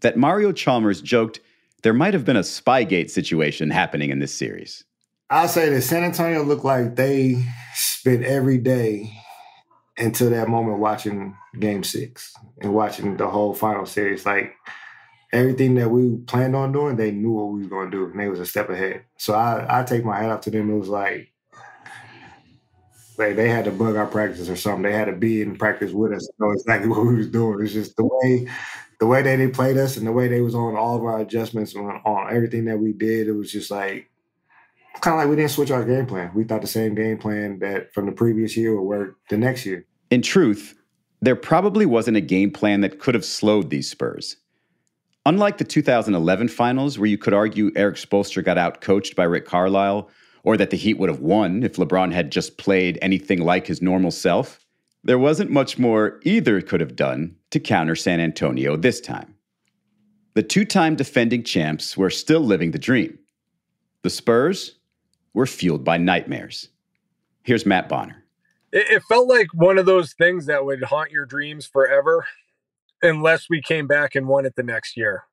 that 0.00 0.18
Mario 0.18 0.52
Chalmers 0.52 1.00
joked 1.00 1.40
there 1.82 1.94
might 1.94 2.14
have 2.14 2.24
been 2.24 2.36
a 2.36 2.40
Spygate 2.40 3.10
situation 3.10 3.70
happening 3.70 4.10
in 4.10 4.18
this 4.18 4.34
series. 4.34 4.84
I'll 5.30 5.48
say 5.48 5.70
that 5.70 5.82
San 5.82 6.04
Antonio 6.04 6.42
looked 6.42 6.64
like 6.64 6.96
they 6.96 7.44
spent 7.74 8.24
every 8.24 8.58
day 8.58 9.12
until 9.96 10.30
that 10.30 10.48
moment 10.48 10.78
watching 10.78 11.36
game 11.58 11.82
six 11.82 12.32
and 12.60 12.74
watching 12.74 13.16
the 13.16 13.26
whole 13.26 13.54
final 13.54 13.86
series. 13.86 14.26
Like, 14.26 14.54
everything 15.32 15.74
that 15.74 15.90
we 15.90 16.16
planned 16.26 16.54
on 16.54 16.72
doing, 16.72 16.96
they 16.96 17.10
knew 17.10 17.32
what 17.32 17.52
we 17.52 17.62
were 17.62 17.68
going 17.68 17.90
to 17.90 17.96
do, 17.96 18.04
and 18.04 18.20
they 18.20 18.28
was 18.28 18.40
a 18.40 18.46
step 18.46 18.70
ahead. 18.70 19.02
So 19.18 19.34
I, 19.34 19.80
I 19.80 19.82
take 19.82 20.04
my 20.04 20.16
hat 20.16 20.30
off 20.30 20.42
to 20.42 20.50
them. 20.50 20.70
It 20.70 20.78
was 20.78 20.88
like, 20.88 21.32
like 23.18 23.36
they 23.36 23.48
had 23.48 23.64
to 23.64 23.70
bug 23.70 23.96
our 23.96 24.06
practice 24.06 24.48
or 24.48 24.56
something. 24.56 24.82
They 24.82 24.92
had 24.92 25.06
to 25.06 25.12
be 25.12 25.42
in 25.42 25.56
practice 25.56 25.92
with 25.92 26.12
us, 26.12 26.28
know 26.38 26.50
exactly 26.50 26.88
what 26.88 27.06
we 27.06 27.16
was 27.16 27.28
doing. 27.28 27.64
It's 27.64 27.72
just 27.72 27.96
the 27.96 28.04
way, 28.04 28.48
the 29.00 29.06
way 29.06 29.22
they, 29.22 29.36
they 29.36 29.48
played 29.48 29.76
us, 29.78 29.96
and 29.96 30.06
the 30.06 30.12
way 30.12 30.28
they 30.28 30.40
was 30.40 30.54
on 30.54 30.76
all 30.76 30.96
of 30.96 31.04
our 31.04 31.20
adjustments 31.20 31.74
on, 31.74 32.00
on 32.04 32.34
everything 32.34 32.66
that 32.66 32.78
we 32.78 32.92
did. 32.92 33.26
It 33.26 33.32
was 33.32 33.50
just 33.50 33.70
like 33.70 34.10
kind 35.00 35.14
of 35.14 35.20
like 35.20 35.28
we 35.28 35.36
didn't 35.36 35.50
switch 35.50 35.70
our 35.70 35.84
game 35.84 36.06
plan. 36.06 36.30
We 36.34 36.44
thought 36.44 36.60
the 36.60 36.66
same 36.66 36.94
game 36.94 37.18
plan 37.18 37.58
that 37.60 37.92
from 37.92 38.06
the 38.06 38.12
previous 38.12 38.56
year 38.56 38.74
would 38.74 38.86
work 38.86 39.16
the 39.28 39.36
next 39.36 39.66
year. 39.66 39.86
In 40.10 40.22
truth, 40.22 40.74
there 41.20 41.36
probably 41.36 41.86
wasn't 41.86 42.16
a 42.16 42.20
game 42.22 42.50
plan 42.50 42.80
that 42.82 42.98
could 42.98 43.14
have 43.14 43.24
slowed 43.24 43.70
these 43.70 43.90
Spurs. 43.90 44.36
Unlike 45.26 45.58
the 45.58 45.64
2011 45.64 46.48
finals, 46.48 46.98
where 46.98 47.08
you 47.08 47.16
could 47.16 47.32
argue 47.32 47.72
Erik 47.76 47.96
Spoelstra 47.96 48.44
got 48.44 48.58
out 48.58 48.82
coached 48.82 49.16
by 49.16 49.24
Rick 49.24 49.46
Carlisle, 49.46 50.10
or 50.42 50.58
that 50.58 50.68
the 50.68 50.76
Heat 50.76 50.98
would 50.98 51.08
have 51.08 51.20
won 51.20 51.62
if 51.62 51.76
LeBron 51.76 52.12
had 52.12 52.30
just 52.30 52.58
played 52.58 52.98
anything 53.00 53.40
like 53.40 53.66
his 53.66 53.80
normal 53.80 54.10
self, 54.10 54.60
there 55.02 55.18
wasn't 55.18 55.50
much 55.50 55.78
more 55.78 56.20
either 56.24 56.60
could 56.60 56.80
have 56.80 56.94
done 56.94 57.34
to 57.50 57.58
counter 57.58 57.96
San 57.96 58.20
Antonio 58.20 58.76
this 58.76 59.00
time. 59.00 59.34
The 60.34 60.42
two 60.42 60.64
time 60.64 60.96
defending 60.96 61.42
champs 61.42 61.96
were 61.96 62.10
still 62.10 62.40
living 62.40 62.72
the 62.72 62.78
dream. 62.78 63.18
The 64.02 64.10
Spurs 64.10 64.76
were 65.34 65.46
fueled 65.46 65.84
by 65.84 65.98
nightmares. 65.98 66.68
Here's 67.42 67.66
Matt 67.66 67.88
Bonner. 67.88 68.24
It, 68.72 68.86
it 68.90 69.02
felt 69.08 69.28
like 69.28 69.48
one 69.52 69.78
of 69.78 69.86
those 69.86 70.14
things 70.14 70.46
that 70.46 70.64
would 70.64 70.84
haunt 70.84 71.10
your 71.10 71.26
dreams 71.26 71.66
forever 71.66 72.26
unless 73.02 73.46
we 73.50 73.60
came 73.60 73.86
back 73.86 74.14
and 74.14 74.26
won 74.26 74.46
it 74.46 74.54
the 74.56 74.62
next 74.62 74.96
year. 74.96 75.24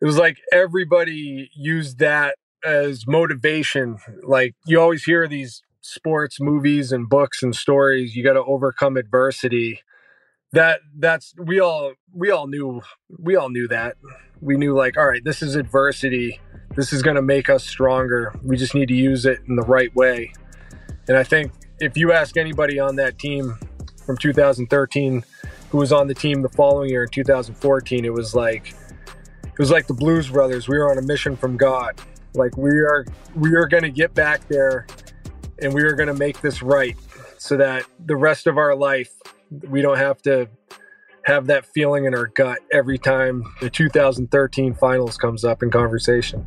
It 0.00 0.06
was 0.06 0.18
like 0.18 0.38
everybody 0.52 1.50
used 1.54 1.98
that 2.00 2.36
as 2.64 3.06
motivation. 3.06 3.98
Like 4.22 4.54
you 4.66 4.80
always 4.80 5.04
hear 5.04 5.28
these 5.28 5.62
sports 5.80 6.40
movies 6.40 6.92
and 6.92 7.08
books 7.08 7.42
and 7.42 7.54
stories, 7.54 8.16
you 8.16 8.24
got 8.24 8.32
to 8.32 8.44
overcome 8.44 8.96
adversity. 8.96 9.80
That 10.52 10.80
that's 10.96 11.34
we 11.36 11.60
all 11.60 11.94
we 12.12 12.30
all 12.30 12.46
knew 12.46 12.80
we 13.18 13.36
all 13.36 13.48
knew 13.48 13.68
that. 13.68 13.96
We 14.40 14.56
knew 14.56 14.76
like 14.76 14.96
all 14.96 15.06
right, 15.06 15.24
this 15.24 15.42
is 15.42 15.56
adversity. 15.56 16.40
This 16.76 16.92
is 16.92 17.02
going 17.02 17.16
to 17.16 17.22
make 17.22 17.48
us 17.48 17.64
stronger. 17.64 18.34
We 18.42 18.56
just 18.56 18.74
need 18.74 18.88
to 18.88 18.94
use 18.94 19.26
it 19.26 19.40
in 19.46 19.56
the 19.56 19.62
right 19.62 19.94
way. 19.94 20.32
And 21.08 21.16
I 21.16 21.22
think 21.22 21.52
if 21.80 21.96
you 21.96 22.12
ask 22.12 22.36
anybody 22.36 22.78
on 22.78 22.96
that 22.96 23.18
team 23.18 23.56
from 24.04 24.16
2013 24.16 25.24
who 25.70 25.78
was 25.78 25.92
on 25.92 26.08
the 26.08 26.14
team 26.14 26.42
the 26.42 26.48
following 26.48 26.90
year 26.90 27.04
in 27.04 27.08
2014, 27.10 28.04
it 28.04 28.12
was 28.12 28.34
like 28.34 28.74
it 29.44 29.58
was 29.58 29.70
like 29.70 29.86
the 29.86 29.94
Blues 29.94 30.28
Brothers. 30.28 30.66
We 30.66 30.78
were 30.78 30.90
on 30.90 30.98
a 30.98 31.02
mission 31.02 31.36
from 31.36 31.56
God. 31.56 32.00
Like 32.34 32.56
we 32.56 32.70
are 32.70 33.06
we 33.36 33.54
are 33.54 33.66
going 33.66 33.84
to 33.84 33.90
get 33.90 34.12
back 34.14 34.46
there 34.48 34.86
and 35.60 35.72
we 35.72 35.82
are 35.82 35.92
going 35.92 36.08
to 36.08 36.14
make 36.14 36.40
this 36.40 36.62
right 36.62 36.96
so 37.38 37.56
that 37.56 37.84
the 38.06 38.16
rest 38.16 38.48
of 38.48 38.58
our 38.58 38.74
life 38.74 39.12
we 39.68 39.80
don't 39.80 39.98
have 39.98 40.20
to 40.22 40.48
have 41.24 41.46
that 41.46 41.66
feeling 41.66 42.04
in 42.04 42.14
our 42.14 42.26
gut 42.26 42.58
every 42.72 42.98
time 42.98 43.42
the 43.60 43.70
2013 43.70 44.74
finals 44.74 45.16
comes 45.16 45.44
up 45.44 45.62
in 45.62 45.70
conversation. 45.70 46.46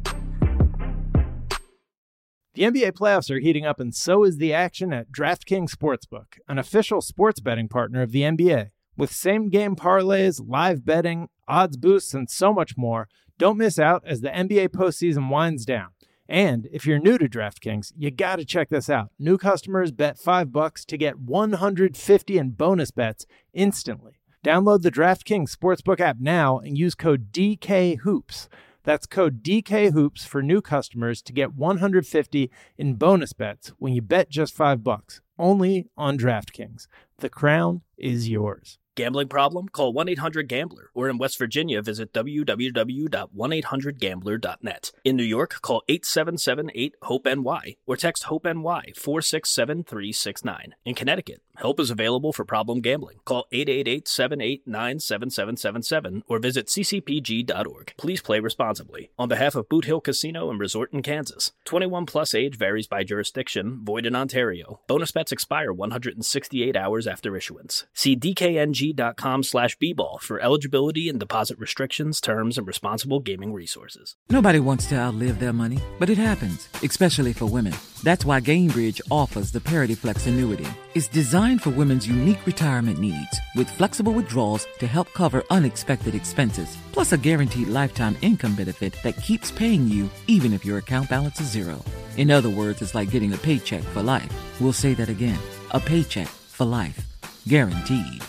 The 2.54 2.64
NBA 2.64 2.94
playoffs 2.94 3.30
are 3.30 3.40
heating 3.40 3.66
up, 3.66 3.80
and 3.80 3.94
so 3.94 4.24
is 4.24 4.38
the 4.38 4.54
action 4.54 4.92
at 4.92 5.12
DraftKings 5.12 5.76
Sportsbook, 5.76 6.40
an 6.48 6.58
official 6.58 7.02
sports 7.02 7.40
betting 7.40 7.68
partner 7.68 8.02
of 8.02 8.12
the 8.12 8.22
NBA. 8.22 8.70
With 8.96 9.12
same 9.12 9.50
game 9.50 9.76
parlays, 9.76 10.42
live 10.44 10.84
betting, 10.84 11.30
odds 11.48 11.78
boosts, 11.78 12.16
and 12.16 12.30
so 12.30 12.52
much 12.52 12.76
more, 12.76 13.08
don't 13.38 13.58
miss 13.58 13.78
out 13.78 14.04
as 14.08 14.22
the 14.22 14.30
NBA 14.30 14.70
postseason 14.70 15.30
winds 15.30 15.66
down. 15.66 15.90
And 16.28 16.68
if 16.72 16.86
you're 16.86 17.00
new 17.00 17.20
to 17.20 17.30
DraftKings, 17.30 17.94
you 17.96 18.10
got 18.10 18.38
to 18.38 18.46
check 18.46 18.70
this 18.70 18.90
out. 18.90 19.12
New 19.20 19.38
customers 19.38 19.92
bet 19.92 20.18
5 20.18 20.52
bucks 20.52 20.84
to 20.86 20.98
get 20.98 21.20
150 21.20 22.38
in 22.38 22.50
bonus 22.50 22.92
bets 22.92 23.28
instantly. 23.54 24.20
Download 24.48 24.82
the 24.82 24.90
DraftKings 24.90 25.54
Sportsbook 25.54 26.00
app 26.00 26.22
now 26.22 26.60
and 26.60 26.78
use 26.78 26.96
code 26.96 27.34
DKHOOPS. 27.34 28.48
That's 28.86 29.06
code 29.06 29.44
DKHOOPS 29.44 30.26
for 30.26 30.42
new 30.42 30.62
customers 30.62 31.22
to 31.24 31.34
get 31.34 31.54
150 31.54 32.50
in 32.78 32.94
bonus 32.94 33.34
bets 33.34 33.74
when 33.78 33.92
you 33.92 34.02
bet 34.02 34.30
just 34.30 34.56
5 34.56 34.86
bucks. 34.86 35.20
Only 35.38 35.90
on 35.98 36.18
DraftKings. 36.18 36.88
The 37.18 37.28
crown 37.28 37.82
is 37.98 38.30
yours. 38.30 38.80
Gambling 38.98 39.28
problem? 39.28 39.70
Call 39.70 39.94
1 39.94 40.10
800 40.10 40.48
Gambler. 40.48 40.90
Or 40.96 41.08
in 41.08 41.20
West 41.20 41.38
Virginia, 41.38 41.84
visit 41.84 42.12
www.1800Gambler.net. 42.14 44.92
In 45.04 45.16
New 45.16 45.24
York, 45.24 45.62
call 45.62 45.84
877 45.88 46.72
8 46.74 46.96
HOPE 47.04 47.26
NY 47.26 47.76
or 47.86 47.96
text 47.96 48.24
HOPE 48.24 48.46
NY 48.46 48.94
467 48.96 49.84
369. 49.84 50.74
In 50.84 50.96
Connecticut, 50.96 51.44
help 51.58 51.80
is 51.80 51.92
available 51.92 52.34
for 52.34 52.46
problem 52.46 52.82
gambling. 52.82 53.18
Call 53.26 53.48
888 53.52 54.08
789 54.08 55.00
7777 55.00 56.24
or 56.28 56.40
visit 56.40 56.68
ccpg.org. 56.68 57.94
Please 57.98 58.22
play 58.22 58.40
responsibly. 58.40 59.10
On 59.18 59.28
behalf 59.28 59.56
of 59.56 59.70
Boot 59.70 59.86
Hill 59.86 60.02
Casino 60.02 60.50
and 60.50 60.60
Resort 60.60 60.94
in 60.94 61.02
Kansas, 61.02 61.52
21 61.66 62.06
plus 62.06 62.34
age 62.34 62.58
varies 62.58 62.88
by 62.88 63.04
jurisdiction, 63.04 63.82
void 63.84 64.06
in 64.06 64.16
Ontario. 64.16 64.82
Bonus 64.88 65.12
bets 65.12 65.32
expire 65.32 65.72
168 65.74 66.76
hours 66.76 67.08
after 67.08 67.36
issuance. 67.36 67.86
See 67.94 68.16
DKNG 68.16 69.16
com 69.18 69.44
slash 69.44 69.78
bball 69.78 70.20
for 70.22 70.40
eligibility 70.40 71.10
and 71.10 71.20
deposit 71.20 71.60
restrictions, 71.60 72.22
terms, 72.22 72.58
and 72.58 72.68
responsible 72.68 73.20
gaming 73.20 73.54
resources. 73.54 74.16
Nobody 74.30 74.60
wants 74.60 74.88
to 74.88 74.96
outlive 74.96 75.40
their 75.40 75.54
money, 75.54 75.80
but 76.00 76.10
it 76.10 76.18
happens, 76.18 76.70
especially 76.84 77.34
for 77.34 77.46
women. 77.46 77.74
That's 78.04 78.26
why 78.26 78.42
Gainbridge 78.42 79.02
offers 79.10 79.52
the 79.52 79.62
Parity 79.62 79.96
Flex 79.96 80.28
annuity. 80.28 80.68
It's 80.98 81.08
designed 81.08 81.62
for 81.62 81.70
women's 81.70 82.08
unique 82.08 82.44
retirement 82.48 82.98
needs 82.98 83.40
with 83.54 83.70
flexible 83.70 84.14
withdrawals 84.14 84.66
to 84.80 84.88
help 84.88 85.14
cover 85.14 85.44
unexpected 85.52 86.16
expenses, 86.16 86.76
plus 86.92 87.12
a 87.12 87.20
guaranteed 87.20 87.68
lifetime 87.68 88.18
income 88.24 88.56
benefit 88.56 88.94
that 89.04 89.22
keeps 89.22 89.52
paying 89.52 89.88
you 89.88 90.10
even 90.26 90.54
if 90.54 90.66
your 90.66 90.80
account 90.80 91.08
balance 91.08 91.40
is 91.40 91.52
zero. 91.52 91.80
In 92.18 92.32
other 92.32 92.50
words, 92.50 92.82
it's 92.82 92.96
like 92.96 93.12
getting 93.12 93.32
a 93.34 93.38
paycheck 93.38 93.84
for 93.84 94.02
life. 94.02 94.28
We'll 94.60 94.74
say 94.74 94.96
that 94.96 95.08
again 95.08 95.38
a 95.70 95.80
paycheck 95.80 96.28
for 96.28 96.66
life. 96.66 97.00
Guaranteed. 97.48 98.24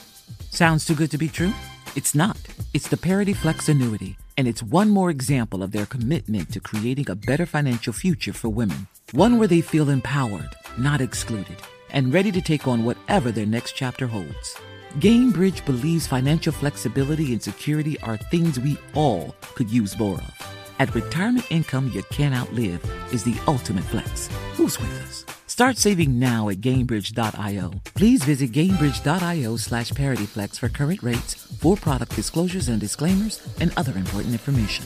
Sounds 0.51 0.85
too 0.85 0.95
good 0.95 1.11
to 1.13 1.17
be 1.17 1.29
true? 1.29 1.55
It's 1.97 2.15
not. 2.15 2.37
It's 2.75 2.89
the 2.89 2.99
Parity 2.99 3.33
Flex 3.33 3.71
annuity, 3.71 4.19
and 4.37 4.47
it's 4.47 4.63
one 4.63 4.91
more 4.91 5.09
example 5.09 5.63
of 5.63 5.73
their 5.73 5.87
commitment 5.87 6.53
to 6.53 6.61
creating 6.61 7.09
a 7.09 7.17
better 7.17 7.47
financial 7.47 7.95
future 7.95 8.35
for 8.35 8.51
women. 8.51 8.89
One 9.13 9.39
where 9.39 9.49
they 9.49 9.63
feel 9.63 9.89
empowered, 9.89 10.55
not 10.77 11.01
excluded, 11.01 11.57
and 11.91 12.13
ready 12.13 12.31
to 12.33 12.41
take 12.41 12.67
on 12.67 12.85
whatever 12.85 13.31
their 13.31 13.47
next 13.47 13.73
chapter 13.73 14.07
holds. 14.07 14.57
Gainbridge 14.99 15.65
believes 15.65 16.07
financial 16.07 16.53
flexibility 16.53 17.33
and 17.33 17.43
security 17.43 17.99
are 18.01 18.17
things 18.17 18.59
we 18.59 18.79
all 18.95 19.35
could 19.55 19.71
use 19.71 19.99
more 19.99 20.17
of. 20.17 20.55
At 20.79 20.95
retirement 20.95 21.47
income 21.51 21.91
you 21.93 22.03
can't 22.05 22.35
outlive 22.35 22.85
is 23.13 23.25
the 23.25 23.39
ultimate 23.47 23.85
flex. 23.85 24.29
Who's 24.55 24.79
with 24.79 24.93
us? 25.03 25.25
Start 25.47 25.77
saving 25.77 26.19
now 26.21 26.49
at 26.51 26.61
Gainbridge.io. 26.61 27.73
Please 27.95 28.23
visit 28.23 28.53
Gainbridge.io 28.53 29.57
slash 29.57 29.91
ParityFlex 29.91 30.59
for 30.59 30.69
current 30.69 31.03
rates, 31.03 31.35
for 31.35 31.77
product 31.77 32.15
disclosures 32.15 32.69
and 32.69 32.81
disclaimers, 32.81 33.43
and 33.61 33.73
other 33.77 33.93
important 33.97 34.33
information. 34.33 34.85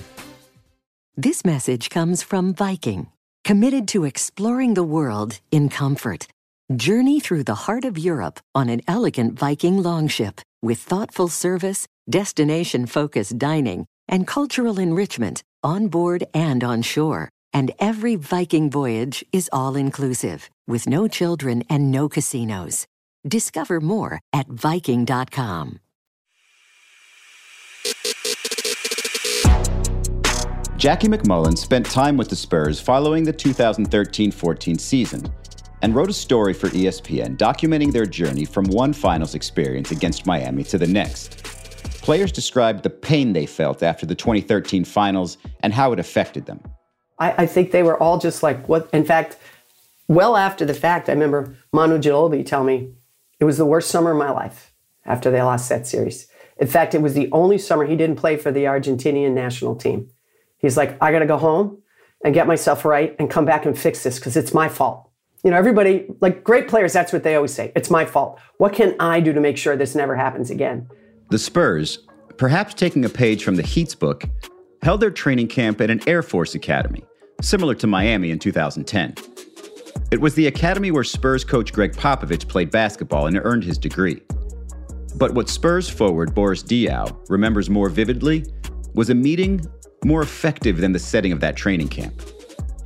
This 1.16 1.44
message 1.44 1.90
comes 1.90 2.22
from 2.22 2.55
Viking, 2.55 3.09
committed 3.44 3.86
to 3.88 4.05
exploring 4.05 4.72
the 4.72 4.82
world 4.82 5.40
in 5.50 5.68
comfort. 5.68 6.26
Journey 6.71 7.19
through 7.21 7.45
the 7.45 7.67
heart 7.67 7.85
of 7.85 7.99
Europe 7.99 8.39
on 8.55 8.69
an 8.69 8.81
elegant 8.87 9.39
Viking 9.39 9.83
longship 9.83 10.41
with 10.63 10.79
thoughtful 10.79 11.29
service, 11.29 11.87
destination-focused 12.09 13.37
dining, 13.37 13.87
and 14.09 14.27
cultural 14.27 14.79
enrichment 14.79 15.43
on 15.65 15.89
board 15.89 16.25
and 16.33 16.63
on 16.63 16.83
shore. 16.83 17.29
And 17.53 17.73
every 17.79 18.15
Viking 18.15 18.71
voyage 18.71 19.25
is 19.33 19.51
all 19.53 19.77
inclusive, 19.77 20.49
with 20.67 20.89
no 20.89 21.09
children 21.09 21.65
and 21.69 21.91
no 21.91 22.09
casinos. 22.09 22.87
Discover 23.27 23.81
more 23.81 24.21
at 24.33 24.47
Viking.com. 24.49 25.81
Jackie 30.77 31.09
MacMullan 31.09 31.59
spent 31.59 31.87
time 31.87 32.17
with 32.17 32.29
the 32.29 32.37
Spurs 32.37 32.81
following 32.81 33.25
the 33.25 33.33
2013 33.33 34.31
14 34.31 34.79
season 34.79 35.33
and 35.83 35.95
wrote 35.95 36.09
a 36.09 36.14
story 36.14 36.55
for 36.55 36.68
ESPN 36.68 37.37
documenting 37.37 37.93
their 37.93 38.07
journey 38.07 38.45
from 38.45 38.64
one 38.66 38.93
finals 38.93 39.35
experience 39.35 39.91
against 39.91 40.26
Miami 40.26 40.64
to 40.64 40.78
the 40.78 40.87
next. 40.87 41.43
Players 42.03 42.33
described 42.33 42.83
the 42.83 42.91
pain 42.91 43.33
they 43.33 43.47
felt 43.47 43.83
after 43.83 44.07
the 44.07 44.14
2013 44.14 44.85
finals 44.85 45.39
and 45.61 45.72
how 45.72 45.93
it 45.93 45.99
affected 45.99 46.47
them. 46.47 46.61
I, 47.18 47.43
I 47.43 47.47
think 47.47 47.70
they 47.70 47.83
were 47.83 48.01
all 48.03 48.18
just 48.18 48.43
like, 48.43 48.68
what? 48.68 48.89
In 48.93 49.05
fact, 49.05 49.37
well 50.09 50.37
after 50.37 50.64
the 50.64 50.74
fact, 50.74 51.09
I 51.09 51.12
remember 51.12 51.57
Manu 51.72 51.99
Ginobili 51.99 52.45
tell 52.45 52.64
me 52.64 52.93
it 53.39 53.45
was 53.45 53.59
the 53.59 53.66
worst 53.66 53.91
summer 53.91 54.12
of 54.12 54.18
my 54.18 54.30
life 54.30 54.72
after 55.05 55.30
they 55.30 55.43
lost 55.43 55.68
that 55.68 55.87
series. 55.87 56.28
In 56.59 56.66
fact, 56.66 56.95
it 56.95 57.03
was 57.03 57.14
the 57.14 57.28
only 57.33 57.59
summer 57.59 57.85
he 57.85 57.97
didn't 57.97 58.16
play 58.16 58.37
for 58.37 58.53
the 58.53 58.64
Argentinian 58.64 59.33
national 59.33 59.74
team. 59.74 60.09
He's 60.59 60.76
like, 60.76 60.97
I 61.03 61.11
got 61.11 61.20
to 61.20 61.26
go 61.26 61.39
home 61.39 61.83
and 62.24 62.35
get 62.35 62.47
myself 62.47 62.85
right 62.85 63.16
and 63.18 63.28
come 63.28 63.45
back 63.45 63.66
and 63.66 63.76
fix 63.76 64.05
this 64.05 64.18
because 64.18 64.37
it's 64.37 64.55
my 64.55 64.68
fault. 64.68 65.09
You 65.45 65.51
know, 65.51 65.57
everybody, 65.57 66.07
like 66.20 66.45
great 66.45 66.68
players, 66.68 66.93
that's 66.93 67.12
what 67.12 67.24
they 67.24 67.34
always 67.34 67.53
say. 67.53 67.72
It's 67.74 67.90
my 67.90 68.05
fault. 68.05 68.38
What 68.59 68.72
can 68.72 68.95
I 69.01 69.18
do 69.18 69.32
to 69.32 69.40
make 69.40 69.57
sure 69.57 69.76
this 69.76 69.97
never 69.97 70.14
happens 70.14 70.51
again? 70.51 70.88
The 71.30 71.38
Spurs, 71.38 72.07
perhaps 72.36 72.74
taking 72.74 73.05
a 73.05 73.09
page 73.09 73.43
from 73.43 73.57
the 73.57 73.62
Heat's 73.62 73.97
book, 73.97 74.24
held 74.82 75.01
their 75.01 75.11
training 75.11 75.49
camp 75.49 75.80
at 75.80 75.90
an 75.90 76.01
Air 76.07 76.22
Force 76.22 76.55
academy, 76.55 77.03
similar 77.40 77.74
to 77.74 77.88
Miami 77.88 78.30
in 78.30 78.38
2010. 78.38 79.14
It 80.12 80.20
was 80.20 80.34
the 80.36 80.47
academy 80.47 80.93
where 80.93 81.03
Spurs 81.03 81.43
coach 81.43 81.72
Gregg 81.72 81.93
Popovich 81.93 82.47
played 82.47 82.70
basketball 82.70 83.26
and 83.26 83.40
earned 83.43 83.64
his 83.64 83.78
degree. 83.78 84.20
But 85.16 85.34
what 85.34 85.49
Spurs 85.49 85.88
forward 85.88 86.36
Boris 86.36 86.62
Diaw 86.62 87.28
remembers 87.28 87.68
more 87.68 87.88
vividly 87.88 88.45
was 88.95 89.11
a 89.11 89.14
meeting 89.14 89.61
more 90.05 90.22
effective 90.22 90.78
than 90.78 90.93
the 90.93 90.99
setting 90.99 91.32
of 91.32 91.40
that 91.40 91.57
training 91.57 91.88
camp. 91.88 92.20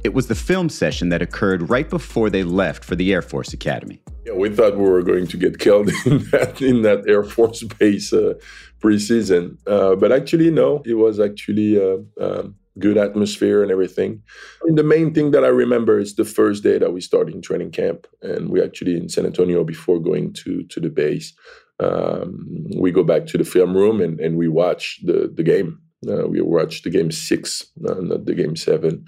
It 0.07 0.14
was 0.14 0.28
the 0.28 0.36
film 0.36 0.68
session 0.68 1.09
that 1.09 1.20
occurred 1.20 1.68
right 1.68 1.90
before 1.90 2.30
they 2.30 2.44
left 2.44 2.84
for 2.84 2.94
the 2.94 3.12
Air 3.12 3.22
Force 3.22 3.52
Academy. 3.52 4.00
Yeah, 4.24 4.34
we 4.34 4.48
thought 4.50 4.76
we 4.76 4.88
were 4.88 5.02
going 5.02 5.26
to 5.26 5.36
get 5.36 5.59
killed 5.59 5.88
in 6.07 6.18
that, 6.30 6.62
in 6.62 6.82
that 6.82 7.09
Air 7.09 7.24
Force 7.24 7.64
base 7.64 8.12
uh, 8.12 8.34
preseason. 8.78 9.59
Uh, 9.66 9.96
but 9.96 10.12
actually, 10.12 10.52
no, 10.52 10.80
it 10.86 10.94
was 10.94 11.18
actually 11.18 11.74
a 11.74 11.94
uh, 11.94 11.98
um, 12.20 12.54
good 12.78 12.96
atmosphere 12.96 13.64
and 13.64 13.72
everything. 13.72 14.22
The 14.62 14.84
main 14.84 15.12
thing 15.12 15.32
that 15.32 15.44
I 15.44 15.48
remember 15.48 15.98
is 15.98 16.14
the 16.14 16.24
first 16.24 16.62
day 16.62 16.78
that 16.78 16.92
we 16.92 17.00
started 17.00 17.34
in 17.34 17.42
training 17.42 17.72
camp, 17.72 18.07
and 18.22 18.48
we 18.48 18.62
actually 18.62 18.96
in 18.96 19.09
San 19.09 19.26
Antonio 19.26 19.64
before 19.64 19.98
going 19.98 20.34
to 20.34 20.62
to 20.62 20.78
the 20.78 20.88
base. 20.88 21.32
Um, 21.80 22.46
we 22.78 22.92
go 22.92 23.02
back 23.02 23.26
to 23.26 23.38
the 23.38 23.44
film 23.44 23.76
room 23.76 24.00
and, 24.00 24.20
and 24.20 24.36
we 24.36 24.46
watch 24.46 25.00
the 25.02 25.32
the 25.34 25.42
game 25.42 25.80
uh, 26.09 26.26
we 26.28 26.40
watched 26.40 26.84
the 26.84 26.90
game 26.90 27.11
six, 27.11 27.66
uh, 27.88 27.94
not 27.94 28.26
the 28.26 28.34
game 28.34 28.57
seven. 28.57 29.07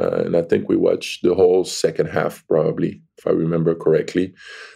Uh, 0.00 0.22
and 0.24 0.36
I 0.36 0.42
think 0.42 0.68
we 0.68 0.76
watched 0.76 1.22
the 1.22 1.34
whole 1.34 1.64
second 1.64 2.06
half, 2.06 2.46
probably, 2.46 3.02
if 3.18 3.26
I 3.26 3.30
remember 3.30 3.74
correctly. 3.74 4.32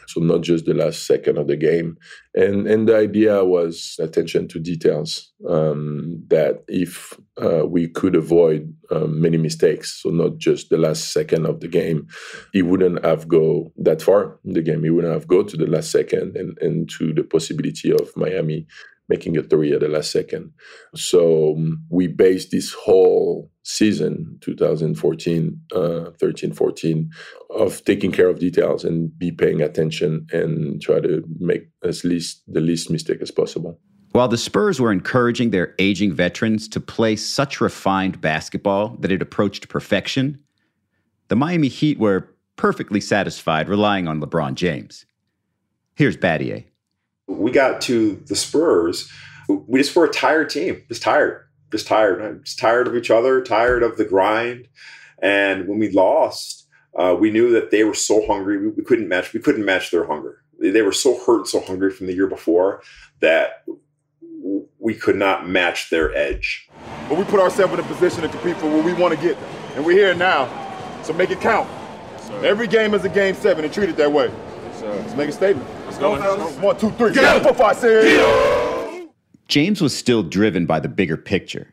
So 0.08 0.20
not 0.20 0.40
just 0.40 0.64
the 0.64 0.74
last 0.74 1.06
second 1.06 1.38
of 1.38 1.46
the 1.46 1.56
game. 1.56 1.96
And 2.34 2.66
and 2.66 2.88
the 2.88 2.96
idea 2.96 3.44
was 3.44 3.96
attention 4.00 4.48
to 4.48 4.58
details. 4.58 5.32
Um, 5.48 6.22
that 6.28 6.64
if 6.68 7.18
uh, 7.40 7.66
we 7.66 7.88
could 7.88 8.16
avoid 8.16 8.74
um, 8.90 9.20
many 9.20 9.36
mistakes, 9.36 10.00
so 10.02 10.10
not 10.10 10.38
just 10.38 10.70
the 10.70 10.78
last 10.78 11.12
second 11.12 11.46
of 11.46 11.60
the 11.60 11.68
game, 11.68 12.08
he 12.52 12.62
wouldn't 12.62 13.04
have 13.04 13.28
go 13.28 13.72
that 13.78 14.02
far 14.02 14.38
in 14.44 14.54
the 14.54 14.62
game. 14.62 14.82
He 14.82 14.90
wouldn't 14.90 15.12
have 15.12 15.28
go 15.28 15.42
to 15.42 15.56
the 15.56 15.66
last 15.66 15.90
second 15.90 16.36
and, 16.36 16.58
and 16.60 16.90
to 16.98 17.12
the 17.12 17.22
possibility 17.24 17.92
of 17.92 18.10
Miami 18.16 18.66
making 19.12 19.36
a 19.36 19.42
three 19.42 19.72
at 19.74 19.80
the 19.80 19.88
last 19.88 20.10
second. 20.10 20.52
So 20.94 21.52
um, 21.52 21.84
we 21.90 22.06
based 22.06 22.50
this 22.50 22.72
whole 22.72 23.50
season, 23.62 24.38
2014, 24.40 25.60
uh, 25.74 26.10
13, 26.18 26.52
14, 26.54 27.10
of 27.50 27.84
taking 27.84 28.10
care 28.10 28.28
of 28.28 28.38
details 28.38 28.84
and 28.84 29.16
be 29.18 29.30
paying 29.30 29.60
attention 29.60 30.26
and 30.32 30.80
try 30.80 30.98
to 31.00 31.22
make 31.38 31.68
as 31.82 32.04
least 32.04 32.42
the 32.48 32.60
least 32.60 32.90
mistake 32.90 33.20
as 33.20 33.30
possible. 33.30 33.78
While 34.12 34.28
the 34.28 34.38
Spurs 34.38 34.80
were 34.80 34.92
encouraging 34.92 35.50
their 35.50 35.74
aging 35.78 36.14
veterans 36.14 36.66
to 36.68 36.80
play 36.80 37.16
such 37.16 37.60
refined 37.60 38.20
basketball 38.20 38.96
that 39.00 39.12
it 39.12 39.22
approached 39.22 39.68
perfection, 39.68 40.38
the 41.28 41.36
Miami 41.36 41.68
Heat 41.68 41.98
were 41.98 42.28
perfectly 42.56 43.00
satisfied 43.00 43.68
relying 43.68 44.08
on 44.08 44.20
LeBron 44.20 44.54
James. 44.54 45.04
Here's 45.96 46.16
Battier 46.16 46.64
we 47.38 47.50
got 47.50 47.80
to 47.82 48.16
the 48.26 48.36
Spurs, 48.36 49.10
we 49.48 49.80
just 49.80 49.94
were 49.94 50.04
a 50.04 50.12
tired 50.12 50.50
team, 50.50 50.82
just 50.88 51.02
tired, 51.02 51.46
just 51.70 51.86
tired, 51.86 52.44
just 52.44 52.58
tired 52.58 52.86
of 52.86 52.96
each 52.96 53.10
other, 53.10 53.42
tired 53.42 53.82
of 53.82 53.96
the 53.96 54.04
grind. 54.04 54.68
And 55.20 55.68
when 55.68 55.78
we 55.78 55.90
lost, 55.90 56.68
uh, 56.98 57.16
we 57.18 57.30
knew 57.30 57.50
that 57.52 57.70
they 57.70 57.84
were 57.84 57.94
so 57.94 58.26
hungry. 58.26 58.58
We, 58.58 58.68
we, 58.68 58.84
couldn't 58.84 59.08
match. 59.08 59.32
We 59.32 59.40
couldn't 59.40 59.64
match 59.64 59.90
their 59.90 60.06
hunger. 60.06 60.42
They 60.58 60.82
were 60.82 60.92
so 60.92 61.18
hurt, 61.24 61.48
so 61.48 61.60
hungry 61.60 61.90
from 61.90 62.06
the 62.06 62.14
year 62.14 62.26
before 62.26 62.82
that 63.20 63.64
we 64.78 64.94
could 64.94 65.16
not 65.16 65.48
match 65.48 65.90
their 65.90 66.14
edge. 66.14 66.68
But 67.08 67.18
we 67.18 67.24
put 67.24 67.40
ourselves 67.40 67.72
in 67.74 67.80
a 67.80 67.84
position 67.84 68.22
to 68.22 68.28
compete 68.28 68.56
for 68.56 68.68
what 68.68 68.84
we 68.84 68.92
want 68.92 69.14
to 69.14 69.20
get, 69.20 69.36
and 69.74 69.84
we're 69.84 69.92
here 69.92 70.14
now. 70.14 70.48
So 71.02 71.12
make 71.12 71.30
it 71.30 71.40
count. 71.40 71.68
Every 72.44 72.66
game 72.66 72.94
is 72.94 73.04
a 73.04 73.08
game 73.08 73.34
seven, 73.34 73.64
and 73.64 73.72
treat 73.72 73.88
it 73.88 73.96
that 73.96 74.10
way. 74.10 74.30
Let's 74.80 75.14
make 75.14 75.28
a 75.28 75.32
statement. 75.32 75.68
Let's 76.02 76.20
go, 76.20 76.36
fellas. 76.36 76.56
One, 76.56 76.78
two, 76.78 76.90
three. 76.92 77.12
Get 77.12 77.24
out. 77.24 77.42
Four, 77.44 77.54
five, 77.54 77.76
six. 77.76 79.08
James 79.46 79.80
was 79.80 79.96
still 79.96 80.24
driven 80.24 80.66
by 80.66 80.80
the 80.80 80.88
bigger 80.88 81.16
picture, 81.16 81.72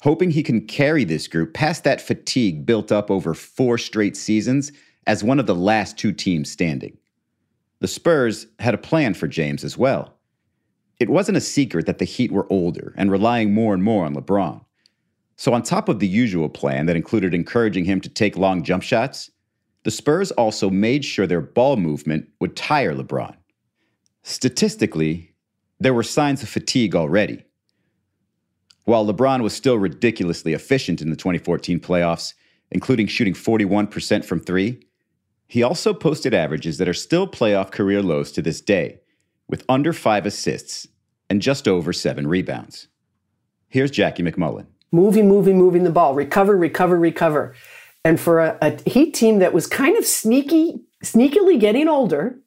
hoping 0.00 0.30
he 0.30 0.42
can 0.42 0.66
carry 0.66 1.04
this 1.04 1.28
group 1.28 1.52
past 1.52 1.84
that 1.84 2.00
fatigue 2.00 2.64
built 2.64 2.90
up 2.90 3.10
over 3.10 3.34
four 3.34 3.76
straight 3.76 4.16
seasons 4.16 4.72
as 5.06 5.22
one 5.22 5.38
of 5.38 5.46
the 5.46 5.54
last 5.54 5.98
two 5.98 6.12
teams 6.12 6.50
standing. 6.50 6.96
The 7.80 7.88
Spurs 7.88 8.46
had 8.60 8.74
a 8.74 8.78
plan 8.78 9.12
for 9.12 9.26
James 9.26 9.62
as 9.64 9.76
well. 9.76 10.14
It 10.98 11.10
wasn't 11.10 11.38
a 11.38 11.42
secret 11.42 11.86
that 11.86 11.98
the 11.98 12.04
Heat 12.04 12.30
were 12.30 12.50
older 12.50 12.94
and 12.96 13.10
relying 13.10 13.52
more 13.52 13.74
and 13.74 13.82
more 13.82 14.06
on 14.06 14.14
LeBron. 14.14 14.64
So, 15.36 15.52
on 15.52 15.62
top 15.62 15.88
of 15.88 15.98
the 15.98 16.08
usual 16.08 16.48
plan 16.48 16.86
that 16.86 16.96
included 16.96 17.34
encouraging 17.34 17.86
him 17.86 18.00
to 18.02 18.08
take 18.08 18.36
long 18.36 18.62
jump 18.62 18.82
shots, 18.82 19.30
the 19.82 19.90
Spurs 19.90 20.30
also 20.32 20.70
made 20.70 21.04
sure 21.04 21.26
their 21.26 21.40
ball 21.40 21.76
movement 21.76 22.28
would 22.40 22.56
tire 22.56 22.94
LeBron. 22.94 23.34
Statistically, 24.30 25.34
there 25.80 25.92
were 25.92 26.04
signs 26.04 26.40
of 26.44 26.48
fatigue 26.48 26.94
already. 26.94 27.44
While 28.84 29.04
LeBron 29.04 29.42
was 29.42 29.52
still 29.52 29.76
ridiculously 29.76 30.52
efficient 30.52 31.02
in 31.02 31.10
the 31.10 31.16
2014 31.16 31.80
playoffs, 31.80 32.34
including 32.70 33.08
shooting 33.08 33.34
41% 33.34 34.24
from 34.24 34.38
three, 34.38 34.86
he 35.48 35.64
also 35.64 35.92
posted 35.92 36.32
averages 36.32 36.78
that 36.78 36.88
are 36.88 36.94
still 36.94 37.26
playoff 37.26 37.72
career 37.72 38.02
lows 38.02 38.30
to 38.30 38.40
this 38.40 38.60
day, 38.60 39.00
with 39.48 39.64
under 39.68 39.92
five 39.92 40.26
assists 40.26 40.86
and 41.28 41.42
just 41.42 41.66
over 41.66 41.92
seven 41.92 42.28
rebounds. 42.28 42.86
Here's 43.66 43.90
Jackie 43.90 44.22
MacMullan. 44.22 44.66
Moving, 44.92 45.28
moving, 45.28 45.58
moving 45.58 45.82
the 45.82 45.90
ball. 45.90 46.14
Recover, 46.14 46.56
recover, 46.56 46.96
recover. 46.96 47.56
And 48.04 48.20
for 48.20 48.38
a, 48.38 48.58
a 48.62 48.88
Heat 48.88 49.12
team 49.12 49.40
that 49.40 49.52
was 49.52 49.66
kind 49.66 49.98
of 49.98 50.06
sneaky, 50.06 50.84
sneakily 51.02 51.58
getting 51.58 51.88
older, 51.88 52.38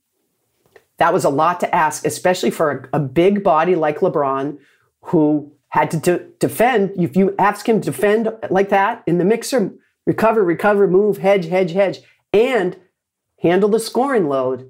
that 0.98 1.14
was 1.14 1.26
a 1.26 1.30
lot 1.30 1.60
to 1.62 1.76
ask, 1.76 2.06
especially 2.06 2.52
for 2.52 2.90
a, 2.94 2.98
a 2.98 3.00
big 3.00 3.44
body 3.44 3.76
like 3.76 4.00
LeBron, 4.00 4.58
who 5.06 5.52
had 5.70 5.92
to 5.92 5.98
de- 5.98 6.26
defend. 6.40 6.92
If 6.98 7.16
you 7.16 7.36
ask 7.40 7.68
him 7.68 7.82
to 7.82 7.92
defend 7.92 8.32
like 8.50 8.70
that 8.70 9.04
in 9.08 9.18
the 9.18 9.26
mixer, 9.26 9.74
recover, 10.06 10.44
recover, 10.44 10.88
move, 10.88 11.18
hedge, 11.18 11.48
hedge, 11.48 11.72
hedge, 11.72 12.00
and 12.32 12.78
handle 13.42 13.70
the 13.70 13.80
scoring 13.80 14.28
load, 14.28 14.70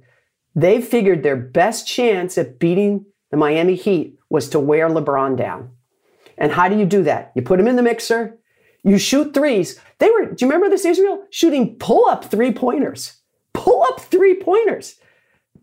they 0.56 0.82
figured 0.82 1.24
their 1.24 1.36
best 1.36 1.88
chance 1.88 2.38
at 2.38 2.60
beating 2.60 3.06
the 3.32 3.38
Miami 3.38 3.76
Heat 3.76 4.18
was 4.30 4.50
to 4.50 4.60
wear 4.60 4.90
LeBron 4.90 5.36
down. 5.38 5.72
And 6.38 6.52
how 6.52 6.70
do 6.70 6.78
you 6.78 6.86
do 6.86 7.04
that? 7.04 7.32
You 7.36 7.42
put 7.42 7.60
him 7.60 7.68
in 7.68 7.76
the 7.76 7.84
mixer, 7.84 8.40
you 8.84 8.98
shoot 8.98 9.34
threes. 9.34 9.80
They 10.00 10.10
were, 10.10 10.26
do 10.26 10.46
you 10.46 10.52
remember 10.52 10.70
this, 10.70 10.86
Israel? 10.86 11.26
Shooting 11.32 11.76
pull 11.78 12.08
up 12.10 12.26
three 12.26 12.52
pointers. 12.52 13.20
Pull 13.54 13.84
up 13.84 14.02
three 14.02 14.36
pointers. 14.36 14.96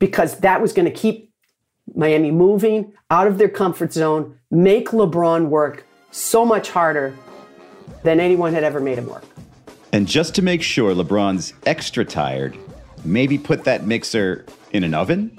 Because 0.00 0.40
that 0.40 0.60
was 0.60 0.72
going 0.72 0.86
to 0.86 0.90
keep 0.90 1.32
Miami 1.94 2.32
moving 2.32 2.92
out 3.10 3.28
of 3.28 3.38
their 3.38 3.48
comfort 3.48 3.92
zone, 3.92 4.36
make 4.50 4.88
LeBron 4.88 5.46
work 5.46 5.86
so 6.10 6.44
much 6.44 6.70
harder 6.70 7.16
than 8.02 8.18
anyone 8.18 8.52
had 8.52 8.64
ever 8.64 8.80
made 8.80 8.98
him 8.98 9.06
work. 9.06 9.24
And 9.92 10.08
just 10.08 10.34
to 10.36 10.42
make 10.42 10.62
sure 10.62 10.92
LeBron's 10.94 11.52
extra 11.66 12.04
tired, 12.04 12.56
maybe 13.04 13.38
put 13.38 13.64
that 13.64 13.86
mixer 13.86 14.44
in 14.72 14.84
an 14.84 14.94
oven? 14.94 15.38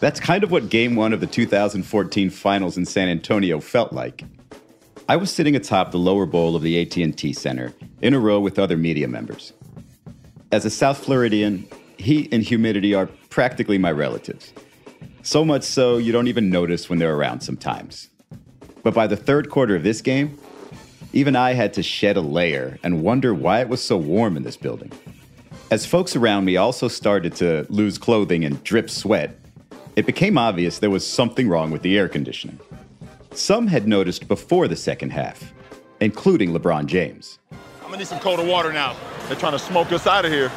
That's 0.00 0.20
kind 0.20 0.44
of 0.44 0.50
what 0.50 0.68
game 0.68 0.96
one 0.96 1.12
of 1.12 1.20
the 1.20 1.26
2014 1.26 2.30
finals 2.30 2.76
in 2.76 2.84
San 2.84 3.08
Antonio 3.08 3.60
felt 3.60 3.92
like. 3.92 4.24
I 5.08 5.16
was 5.16 5.30
sitting 5.30 5.54
atop 5.54 5.92
the 5.92 5.98
lower 5.98 6.26
bowl 6.26 6.56
of 6.56 6.62
the 6.62 6.80
AT&T 6.80 7.32
Center 7.34 7.72
in 8.00 8.14
a 8.14 8.18
row 8.18 8.40
with 8.40 8.58
other 8.58 8.76
media 8.76 9.06
members. 9.06 9.52
As 10.50 10.64
a 10.64 10.70
South 10.70 10.98
Floridian, 10.98 11.68
heat 11.98 12.32
and 12.32 12.42
humidity 12.42 12.94
are 12.94 13.06
practically 13.34 13.78
my 13.78 13.90
relatives. 13.90 14.52
So 15.24 15.44
much 15.44 15.64
so 15.64 15.98
you 15.98 16.12
don't 16.12 16.28
even 16.28 16.50
notice 16.50 16.88
when 16.88 17.00
they're 17.00 17.16
around 17.16 17.40
sometimes. 17.40 18.08
But 18.84 18.94
by 18.94 19.08
the 19.08 19.16
third 19.16 19.50
quarter 19.50 19.74
of 19.74 19.82
this 19.82 20.00
game, 20.00 20.38
even 21.12 21.34
I 21.34 21.54
had 21.54 21.72
to 21.72 21.82
shed 21.82 22.16
a 22.16 22.20
layer 22.20 22.78
and 22.84 23.02
wonder 23.02 23.34
why 23.34 23.60
it 23.60 23.68
was 23.68 23.82
so 23.82 23.96
warm 23.96 24.36
in 24.36 24.44
this 24.44 24.56
building. 24.56 24.92
As 25.72 25.84
folks 25.84 26.14
around 26.14 26.44
me 26.44 26.56
also 26.56 26.86
started 26.86 27.34
to 27.36 27.66
lose 27.70 27.98
clothing 27.98 28.44
and 28.44 28.62
drip 28.62 28.88
sweat, 28.88 29.36
it 29.96 30.06
became 30.06 30.38
obvious 30.38 30.78
there 30.78 30.88
was 30.88 31.04
something 31.04 31.48
wrong 31.48 31.72
with 31.72 31.82
the 31.82 31.98
air 31.98 32.08
conditioning. 32.08 32.60
Some 33.32 33.66
had 33.66 33.88
noticed 33.88 34.28
before 34.28 34.68
the 34.68 34.76
second 34.76 35.10
half, 35.10 35.52
including 35.98 36.52
LeBron 36.52 36.86
James. 36.86 37.40
I'm 37.50 37.86
gonna 37.86 37.96
need 37.96 38.06
some 38.06 38.20
colder 38.20 38.44
water 38.44 38.72
now. 38.72 38.94
They're 39.26 39.36
trying 39.36 39.58
to 39.58 39.58
smoke 39.58 39.90
us 39.90 40.06
out 40.06 40.24
of 40.24 40.30
here. 40.30 40.52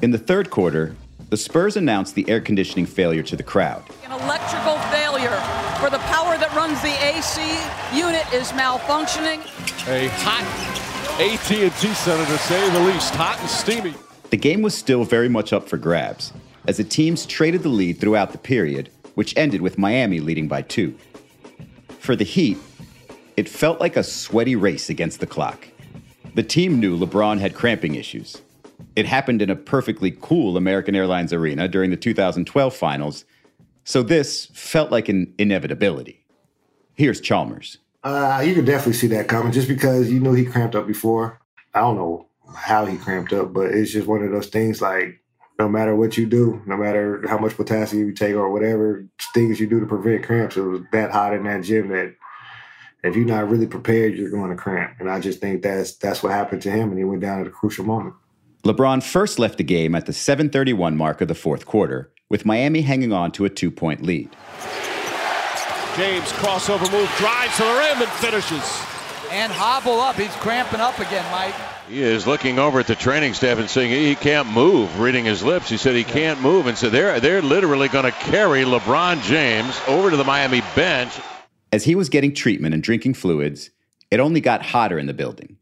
In 0.00 0.10
the 0.10 0.18
third 0.18 0.48
quarter, 0.48 0.96
the 1.32 1.36
Spurs 1.38 1.78
announced 1.78 2.14
the 2.14 2.28
air 2.28 2.42
conditioning 2.42 2.84
failure 2.84 3.22
to 3.22 3.36
the 3.36 3.42
crowd. 3.42 3.82
An 4.04 4.12
electrical 4.12 4.76
failure 4.92 5.40
for 5.80 5.88
the 5.88 5.96
power 6.12 6.36
that 6.36 6.52
runs 6.54 6.78
the 6.82 6.92
AC 7.02 7.40
unit 7.96 8.30
is 8.34 8.52
malfunctioning. 8.52 9.40
A 9.88 10.08
hot 10.20 10.44
AT&T 11.18 11.94
Center 11.94 12.26
to 12.26 12.36
say 12.36 12.68
the 12.68 12.80
least, 12.80 13.14
hot 13.14 13.40
and 13.40 13.48
steamy. 13.48 13.94
The 14.28 14.36
game 14.36 14.60
was 14.60 14.74
still 14.74 15.04
very 15.04 15.30
much 15.30 15.54
up 15.54 15.70
for 15.70 15.78
grabs 15.78 16.34
as 16.68 16.76
the 16.76 16.84
teams 16.84 17.24
traded 17.24 17.62
the 17.62 17.70
lead 17.70 17.98
throughout 17.98 18.32
the 18.32 18.38
period, 18.38 18.90
which 19.14 19.34
ended 19.34 19.62
with 19.62 19.78
Miami 19.78 20.20
leading 20.20 20.48
by 20.48 20.60
two. 20.60 20.94
For 21.98 22.14
the 22.14 22.24
Heat, 22.24 22.58
it 23.38 23.48
felt 23.48 23.80
like 23.80 23.96
a 23.96 24.04
sweaty 24.04 24.54
race 24.54 24.90
against 24.90 25.20
the 25.20 25.26
clock. 25.26 25.66
The 26.34 26.42
team 26.42 26.78
knew 26.78 26.94
LeBron 26.94 27.38
had 27.38 27.54
cramping 27.54 27.94
issues. 27.94 28.42
It 28.96 29.06
happened 29.06 29.42
in 29.42 29.50
a 29.50 29.56
perfectly 29.56 30.16
cool 30.20 30.56
American 30.56 30.94
Airlines 30.94 31.32
arena 31.32 31.68
during 31.68 31.90
the 31.90 31.96
2012 31.96 32.74
finals, 32.74 33.24
so 33.84 34.02
this 34.02 34.46
felt 34.52 34.90
like 34.90 35.08
an 35.08 35.32
inevitability. 35.38 36.24
Here's 36.94 37.20
Chalmers. 37.20 37.78
Uh, 38.04 38.42
you 38.44 38.54
could 38.54 38.66
definitely 38.66 38.94
see 38.94 39.06
that 39.08 39.28
coming 39.28 39.52
just 39.52 39.68
because 39.68 40.10
you 40.10 40.20
knew 40.20 40.34
he 40.34 40.44
cramped 40.44 40.74
up 40.74 40.86
before. 40.86 41.40
I 41.74 41.80
don't 41.80 41.96
know 41.96 42.26
how 42.54 42.84
he 42.84 42.96
cramped 42.96 43.32
up, 43.32 43.52
but 43.52 43.70
it's 43.70 43.92
just 43.92 44.06
one 44.06 44.22
of 44.22 44.30
those 44.30 44.48
things 44.48 44.82
like 44.82 45.22
no 45.58 45.68
matter 45.68 45.94
what 45.94 46.16
you 46.16 46.26
do, 46.26 46.62
no 46.66 46.76
matter 46.76 47.24
how 47.28 47.38
much 47.38 47.56
potassium 47.56 48.06
you 48.06 48.12
take 48.12 48.34
or 48.34 48.50
whatever 48.50 49.06
things 49.34 49.60
you 49.60 49.66
do 49.66 49.80
to 49.80 49.86
prevent 49.86 50.24
cramps, 50.24 50.56
it 50.56 50.62
was 50.62 50.80
that 50.92 51.12
hot 51.12 51.34
in 51.34 51.44
that 51.44 51.62
gym 51.62 51.88
that 51.88 52.14
if 53.04 53.16
you're 53.16 53.24
not 53.24 53.48
really 53.48 53.66
prepared, 53.66 54.16
you're 54.16 54.30
going 54.30 54.50
to 54.50 54.56
cramp. 54.56 54.96
And 54.98 55.10
I 55.10 55.20
just 55.20 55.40
think 55.40 55.62
that's 55.62 55.96
that's 55.96 56.22
what 56.22 56.32
happened 56.32 56.62
to 56.62 56.70
him, 56.70 56.90
and 56.90 56.98
he 56.98 57.04
went 57.04 57.20
down 57.20 57.40
at 57.40 57.46
a 57.46 57.50
crucial 57.50 57.84
moment. 57.84 58.14
LeBron 58.64 59.02
first 59.02 59.40
left 59.40 59.58
the 59.58 59.64
game 59.64 59.94
at 59.94 60.06
the 60.06 60.12
7:31 60.12 60.96
mark 60.96 61.20
of 61.20 61.26
the 61.26 61.34
fourth 61.34 61.66
quarter, 61.66 62.12
with 62.28 62.46
Miami 62.46 62.82
hanging 62.82 63.12
on 63.12 63.32
to 63.32 63.44
a 63.44 63.50
two-point 63.50 64.02
lead. 64.02 64.30
James 65.96 66.30
crossover 66.32 66.90
move, 66.92 67.10
drives 67.18 67.56
to 67.56 67.64
the 67.64 67.74
rim 67.74 68.02
and 68.02 68.10
finishes. 68.12 68.62
And 69.32 69.50
hobble 69.50 69.98
up. 70.00 70.16
He's 70.16 70.34
cramping 70.36 70.80
up 70.80 70.98
again, 70.98 71.28
Mike. 71.32 71.54
He 71.88 72.02
is 72.02 72.26
looking 72.26 72.58
over 72.58 72.78
at 72.78 72.86
the 72.86 72.94
training 72.94 73.34
staff 73.34 73.58
and 73.58 73.68
saying 73.68 73.90
he 73.90 74.14
can't 74.14 74.46
move, 74.48 75.00
reading 75.00 75.24
his 75.24 75.42
lips. 75.42 75.68
He 75.68 75.76
said 75.76 75.96
he 75.96 76.04
can't 76.04 76.40
move. 76.40 76.66
And 76.66 76.78
so 76.78 76.88
they're, 76.88 77.18
they're 77.18 77.42
literally 77.42 77.88
going 77.88 78.04
to 78.04 78.10
carry 78.12 78.62
LeBron 78.62 79.22
James 79.22 79.80
over 79.88 80.10
to 80.10 80.16
the 80.16 80.24
Miami 80.24 80.60
bench. 80.76 81.18
As 81.72 81.82
he 81.82 81.94
was 81.94 82.10
getting 82.10 82.34
treatment 82.34 82.74
and 82.74 82.82
drinking 82.82 83.14
fluids, 83.14 83.70
it 84.10 84.20
only 84.20 84.40
got 84.40 84.62
hotter 84.62 84.98
in 84.98 85.06
the 85.06 85.14
building. 85.14 85.56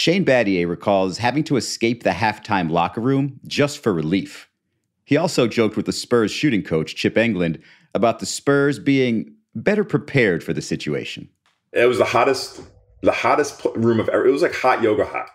Shane 0.00 0.24
Battier 0.24 0.66
recalls 0.66 1.18
having 1.18 1.44
to 1.44 1.58
escape 1.58 2.04
the 2.04 2.10
halftime 2.10 2.70
locker 2.70 3.02
room 3.02 3.38
just 3.46 3.82
for 3.82 3.92
relief. 3.92 4.48
He 5.04 5.18
also 5.18 5.46
joked 5.46 5.76
with 5.76 5.84
the 5.84 5.92
Spurs 5.92 6.30
shooting 6.30 6.62
coach, 6.62 6.94
Chip 6.94 7.16
Engelland, 7.16 7.60
about 7.94 8.18
the 8.18 8.24
Spurs 8.24 8.78
being 8.78 9.34
better 9.54 9.84
prepared 9.84 10.42
for 10.42 10.54
the 10.54 10.62
situation. 10.62 11.28
It 11.74 11.84
was 11.84 11.98
the 11.98 12.06
hottest, 12.06 12.62
the 13.02 13.12
hottest 13.12 13.62
room 13.74 14.00
of 14.00 14.08
ever. 14.08 14.26
It 14.26 14.32
was 14.32 14.40
like 14.40 14.54
hot 14.54 14.80
yoga 14.80 15.04
hot. 15.04 15.28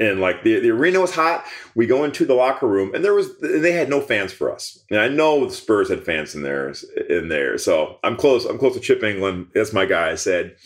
And 0.00 0.20
like 0.20 0.42
the, 0.42 0.58
the 0.58 0.70
arena 0.70 0.98
was 0.98 1.14
hot. 1.14 1.44
We 1.76 1.86
go 1.86 2.02
into 2.02 2.24
the 2.24 2.34
locker 2.34 2.66
room 2.66 2.96
and 2.96 3.04
there 3.04 3.14
was 3.14 3.38
they 3.38 3.70
had 3.70 3.88
no 3.88 4.00
fans 4.00 4.32
for 4.32 4.52
us. 4.52 4.84
And 4.90 4.98
I 4.98 5.06
know 5.06 5.46
the 5.46 5.54
Spurs 5.54 5.90
had 5.90 6.04
fans 6.04 6.34
in 6.34 6.42
there 6.42 6.74
in 7.08 7.28
there. 7.28 7.56
So 7.56 8.00
I'm 8.02 8.16
close. 8.16 8.46
I'm 8.46 8.58
close 8.58 8.74
to 8.74 8.80
Chip 8.80 9.00
Engelland. 9.02 9.52
That's 9.54 9.72
my 9.72 9.86
guy. 9.86 10.10
I 10.10 10.16
said, 10.16 10.56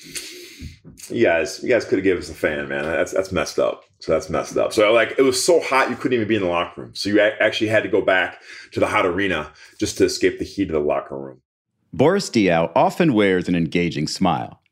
you 1.09 1.25
guys, 1.25 1.63
you 1.63 1.69
guys 1.69 1.85
could 1.85 1.99
have 1.99 2.05
given 2.05 2.23
us 2.23 2.31
a 2.31 2.35
fan, 2.35 2.69
man. 2.69 2.85
That's 2.85 3.13
that's 3.13 3.33
messed 3.33 3.59
up. 3.59 3.85
So 4.01 4.13
that's 4.13 4.29
messed 4.29 4.57
up. 4.57 4.73
So 4.73 4.93
like 4.93 5.15
it 5.19 5.23
was 5.23 5.43
so 5.43 5.61
hot 5.61 5.91
you 5.91 5.97
couldn't 5.97 6.15
even 6.15 6.29
be 6.29 6.37
in 6.37 6.43
the 6.43 6.49
locker 6.49 6.83
room. 6.83 6.95
So 6.95 7.09
you 7.09 7.21
actually 7.21 7.69
had 7.69 7.83
to 7.83 7.89
go 7.89 8.03
back 8.03 8.41
to 8.73 8.81
the 8.81 8.87
hot 8.87 9.07
arena 9.07 9.53
just 9.79 9.99
to 9.99 10.05
escape 10.05 10.39
the 10.39 10.45
heat 10.45 10.69
of 10.69 10.75
the 10.75 10.81
locker 10.81 11.19
room. 11.19 11.41
Boris 11.93 12.31
Diaw 12.31 12.73
often 12.75 13.13
wears 13.13 13.49
an 13.49 13.55
engaging 13.55 14.07
smile, 14.07 14.63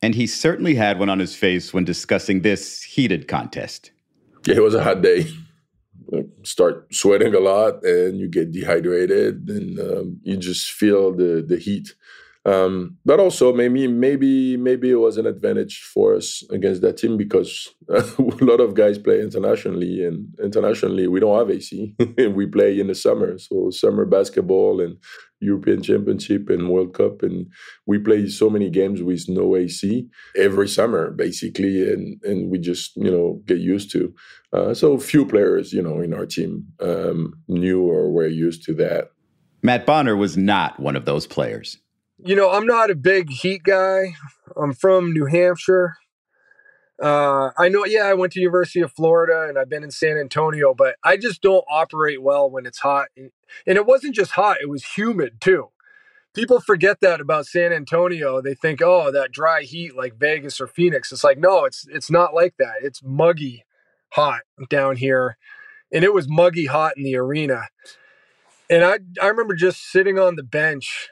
and 0.00 0.14
he 0.14 0.26
certainly 0.26 0.74
had 0.74 0.98
one 0.98 1.08
on 1.08 1.18
his 1.18 1.34
face 1.34 1.74
when 1.74 1.84
discussing 1.84 2.42
this 2.42 2.82
heated 2.82 3.26
contest. 3.26 3.90
Yeah, 4.46 4.56
it 4.56 4.62
was 4.62 4.74
a 4.74 4.82
hot 4.82 5.02
day. 5.02 5.26
Start 6.44 6.94
sweating 6.94 7.34
a 7.34 7.40
lot, 7.40 7.82
and 7.82 8.18
you 8.18 8.28
get 8.28 8.52
dehydrated, 8.52 9.48
and 9.48 9.80
um, 9.80 10.20
you 10.22 10.36
just 10.36 10.70
feel 10.70 11.12
the 11.12 11.44
the 11.46 11.56
heat. 11.56 11.94
Um, 12.46 12.98
but 13.06 13.20
also 13.20 13.54
maybe 13.54 13.88
maybe 13.88 14.58
maybe 14.58 14.90
it 14.90 14.96
was 14.96 15.16
an 15.16 15.26
advantage 15.26 15.80
for 15.94 16.14
us 16.14 16.42
against 16.50 16.82
that 16.82 16.98
team 16.98 17.16
because 17.16 17.74
a 17.88 18.04
lot 18.44 18.60
of 18.60 18.74
guys 18.74 18.98
play 18.98 19.20
internationally, 19.22 20.04
and 20.04 20.28
internationally 20.42 21.06
we 21.08 21.20
don't 21.20 21.38
have 21.38 21.50
AC. 21.50 21.94
And 22.18 22.34
we 22.36 22.44
play 22.44 22.78
in 22.78 22.88
the 22.88 22.94
summer, 22.94 23.38
so 23.38 23.70
summer 23.70 24.04
basketball 24.04 24.82
and 24.82 24.98
European 25.40 25.82
Championship 25.82 26.50
and 26.50 26.68
World 26.68 26.92
Cup, 26.92 27.22
and 27.22 27.46
we 27.86 27.98
play 27.98 28.28
so 28.28 28.50
many 28.50 28.68
games 28.68 29.02
with 29.02 29.24
no 29.26 29.56
AC 29.56 30.06
every 30.36 30.68
summer, 30.68 31.12
basically, 31.12 31.90
and 31.90 32.22
and 32.24 32.50
we 32.50 32.58
just 32.58 32.94
you 32.96 33.10
know 33.10 33.40
get 33.46 33.58
used 33.58 33.90
to. 33.92 34.14
Uh, 34.52 34.74
so 34.74 34.98
few 34.98 35.24
players, 35.24 35.72
you 35.72 35.80
know, 35.80 36.00
in 36.00 36.12
our 36.12 36.26
team 36.26 36.66
um, 36.80 37.32
knew 37.48 37.80
or 37.82 38.10
were 38.10 38.26
used 38.26 38.64
to 38.64 38.74
that. 38.74 39.08
Matt 39.62 39.86
Bonner 39.86 40.14
was 40.14 40.36
not 40.36 40.78
one 40.78 40.94
of 40.94 41.06
those 41.06 41.26
players 41.26 41.78
you 42.18 42.36
know, 42.36 42.50
I'm 42.50 42.66
not 42.66 42.90
a 42.90 42.94
big 42.94 43.30
heat 43.30 43.62
guy. 43.64 44.14
I'm 44.56 44.72
from 44.72 45.12
New 45.12 45.26
Hampshire. 45.26 45.96
Uh, 47.02 47.50
I 47.58 47.68
know, 47.68 47.84
yeah, 47.84 48.04
I 48.04 48.14
went 48.14 48.32
to 48.34 48.40
University 48.40 48.80
of 48.80 48.92
Florida 48.92 49.46
and 49.48 49.58
I've 49.58 49.68
been 49.68 49.82
in 49.82 49.90
San 49.90 50.16
Antonio, 50.16 50.74
but 50.74 50.94
I 51.02 51.16
just 51.16 51.42
don't 51.42 51.64
operate 51.68 52.22
well 52.22 52.48
when 52.48 52.66
it's 52.66 52.78
hot. 52.78 53.08
And 53.16 53.30
it 53.66 53.84
wasn't 53.84 54.14
just 54.14 54.32
hot; 54.32 54.58
it 54.62 54.68
was 54.68 54.84
humid 54.84 55.40
too. 55.40 55.70
People 56.34 56.60
forget 56.60 57.00
that 57.00 57.20
about 57.20 57.46
San 57.46 57.72
Antonio. 57.72 58.40
They 58.40 58.54
think, 58.54 58.80
oh, 58.82 59.10
that 59.12 59.32
dry 59.32 59.62
heat 59.62 59.96
like 59.96 60.16
Vegas 60.16 60.60
or 60.60 60.66
Phoenix. 60.66 61.12
It's 61.12 61.24
like, 61.24 61.38
no, 61.38 61.64
it's 61.64 61.86
it's 61.90 62.10
not 62.10 62.32
like 62.32 62.54
that. 62.58 62.76
It's 62.82 63.02
muggy 63.02 63.64
hot 64.10 64.42
down 64.70 64.96
here, 64.96 65.36
and 65.92 66.04
it 66.04 66.14
was 66.14 66.28
muggy 66.28 66.66
hot 66.66 66.96
in 66.96 67.02
the 67.02 67.16
arena. 67.16 67.68
And 68.70 68.84
I 68.84 68.98
I 69.20 69.26
remember 69.26 69.56
just 69.56 69.90
sitting 69.90 70.18
on 70.18 70.36
the 70.36 70.44
bench 70.44 71.10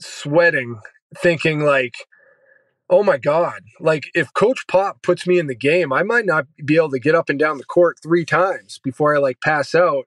sweating, 0.00 0.80
thinking 1.16 1.60
like, 1.60 1.94
oh 2.90 3.02
my 3.02 3.18
God, 3.18 3.62
like 3.80 4.04
if 4.14 4.32
Coach 4.32 4.66
Pop 4.66 5.02
puts 5.02 5.26
me 5.26 5.38
in 5.38 5.46
the 5.46 5.54
game, 5.54 5.92
I 5.92 6.02
might 6.02 6.26
not 6.26 6.46
be 6.64 6.76
able 6.76 6.90
to 6.90 6.98
get 6.98 7.14
up 7.14 7.28
and 7.28 7.38
down 7.38 7.58
the 7.58 7.64
court 7.64 7.98
three 8.02 8.24
times 8.24 8.80
before 8.82 9.14
I 9.14 9.18
like 9.18 9.40
pass 9.40 9.74
out. 9.74 10.06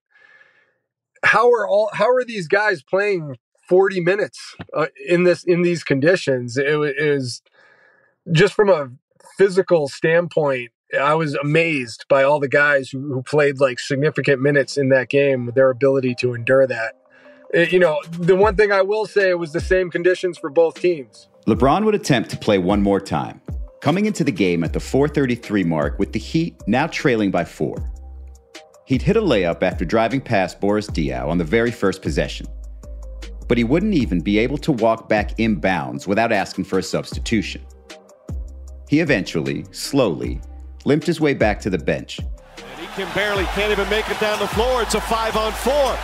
How 1.23 1.51
are 1.51 1.67
all 1.67 1.91
how 1.93 2.09
are 2.09 2.25
these 2.25 2.47
guys 2.47 2.81
playing 2.81 3.37
40 3.69 4.01
minutes 4.01 4.55
uh, 4.75 4.87
in 5.07 5.23
this 5.23 5.43
in 5.43 5.61
these 5.61 5.83
conditions? 5.83 6.57
It, 6.57 6.77
was 6.77 7.43
just 8.31 8.53
from 8.53 8.69
a 8.69 8.89
physical 9.37 9.87
standpoint, 9.87 10.71
I 10.99 11.15
was 11.15 11.35
amazed 11.35 12.05
by 12.09 12.23
all 12.23 12.39
the 12.39 12.49
guys 12.49 12.89
who, 12.89 13.13
who 13.13 13.21
played 13.21 13.59
like 13.59 13.79
significant 13.79 14.41
minutes 14.41 14.77
in 14.77 14.89
that 14.89 15.09
game, 15.09 15.45
with 15.45 15.55
their 15.55 15.69
ability 15.69 16.15
to 16.15 16.33
endure 16.33 16.67
that. 16.67 16.95
Eh, 17.53 17.67
you 17.69 17.79
know, 17.79 18.01
the 18.11 18.35
one 18.35 18.55
thing 18.55 18.71
I 18.71 18.81
will 18.81 19.05
say 19.05 19.33
was 19.33 19.51
the 19.51 19.59
same 19.59 19.91
conditions 19.91 20.37
for 20.37 20.49
both 20.49 20.79
teams. 20.79 21.27
LeBron 21.47 21.83
would 21.83 21.95
attempt 21.95 22.29
to 22.29 22.37
play 22.37 22.57
one 22.57 22.81
more 22.81 23.01
time, 23.01 23.41
coming 23.81 24.05
into 24.05 24.23
the 24.23 24.31
game 24.31 24.63
at 24.63 24.71
the 24.71 24.79
433 24.79 25.63
mark 25.65 25.99
with 25.99 26.13
the 26.13 26.19
Heat 26.19 26.55
now 26.67 26.87
trailing 26.87 27.29
by 27.29 27.43
four. 27.43 27.75
He'd 28.85 29.01
hit 29.01 29.17
a 29.17 29.21
layup 29.21 29.63
after 29.63 29.83
driving 29.83 30.21
past 30.21 30.61
Boris 30.61 30.87
Diaw 30.87 31.27
on 31.27 31.37
the 31.37 31.43
very 31.43 31.71
first 31.71 32.01
possession. 32.01 32.47
But 33.47 33.57
he 33.57 33.63
wouldn't 33.65 33.95
even 33.95 34.21
be 34.21 34.37
able 34.37 34.57
to 34.59 34.71
walk 34.71 35.09
back 35.09 35.35
inbounds 35.37 36.07
without 36.07 36.31
asking 36.31 36.65
for 36.65 36.79
a 36.79 36.83
substitution. 36.83 37.65
He 38.87 39.01
eventually, 39.01 39.65
slowly, 39.71 40.39
limped 40.85 41.07
his 41.07 41.19
way 41.19 41.33
back 41.33 41.59
to 41.61 41.69
the 41.69 41.77
bench. 41.77 42.19
And 42.19 42.79
he 42.79 42.87
can 42.87 43.13
barely, 43.13 43.43
can't 43.45 43.71
even 43.71 43.89
make 43.89 44.09
it 44.09 44.19
down 44.21 44.39
the 44.39 44.47
floor. 44.47 44.83
It's 44.83 44.95
a 44.95 45.01
five 45.01 45.35
on 45.35 45.51
four. 45.51 45.97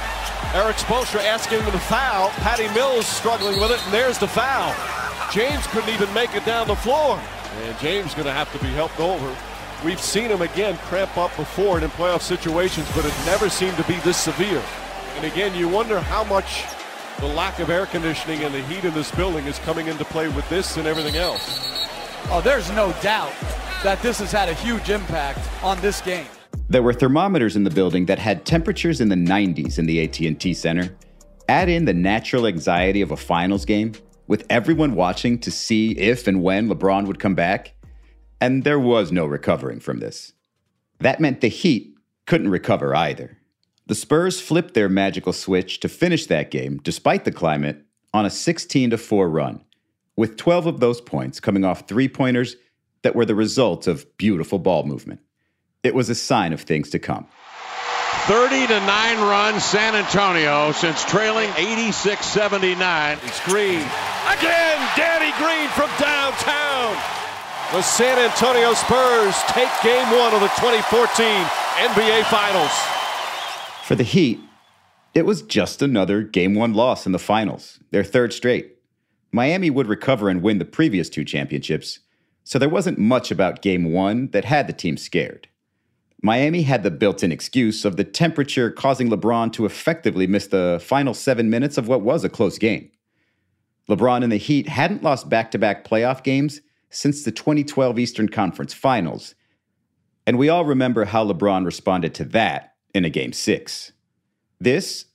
Erik 0.53 0.77
Spoelstra 0.77 1.23
asking 1.23 1.61
him 1.61 1.71
to 1.71 1.79
foul. 1.79 2.29
Patty 2.29 2.67
Mills 2.73 3.05
struggling 3.05 3.59
with 3.59 3.71
it, 3.71 3.83
and 3.83 3.93
there's 3.93 4.17
the 4.17 4.27
foul. 4.27 4.73
James 5.31 5.65
couldn't 5.67 5.89
even 5.89 6.11
make 6.13 6.33
it 6.35 6.45
down 6.45 6.67
the 6.67 6.75
floor. 6.75 7.19
And 7.63 7.77
James 7.79 8.13
going 8.13 8.25
to 8.27 8.31
have 8.31 8.51
to 8.53 8.59
be 8.59 8.67
helped 8.67 8.99
over. 8.99 9.35
We've 9.83 9.99
seen 9.99 10.29
him 10.29 10.41
again 10.41 10.77
cramp 10.77 11.17
up 11.17 11.35
before 11.35 11.79
in 11.79 11.89
playoff 11.91 12.21
situations, 12.21 12.87
but 12.95 13.05
it 13.05 13.13
never 13.25 13.49
seemed 13.49 13.77
to 13.77 13.83
be 13.83 13.95
this 13.97 14.17
severe. 14.17 14.63
And 15.15 15.25
again, 15.25 15.55
you 15.55 15.67
wonder 15.67 15.99
how 15.99 16.23
much 16.23 16.63
the 17.19 17.27
lack 17.27 17.59
of 17.59 17.69
air 17.69 17.85
conditioning 17.85 18.43
and 18.43 18.53
the 18.53 18.61
heat 18.63 18.85
in 18.85 18.93
this 18.93 19.11
building 19.11 19.45
is 19.45 19.59
coming 19.59 19.87
into 19.87 20.05
play 20.05 20.29
with 20.29 20.47
this 20.49 20.77
and 20.77 20.87
everything 20.87 21.15
else. 21.15 21.59
Oh, 22.29 22.41
there's 22.43 22.69
no 22.71 22.93
doubt 23.01 23.33
that 23.83 24.01
this 24.01 24.19
has 24.19 24.31
had 24.31 24.49
a 24.49 24.53
huge 24.53 24.89
impact 24.89 25.39
on 25.63 25.79
this 25.81 26.01
game. 26.01 26.27
There 26.69 26.83
were 26.83 26.93
thermometers 26.93 27.55
in 27.55 27.63
the 27.63 27.69
building 27.69 28.07
that 28.07 28.19
had 28.19 28.45
temperatures 28.45 28.99
in 28.99 29.07
the 29.07 29.15
90s 29.15 29.79
in 29.79 29.85
the 29.85 30.03
AT&T 30.03 30.53
Center. 30.53 30.97
Add 31.47 31.69
in 31.69 31.85
the 31.85 31.93
natural 31.93 32.45
anxiety 32.45 33.01
of 33.01 33.11
a 33.11 33.17
finals 33.17 33.63
game 33.63 33.93
with 34.27 34.45
everyone 34.49 34.93
watching 34.93 35.39
to 35.39 35.49
see 35.49 35.91
if 35.91 36.27
and 36.27 36.43
when 36.43 36.67
LeBron 36.67 37.07
would 37.07 37.19
come 37.19 37.35
back, 37.35 37.73
and 38.41 38.65
there 38.65 38.79
was 38.79 39.13
no 39.13 39.25
recovering 39.25 39.79
from 39.79 39.99
this. 39.99 40.33
That 40.99 41.21
meant 41.21 41.39
the 41.39 41.47
Heat 41.47 41.95
couldn't 42.25 42.49
recover 42.49 42.93
either. 42.93 43.37
The 43.85 43.95
Spurs 43.95 44.41
flipped 44.41 44.73
their 44.73 44.89
magical 44.89 45.31
switch 45.31 45.79
to 45.79 45.87
finish 45.87 46.25
that 46.25 46.51
game 46.51 46.81
despite 46.83 47.23
the 47.23 47.31
climate 47.31 47.85
on 48.13 48.25
a 48.25 48.29
16 48.29 48.97
4 48.97 49.29
run, 49.29 49.63
with 50.17 50.35
12 50.35 50.65
of 50.65 50.79
those 50.81 50.99
points 50.99 51.39
coming 51.39 51.63
off 51.63 51.87
three-pointers 51.87 52.57
that 53.03 53.15
were 53.15 53.25
the 53.25 53.35
result 53.35 53.87
of 53.87 54.05
beautiful 54.17 54.59
ball 54.59 54.83
movement. 54.83 55.21
It 55.83 55.93
was 55.93 56.09
a 56.09 56.15
sign 56.15 56.53
of 56.53 56.61
things 56.61 56.89
to 56.91 56.99
come. 56.99 57.27
30 58.25 58.67
to 58.67 58.79
9 58.79 59.19
run 59.21 59.59
San 59.59 59.95
Antonio 59.95 60.71
since 60.71 61.05
trailing 61.05 61.49
86 61.55 62.25
79. 62.25 63.17
It's 63.23 63.45
Green. 63.45 63.79
Again, 64.27 64.89
Danny 64.97 65.31
Green 65.37 65.69
from 65.69 65.89
downtown. 65.99 66.95
The 67.71 67.81
San 67.81 68.17
Antonio 68.17 68.73
Spurs 68.73 69.35
take 69.49 69.69
game 69.83 70.09
one 70.09 70.33
of 70.33 70.41
the 70.41 70.51
2014 70.55 71.45
NBA 71.77 72.23
Finals. 72.25 72.71
For 73.83 73.95
the 73.95 74.03
Heat, 74.03 74.39
it 75.13 75.25
was 75.25 75.41
just 75.41 75.81
another 75.81 76.21
game 76.21 76.55
one 76.55 76.73
loss 76.73 77.05
in 77.05 77.11
the 77.11 77.19
finals, 77.19 77.79
their 77.91 78.03
third 78.03 78.33
straight. 78.33 78.77
Miami 79.31 79.69
would 79.69 79.87
recover 79.87 80.27
and 80.29 80.41
win 80.41 80.57
the 80.57 80.65
previous 80.65 81.07
two 81.09 81.23
championships, 81.23 81.99
so 82.43 82.57
there 82.57 82.67
wasn't 82.67 82.97
much 82.97 83.31
about 83.31 83.61
game 83.61 83.91
one 83.91 84.29
that 84.31 84.45
had 84.45 84.67
the 84.67 84.73
team 84.73 84.97
scared. 84.97 85.47
Miami 86.21 86.63
had 86.63 86.83
the 86.83 86.91
built 86.91 87.23
in 87.23 87.31
excuse 87.31 87.85
of 87.85 87.95
the 87.95 88.03
temperature 88.03 88.71
causing 88.71 89.09
LeBron 89.09 89.53
to 89.53 89.65
effectively 89.65 90.25
miss 90.25 90.47
the 90.47 90.81
final 90.83 91.13
seven 91.13 91.49
minutes 91.49 91.77
of 91.77 91.87
what 91.87 92.01
was 92.01 92.23
a 92.23 92.29
close 92.29 92.57
game. 92.57 92.89
LeBron 93.89 94.23
and 94.23 94.31
the 94.31 94.37
Heat 94.37 94.67
hadn't 94.67 95.03
lost 95.03 95.29
back 95.29 95.51
to 95.51 95.59
back 95.59 95.87
playoff 95.87 96.23
games 96.23 96.61
since 96.89 97.23
the 97.23 97.31
2012 97.31 97.99
Eastern 97.99 98.29
Conference 98.29 98.73
Finals. 98.73 99.35
And 100.25 100.37
we 100.37 100.49
all 100.49 100.65
remember 100.65 101.05
how 101.05 101.25
LeBron 101.25 101.65
responded 101.65 102.13
to 102.15 102.25
that 102.25 102.73
in 102.93 103.05
a 103.05 103.09
game 103.09 103.31
six. 103.31 103.93
This 104.59 105.05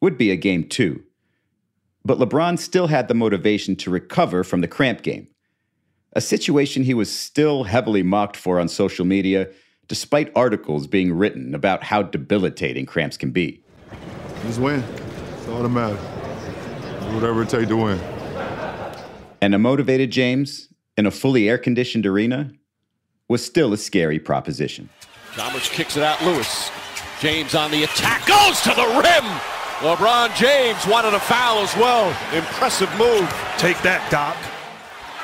would 0.00 0.18
be 0.18 0.30
a 0.30 0.36
game 0.36 0.68
two. 0.68 1.02
But 2.04 2.18
LeBron 2.18 2.58
still 2.58 2.88
had 2.88 3.08
the 3.08 3.14
motivation 3.14 3.76
to 3.76 3.90
recover 3.90 4.42
from 4.42 4.62
the 4.62 4.68
cramp 4.68 5.02
game, 5.02 5.28
a 6.14 6.20
situation 6.20 6.82
he 6.82 6.94
was 6.94 7.16
still 7.16 7.64
heavily 7.64 8.02
mocked 8.02 8.36
for 8.36 8.58
on 8.58 8.68
social 8.68 9.04
media, 9.04 9.48
despite 9.90 10.30
articles 10.36 10.86
being 10.86 11.12
written 11.12 11.52
about 11.52 11.82
how 11.82 12.00
debilitating 12.00 12.86
cramps 12.86 13.16
can 13.16 13.32
be. 13.32 13.60
Just 14.42 14.60
win. 14.60 14.84
It's 15.36 15.48
all 15.48 15.64
that 15.64 15.68
matters. 15.68 15.98
Whatever 17.12 17.42
it 17.42 17.48
takes 17.48 17.66
to 17.66 17.76
win. 17.76 17.98
And 19.40 19.52
a 19.52 19.58
motivated 19.58 20.12
James 20.12 20.68
in 20.96 21.06
a 21.06 21.10
fully 21.10 21.48
air 21.48 21.58
conditioned 21.58 22.06
arena 22.06 22.52
was 23.26 23.44
still 23.44 23.72
a 23.72 23.76
scary 23.76 24.20
proposition. 24.20 24.88
Chalmers 25.34 25.68
kicks 25.68 25.96
it 25.96 26.04
out. 26.04 26.22
Lewis. 26.22 26.70
James 27.18 27.56
on 27.56 27.72
the 27.72 27.82
attack. 27.82 28.24
Goes 28.26 28.60
to 28.60 28.68
the 28.68 28.86
rim. 29.02 29.24
LeBron 29.80 30.32
James 30.36 30.86
wanted 30.86 31.14
a 31.14 31.20
foul 31.20 31.58
as 31.58 31.74
well. 31.74 32.10
Impressive 32.32 32.90
move. 32.96 33.28
Take 33.58 33.82
that, 33.82 34.08
Doc. 34.08 34.36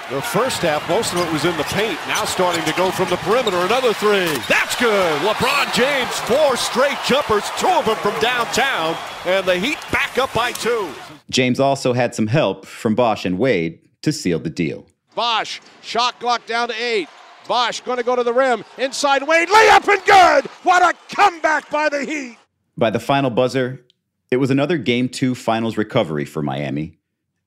The 0.09 0.23
first 0.23 0.63
half, 0.63 0.89
most 0.89 1.13
of 1.13 1.19
it 1.19 1.33
was 1.33 1.45
in 1.45 1.57
the 1.57 1.65
paint. 1.65 1.99
Now 2.07 2.25
starting 2.25 2.65
to 2.65 2.73
go 2.75 2.93
from 2.93 3.11
the 3.11 3.17
perimeter. 3.17 3.57
Another 3.57 3.93
three. 3.93 4.27
That's 4.49 4.77
good. 4.79 5.21
LeBron 5.23 5.75
James, 5.75 6.15
four 6.21 6.57
straight 6.57 6.97
jumpers, 7.05 7.43
two 7.59 7.67
of 7.67 7.87
them 7.87 7.97
from 7.97 8.17
downtown. 8.21 8.97
And 9.25 9.45
the 9.45 9.59
Heat 9.59 9.79
back 9.91 10.17
up 10.17 10.33
by 10.33 10.53
two. 10.53 10.89
James 11.29 11.59
also 11.59 11.93
had 11.93 12.15
some 12.15 12.29
help 12.29 12.67
from 12.67 12.95
Bosh 12.95 13.27
and 13.27 13.37
Wade 13.37 13.81
to 14.03 14.13
seal 14.13 14.39
the 14.39 14.49
deal. 14.49 14.87
Bosh, 15.17 15.61
shot 15.83 16.21
clock 16.21 16.47
down 16.47 16.69
to 16.69 16.75
eight. 16.81 17.09
Bosh 17.49 17.81
going 17.81 17.99
to 17.99 18.05
go 18.05 18.15
to 18.15 18.23
the 18.23 18.33
rim. 18.33 18.65
Inside 18.79 19.27
Wade, 19.27 19.49
layup 19.49 19.89
and 19.93 20.05
good. 20.05 20.49
What 20.63 20.83
a 20.85 20.97
comeback 21.17 21.69
by 21.69 21.89
the 21.89 22.05
Heat. 22.05 22.39
By 22.79 22.91
the 22.91 23.01
final 23.01 23.31
buzzer, 23.31 23.85
it 24.31 24.37
was 24.37 24.53
another 24.53 24.79
Game 24.79 25.09
2 25.09 25.35
finals 25.35 25.77
recovery 25.77 26.27
for 26.27 26.43
Miami 26.43 26.96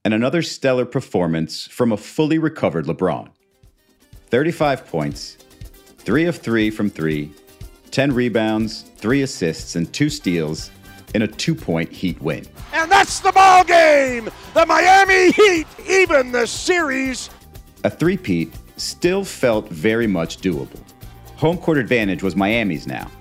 and 0.10 0.16
another 0.16 0.42
stellar 0.42 0.86
performance 0.86 1.68
from 1.68 1.92
a 1.92 1.98
fully 1.98 2.40
recovered 2.40 2.88
LeBron. 2.88 3.30
35 4.32 4.88
points, 4.88 5.38
3 6.00 6.26
of 6.26 6.36
3 6.36 6.72
from 6.72 6.90
3, 6.90 7.32
10 7.92 8.14
rebounds, 8.14 8.86
3 8.98 9.22
assists, 9.22 9.76
and 9.76 9.94
2 9.94 10.10
steals 10.10 10.72
in 11.14 11.22
a 11.22 11.28
two 11.28 11.54
point 11.54 11.92
Heat 11.92 12.20
win. 12.24 12.44
And 12.74 12.92
that's 12.92 13.20
the 13.20 13.32
ball 13.32 13.64
game. 13.64 14.32
The 14.56 14.66
Miami 14.66 15.32
Heat 15.32 15.68
even 15.88 16.32
the 16.32 16.48
series. 16.48 17.30
A 17.84 17.90
three-peat 17.92 18.52
still 18.78 19.24
felt 19.24 19.70
very 19.70 20.08
much 20.08 20.38
doable. 20.38 20.82
Home 21.36 21.60
court 21.60 21.78
advantage 21.78 22.24
was 22.24 22.36
Miami's 22.36 22.88
now. 22.88 23.12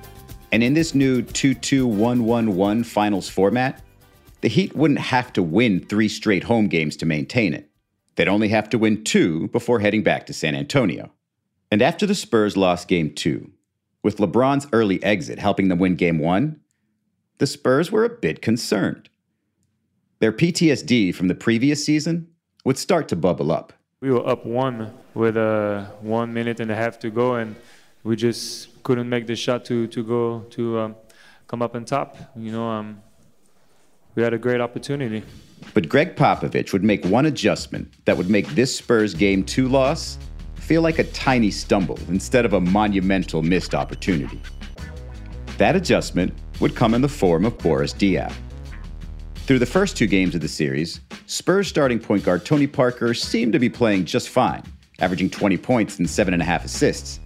And 0.53 0.63
in 0.63 0.73
this 0.73 0.95
new 0.95 1.21
2 1.21 1.53
2 1.53 1.87
1 1.87 2.25
1 2.25 2.57
1 2.57 2.83
finals 2.85 3.29
format, 3.29 3.83
the 4.41 4.49
Heat 4.49 4.75
wouldn't 4.77 5.01
have 5.01 5.33
to 5.35 5.43
win 5.43 5.81
three 5.81 6.09
straight 6.09 6.45
home 6.45 6.69
games 6.69 6.97
to 6.99 7.07
maintain 7.07 7.55
it. 7.55 7.71
They'd 8.17 8.29
only 8.29 8.49
have 8.49 8.69
to 8.71 8.79
win 8.79 9.05
two 9.05 9.49
before 9.49 9.81
heading 9.81 10.03
back 10.03 10.27
to 10.27 10.33
San 10.33 10.55
Antonio. 10.55 11.13
And 11.71 11.83
after 11.83 12.07
the 12.07 12.15
Spurs 12.15 12.57
lost 12.57 12.89
game 12.89 13.15
two, 13.15 13.53
with 14.03 14.19
LeBron's 14.19 14.67
early 14.73 15.03
exit 15.03 15.39
helping 15.39 15.69
them 15.69 15.79
win 15.79 15.97
game 15.97 16.19
one, 16.19 16.61
the 17.39 17.47
Spurs 17.47 17.93
were 17.93 18.05
a 18.05 18.09
bit 18.09 18.43
concerned. 18.43 19.09
Their 20.21 20.33
PTSD 20.33 21.15
from 21.15 21.29
the 21.29 21.35
previous 21.35 21.85
season 21.85 22.29
would 22.65 22.79
start 22.79 23.09
to 23.09 23.17
bubble 23.17 23.53
up. 23.53 23.73
We 24.01 24.11
were 24.11 24.27
up 24.27 24.45
one 24.45 24.93
with 25.15 25.37
uh, 25.37 25.85
one 26.01 26.33
minute 26.33 26.61
and 26.61 26.71
a 26.71 26.75
half 26.75 26.99
to 27.01 27.11
go, 27.11 27.35
and 27.35 27.55
we 28.03 28.17
just 28.17 28.83
couldn't 28.83 29.09
make 29.09 29.27
the 29.27 29.37
shot 29.37 29.65
to, 29.67 29.87
to 29.89 30.05
go 30.05 30.41
to 30.51 30.79
um, 30.79 30.97
come 31.47 31.63
up 31.63 31.75
on 31.75 31.85
top. 31.85 32.17
You 32.35 32.53
know, 32.53 32.69
um, 32.69 33.03
we 34.19 34.25
had 34.25 34.35
a 34.35 34.39
great 34.39 34.61
opportunity. 34.61 35.23
But 35.75 35.89
Gregg 35.89 36.17
Popovich 36.17 36.73
would 36.73 36.83
make 36.83 37.05
one 37.05 37.27
adjustment 37.27 38.05
that 38.05 38.17
would 38.17 38.29
make 38.29 38.49
this 38.49 38.77
Spurs 38.77 39.15
game 39.15 39.45
two 39.45 39.69
loss 39.69 40.19
feel 40.57 40.83
like 40.83 40.99
a 40.99 41.05
tiny 41.05 41.53
stumble 41.53 41.99
instead 42.09 42.45
of 42.45 42.53
a 42.53 42.61
monumental 42.61 43.43
missed 43.43 43.77
opportunity. 43.77 44.43
That 45.57 45.77
adjustment 45.77 46.35
would 46.59 46.75
come 46.75 46.95
in 46.95 47.01
the 47.01 47.09
form 47.09 47.45
of 47.45 47.57
Boris 47.59 47.95
Diaw. 47.95 48.33
Through 49.47 49.61
the 49.61 49.67
first 49.67 49.97
two 49.97 50.09
games 50.09 50.35
of 50.35 50.41
the 50.41 50.49
series, 50.49 51.01
Spurs 51.27 51.69
starting 51.69 52.01
point 52.01 52.25
guard 52.25 52.45
Tony 52.45 52.67
Parker 52.67 53.15
seemed 53.15 53.53
to 53.53 53.61
be 53.61 53.69
playing 53.69 54.05
just 54.05 54.31
fine, 54.31 54.65
averaging 54.99 55.31
20 55.31 55.57
points 55.59 56.01
and 56.01 56.09
7.5 56.09 56.65
assists. 56.65 57.21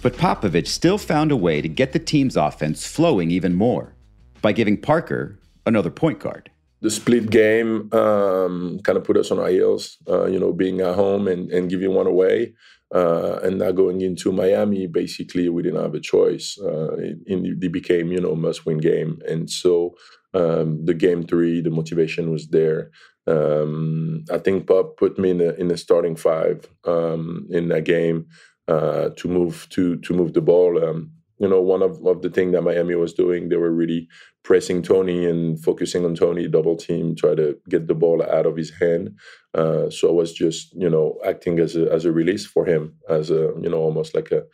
But 0.00 0.14
Popovich 0.14 0.68
still 0.68 0.96
found 0.96 1.30
a 1.30 1.36
way 1.36 1.60
to 1.60 1.68
get 1.68 1.92
the 1.92 1.98
team's 1.98 2.36
offense 2.36 2.86
flowing 2.86 3.30
even 3.30 3.54
more 3.54 3.92
by 4.40 4.52
giving 4.52 4.80
Parker 4.80 5.38
another 5.66 5.90
point 5.90 6.20
guard. 6.20 6.50
The 6.80 6.90
split 6.90 7.30
game 7.30 7.92
um, 7.92 8.80
kind 8.84 8.98
of 8.98 9.04
put 9.04 9.16
us 9.16 9.30
on 9.30 9.38
our 9.38 9.48
heels, 9.48 9.98
uh, 10.08 10.26
you 10.26 10.38
know, 10.38 10.52
being 10.52 10.80
at 10.80 10.94
home 10.94 11.26
and, 11.26 11.50
and 11.50 11.68
giving 11.68 11.92
one 11.94 12.06
away. 12.06 12.54
Uh, 12.94 13.40
and 13.42 13.58
now 13.58 13.72
going 13.72 14.00
into 14.00 14.30
Miami, 14.30 14.86
basically, 14.86 15.48
we 15.48 15.62
didn't 15.62 15.82
have 15.82 15.94
a 15.94 16.00
choice. 16.00 16.56
Uh, 16.62 16.94
it, 16.96 17.18
it, 17.26 17.72
became, 17.72 18.12
you 18.12 18.20
know, 18.20 18.36
must-win 18.36 18.78
game, 18.78 19.18
and 19.26 19.50
so 19.50 19.96
um, 20.34 20.84
the 20.84 20.94
game 20.94 21.26
three, 21.26 21.60
the 21.60 21.70
motivation 21.70 22.30
was 22.30 22.48
there. 22.48 22.90
Um, 23.26 24.24
I 24.30 24.38
think 24.38 24.68
Pop 24.68 24.96
put 24.96 25.18
me 25.18 25.30
in 25.30 25.40
a, 25.40 25.50
in 25.54 25.66
the 25.66 25.76
starting 25.76 26.14
five 26.14 26.64
um, 26.84 27.48
in 27.50 27.68
that 27.68 27.84
game 27.84 28.26
uh, 28.68 29.10
to 29.16 29.28
move 29.28 29.66
to 29.70 29.96
to 29.96 30.14
move 30.14 30.34
the 30.34 30.40
ball. 30.40 30.82
Um, 30.82 31.10
you 31.38 31.48
know, 31.48 31.60
one 31.60 31.82
of, 31.82 32.04
of 32.06 32.22
the 32.22 32.30
things 32.30 32.52
that 32.52 32.62
Miami 32.62 32.94
was 32.94 33.12
doing, 33.12 33.48
they 33.48 33.56
were 33.56 33.72
really 33.72 34.08
pressing 34.42 34.82
Tony 34.82 35.26
and 35.26 35.62
focusing 35.62 36.04
on 36.04 36.14
Tony, 36.14 36.48
double 36.48 36.76
team, 36.76 37.14
try 37.14 37.34
to 37.34 37.58
get 37.68 37.86
the 37.86 37.94
ball 37.94 38.22
out 38.22 38.46
of 38.46 38.56
his 38.56 38.70
hand. 38.70 39.16
Uh, 39.54 39.90
so 39.90 40.08
I 40.08 40.12
was 40.12 40.32
just, 40.32 40.74
you 40.74 40.88
know, 40.88 41.18
acting 41.26 41.58
as 41.58 41.76
a 41.76 41.92
as 41.92 42.04
a 42.04 42.12
release 42.12 42.46
for 42.46 42.64
him, 42.64 42.94
as 43.08 43.30
a, 43.30 43.52
you 43.60 43.68
know, 43.68 43.78
almost 43.78 44.14
like 44.14 44.30
a 44.32 44.44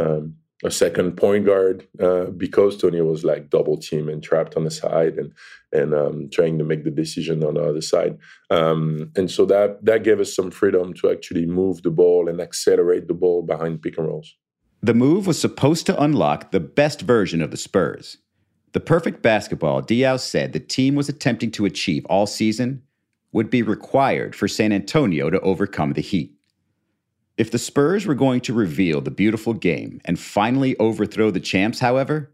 um, 0.00 0.36
a 0.64 0.70
second 0.70 1.16
point 1.16 1.46
guard 1.46 1.86
uh, 2.00 2.26
because 2.26 2.76
Tony 2.76 3.00
was 3.00 3.24
like 3.24 3.50
double 3.50 3.76
team 3.76 4.08
and 4.08 4.22
trapped 4.22 4.56
on 4.56 4.64
the 4.64 4.70
side 4.70 5.16
and 5.16 5.32
and 5.72 5.94
um, 5.94 6.28
trying 6.32 6.58
to 6.58 6.64
make 6.64 6.84
the 6.84 6.90
decision 6.90 7.44
on 7.44 7.54
the 7.54 7.62
other 7.62 7.80
side. 7.80 8.18
Um, 8.50 9.12
and 9.16 9.30
so 9.30 9.44
that 9.46 9.84
that 9.84 10.02
gave 10.02 10.20
us 10.20 10.34
some 10.34 10.50
freedom 10.50 10.94
to 10.94 11.10
actually 11.10 11.46
move 11.46 11.82
the 11.82 11.90
ball 11.90 12.28
and 12.28 12.40
accelerate 12.40 13.06
the 13.06 13.14
ball 13.14 13.42
behind 13.42 13.82
pick 13.82 13.98
and 13.98 14.06
rolls. 14.06 14.34
The 14.80 14.94
move 14.94 15.26
was 15.26 15.40
supposed 15.40 15.86
to 15.86 16.00
unlock 16.00 16.50
the 16.50 16.60
best 16.60 17.00
version 17.00 17.42
of 17.42 17.50
the 17.50 17.56
Spurs. 17.56 18.18
The 18.72 18.80
perfect 18.80 19.22
basketball 19.22 19.82
Diaw 19.82 20.20
said 20.20 20.52
the 20.52 20.60
team 20.60 20.94
was 20.94 21.08
attempting 21.08 21.50
to 21.52 21.64
achieve 21.64 22.04
all 22.06 22.26
season 22.26 22.82
would 23.32 23.50
be 23.50 23.62
required 23.62 24.36
for 24.36 24.46
San 24.46 24.72
Antonio 24.72 25.30
to 25.30 25.40
overcome 25.40 25.94
the 25.94 26.00
Heat. 26.00 26.32
If 27.36 27.50
the 27.50 27.58
Spurs 27.58 28.06
were 28.06 28.14
going 28.14 28.40
to 28.42 28.54
reveal 28.54 29.00
the 29.00 29.10
beautiful 29.10 29.52
game 29.52 30.00
and 30.04 30.18
finally 30.18 30.76
overthrow 30.78 31.30
the 31.30 31.40
champs, 31.40 31.80
however, 31.80 32.32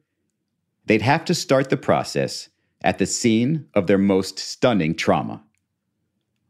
they'd 0.84 1.02
have 1.02 1.24
to 1.26 1.34
start 1.34 1.70
the 1.70 1.76
process 1.76 2.50
at 2.82 2.98
the 2.98 3.06
scene 3.06 3.66
of 3.74 3.86
their 3.86 3.98
most 3.98 4.38
stunning 4.38 4.94
trauma. 4.94 5.42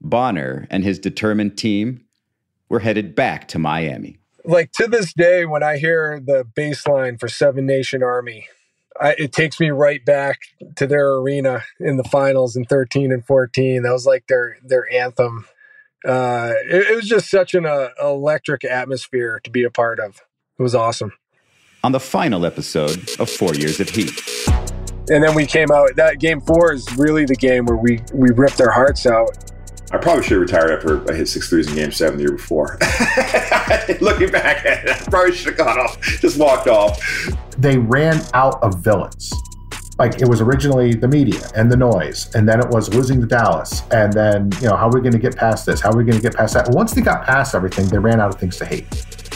Bonner 0.00 0.66
and 0.70 0.82
his 0.82 0.98
determined 0.98 1.56
team 1.56 2.04
were 2.68 2.80
headed 2.80 3.14
back 3.14 3.46
to 3.48 3.58
Miami 3.58 4.18
like 4.44 4.72
to 4.72 4.86
this 4.86 5.12
day 5.12 5.44
when 5.44 5.62
i 5.62 5.76
hear 5.76 6.20
the 6.20 6.44
bass 6.54 6.86
line 6.86 7.16
for 7.18 7.28
seven 7.28 7.66
nation 7.66 8.02
army 8.02 8.46
I, 9.00 9.14
it 9.18 9.32
takes 9.32 9.58
me 9.58 9.70
right 9.70 10.04
back 10.04 10.40
to 10.76 10.86
their 10.86 11.14
arena 11.14 11.64
in 11.80 11.96
the 11.96 12.04
finals 12.04 12.56
in 12.56 12.64
13 12.64 13.10
and 13.10 13.26
14 13.26 13.82
that 13.82 13.92
was 13.92 14.06
like 14.06 14.26
their 14.28 14.58
their 14.62 14.90
anthem. 14.92 15.46
Uh, 16.06 16.52
it, 16.66 16.90
it, 16.90 16.96
was 16.96 17.08
just 17.08 17.30
such 17.30 17.54
an 17.54 17.64
uh, 17.64 17.88
electric 18.00 18.62
atmosphere 18.62 19.40
to 19.42 19.50
be 19.50 19.64
a 19.64 19.70
part 19.70 19.98
of. 19.98 20.20
It 20.58 20.62
was 20.62 20.74
awesome. 20.74 21.12
On 21.82 21.92
the 21.92 22.00
final 22.00 22.44
episode 22.44 23.08
of 23.18 23.30
four 23.30 23.54
years 23.54 23.80
of 23.80 23.88
heat. 23.88 24.12
And 25.08 25.24
then 25.24 25.34
we 25.34 25.46
came 25.46 25.70
out 25.72 25.96
that 25.96 26.20
game 26.20 26.42
four 26.42 26.74
is 26.74 26.86
really 26.96 27.24
the 27.24 27.34
game 27.34 27.66
where 27.66 27.76
we 27.76 28.00
we 28.12 28.30
ripped 28.30 28.60
our 28.60 28.70
hearts 28.70 29.06
out 29.06 29.52
I 29.94 29.98
probably 29.98 30.24
should 30.24 30.32
have 30.32 30.40
retired 30.40 30.72
after 30.72 31.08
I 31.08 31.14
hit 31.14 31.28
six 31.28 31.48
threes 31.48 31.68
in 31.68 31.76
game 31.76 31.92
seven 31.92 32.16
the 32.16 32.24
year 32.24 32.32
before. 32.32 32.78
Looking 34.00 34.28
back 34.28 34.66
at 34.66 34.84
it, 34.88 34.90
I 34.90 35.04
probably 35.08 35.32
should 35.32 35.56
have 35.56 35.56
gone 35.56 35.78
off, 35.78 36.00
just 36.00 36.36
walked 36.36 36.66
off. 36.66 37.00
They 37.58 37.78
ran 37.78 38.20
out 38.34 38.60
of 38.60 38.80
villains. 38.80 39.32
Like 39.96 40.20
it 40.20 40.28
was 40.28 40.40
originally 40.40 40.94
the 40.94 41.06
media 41.06 41.48
and 41.54 41.70
the 41.70 41.76
noise, 41.76 42.34
and 42.34 42.48
then 42.48 42.58
it 42.58 42.68
was 42.70 42.92
losing 42.92 43.20
to 43.20 43.26
Dallas, 43.28 43.82
and 43.92 44.12
then, 44.12 44.50
you 44.60 44.68
know, 44.68 44.74
how 44.74 44.88
are 44.88 44.92
we 44.92 45.00
going 45.00 45.12
to 45.12 45.18
get 45.18 45.36
past 45.36 45.64
this? 45.64 45.80
How 45.80 45.90
are 45.90 45.96
we 45.96 46.02
going 46.02 46.16
to 46.16 46.22
get 46.22 46.34
past 46.34 46.54
that? 46.54 46.68
Once 46.70 46.92
they 46.92 47.00
got 47.00 47.24
past 47.24 47.54
everything, 47.54 47.86
they 47.86 47.98
ran 47.98 48.20
out 48.20 48.34
of 48.34 48.40
things 48.40 48.56
to 48.56 48.64
hate. 48.64 48.90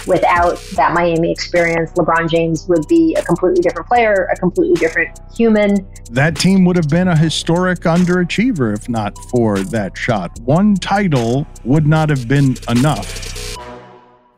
Without 0.08 0.58
that 0.74 0.92
Miami 0.94 1.30
experience, 1.30 1.92
LeBron 1.92 2.28
James 2.28 2.66
would 2.68 2.86
be 2.88 3.14
a 3.18 3.22
completely 3.22 3.60
different 3.60 3.86
player, 3.86 4.28
a 4.32 4.36
completely 4.36 4.74
different 4.74 5.20
human. 5.36 5.86
That 6.10 6.36
team 6.36 6.64
would 6.64 6.76
have 6.76 6.88
been 6.88 7.08
a 7.08 7.16
historic 7.16 7.80
underachiever 7.80 8.76
if 8.76 8.88
not 8.88 9.16
for 9.30 9.58
that 9.58 9.96
shot. 9.96 10.38
One 10.40 10.74
title 10.74 11.46
would 11.64 11.86
not 11.86 12.08
have 12.08 12.26
been 12.26 12.56
enough. 12.68 13.56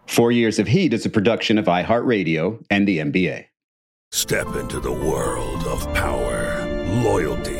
Four 0.06 0.32
Years 0.32 0.58
of 0.58 0.66
Heat 0.66 0.92
is 0.92 1.06
a 1.06 1.10
production 1.10 1.56
of 1.56 1.66
iHeartRadio 1.66 2.64
and 2.68 2.86
the 2.86 2.98
NBA. 2.98 3.46
Step 4.10 4.56
into 4.56 4.80
the 4.80 4.90
world 4.90 5.64
of 5.66 5.92
power, 5.94 6.66
loyalty, 7.04 7.59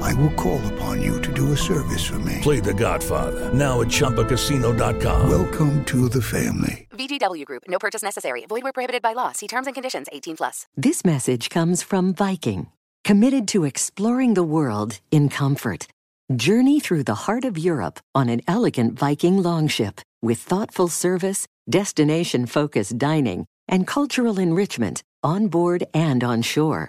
I 0.00 0.14
will 0.14 0.30
call 0.30 0.60
upon 0.74 1.02
you 1.02 1.20
to 1.22 1.32
do 1.32 1.52
a 1.52 1.56
service 1.56 2.04
for 2.04 2.18
me. 2.20 2.38
Play 2.42 2.60
The 2.60 2.74
Godfather 2.74 3.52
now 3.52 3.80
at 3.80 3.88
ChumbaCasino.com. 3.88 5.28
Welcome 5.28 5.84
to 5.86 6.08
the 6.08 6.22
family. 6.22 6.86
VGW 6.90 7.44
Group. 7.44 7.64
No 7.68 7.78
purchase 7.78 8.02
necessary. 8.02 8.44
Void 8.46 8.62
where 8.62 8.72
prohibited 8.72 9.02
by 9.02 9.12
law. 9.12 9.32
See 9.32 9.46
terms 9.46 9.66
and 9.66 9.74
conditions. 9.74 10.08
18 10.12 10.36
plus. 10.36 10.66
This 10.76 11.04
message 11.04 11.50
comes 11.50 11.82
from 11.82 12.14
Viking, 12.14 12.68
committed 13.04 13.46
to 13.48 13.64
exploring 13.64 14.34
the 14.34 14.44
world 14.44 15.00
in 15.10 15.28
comfort. 15.28 15.86
Journey 16.34 16.78
through 16.80 17.04
the 17.04 17.14
heart 17.14 17.44
of 17.44 17.56
Europe 17.56 18.00
on 18.14 18.28
an 18.28 18.42
elegant 18.46 18.98
Viking 18.98 19.42
longship 19.42 20.00
with 20.20 20.38
thoughtful 20.38 20.88
service, 20.88 21.46
destination-focused 21.70 22.98
dining, 22.98 23.46
and 23.66 23.86
cultural 23.86 24.38
enrichment 24.38 25.02
on 25.22 25.48
board 25.48 25.84
and 25.94 26.22
on 26.22 26.42
shore. 26.42 26.88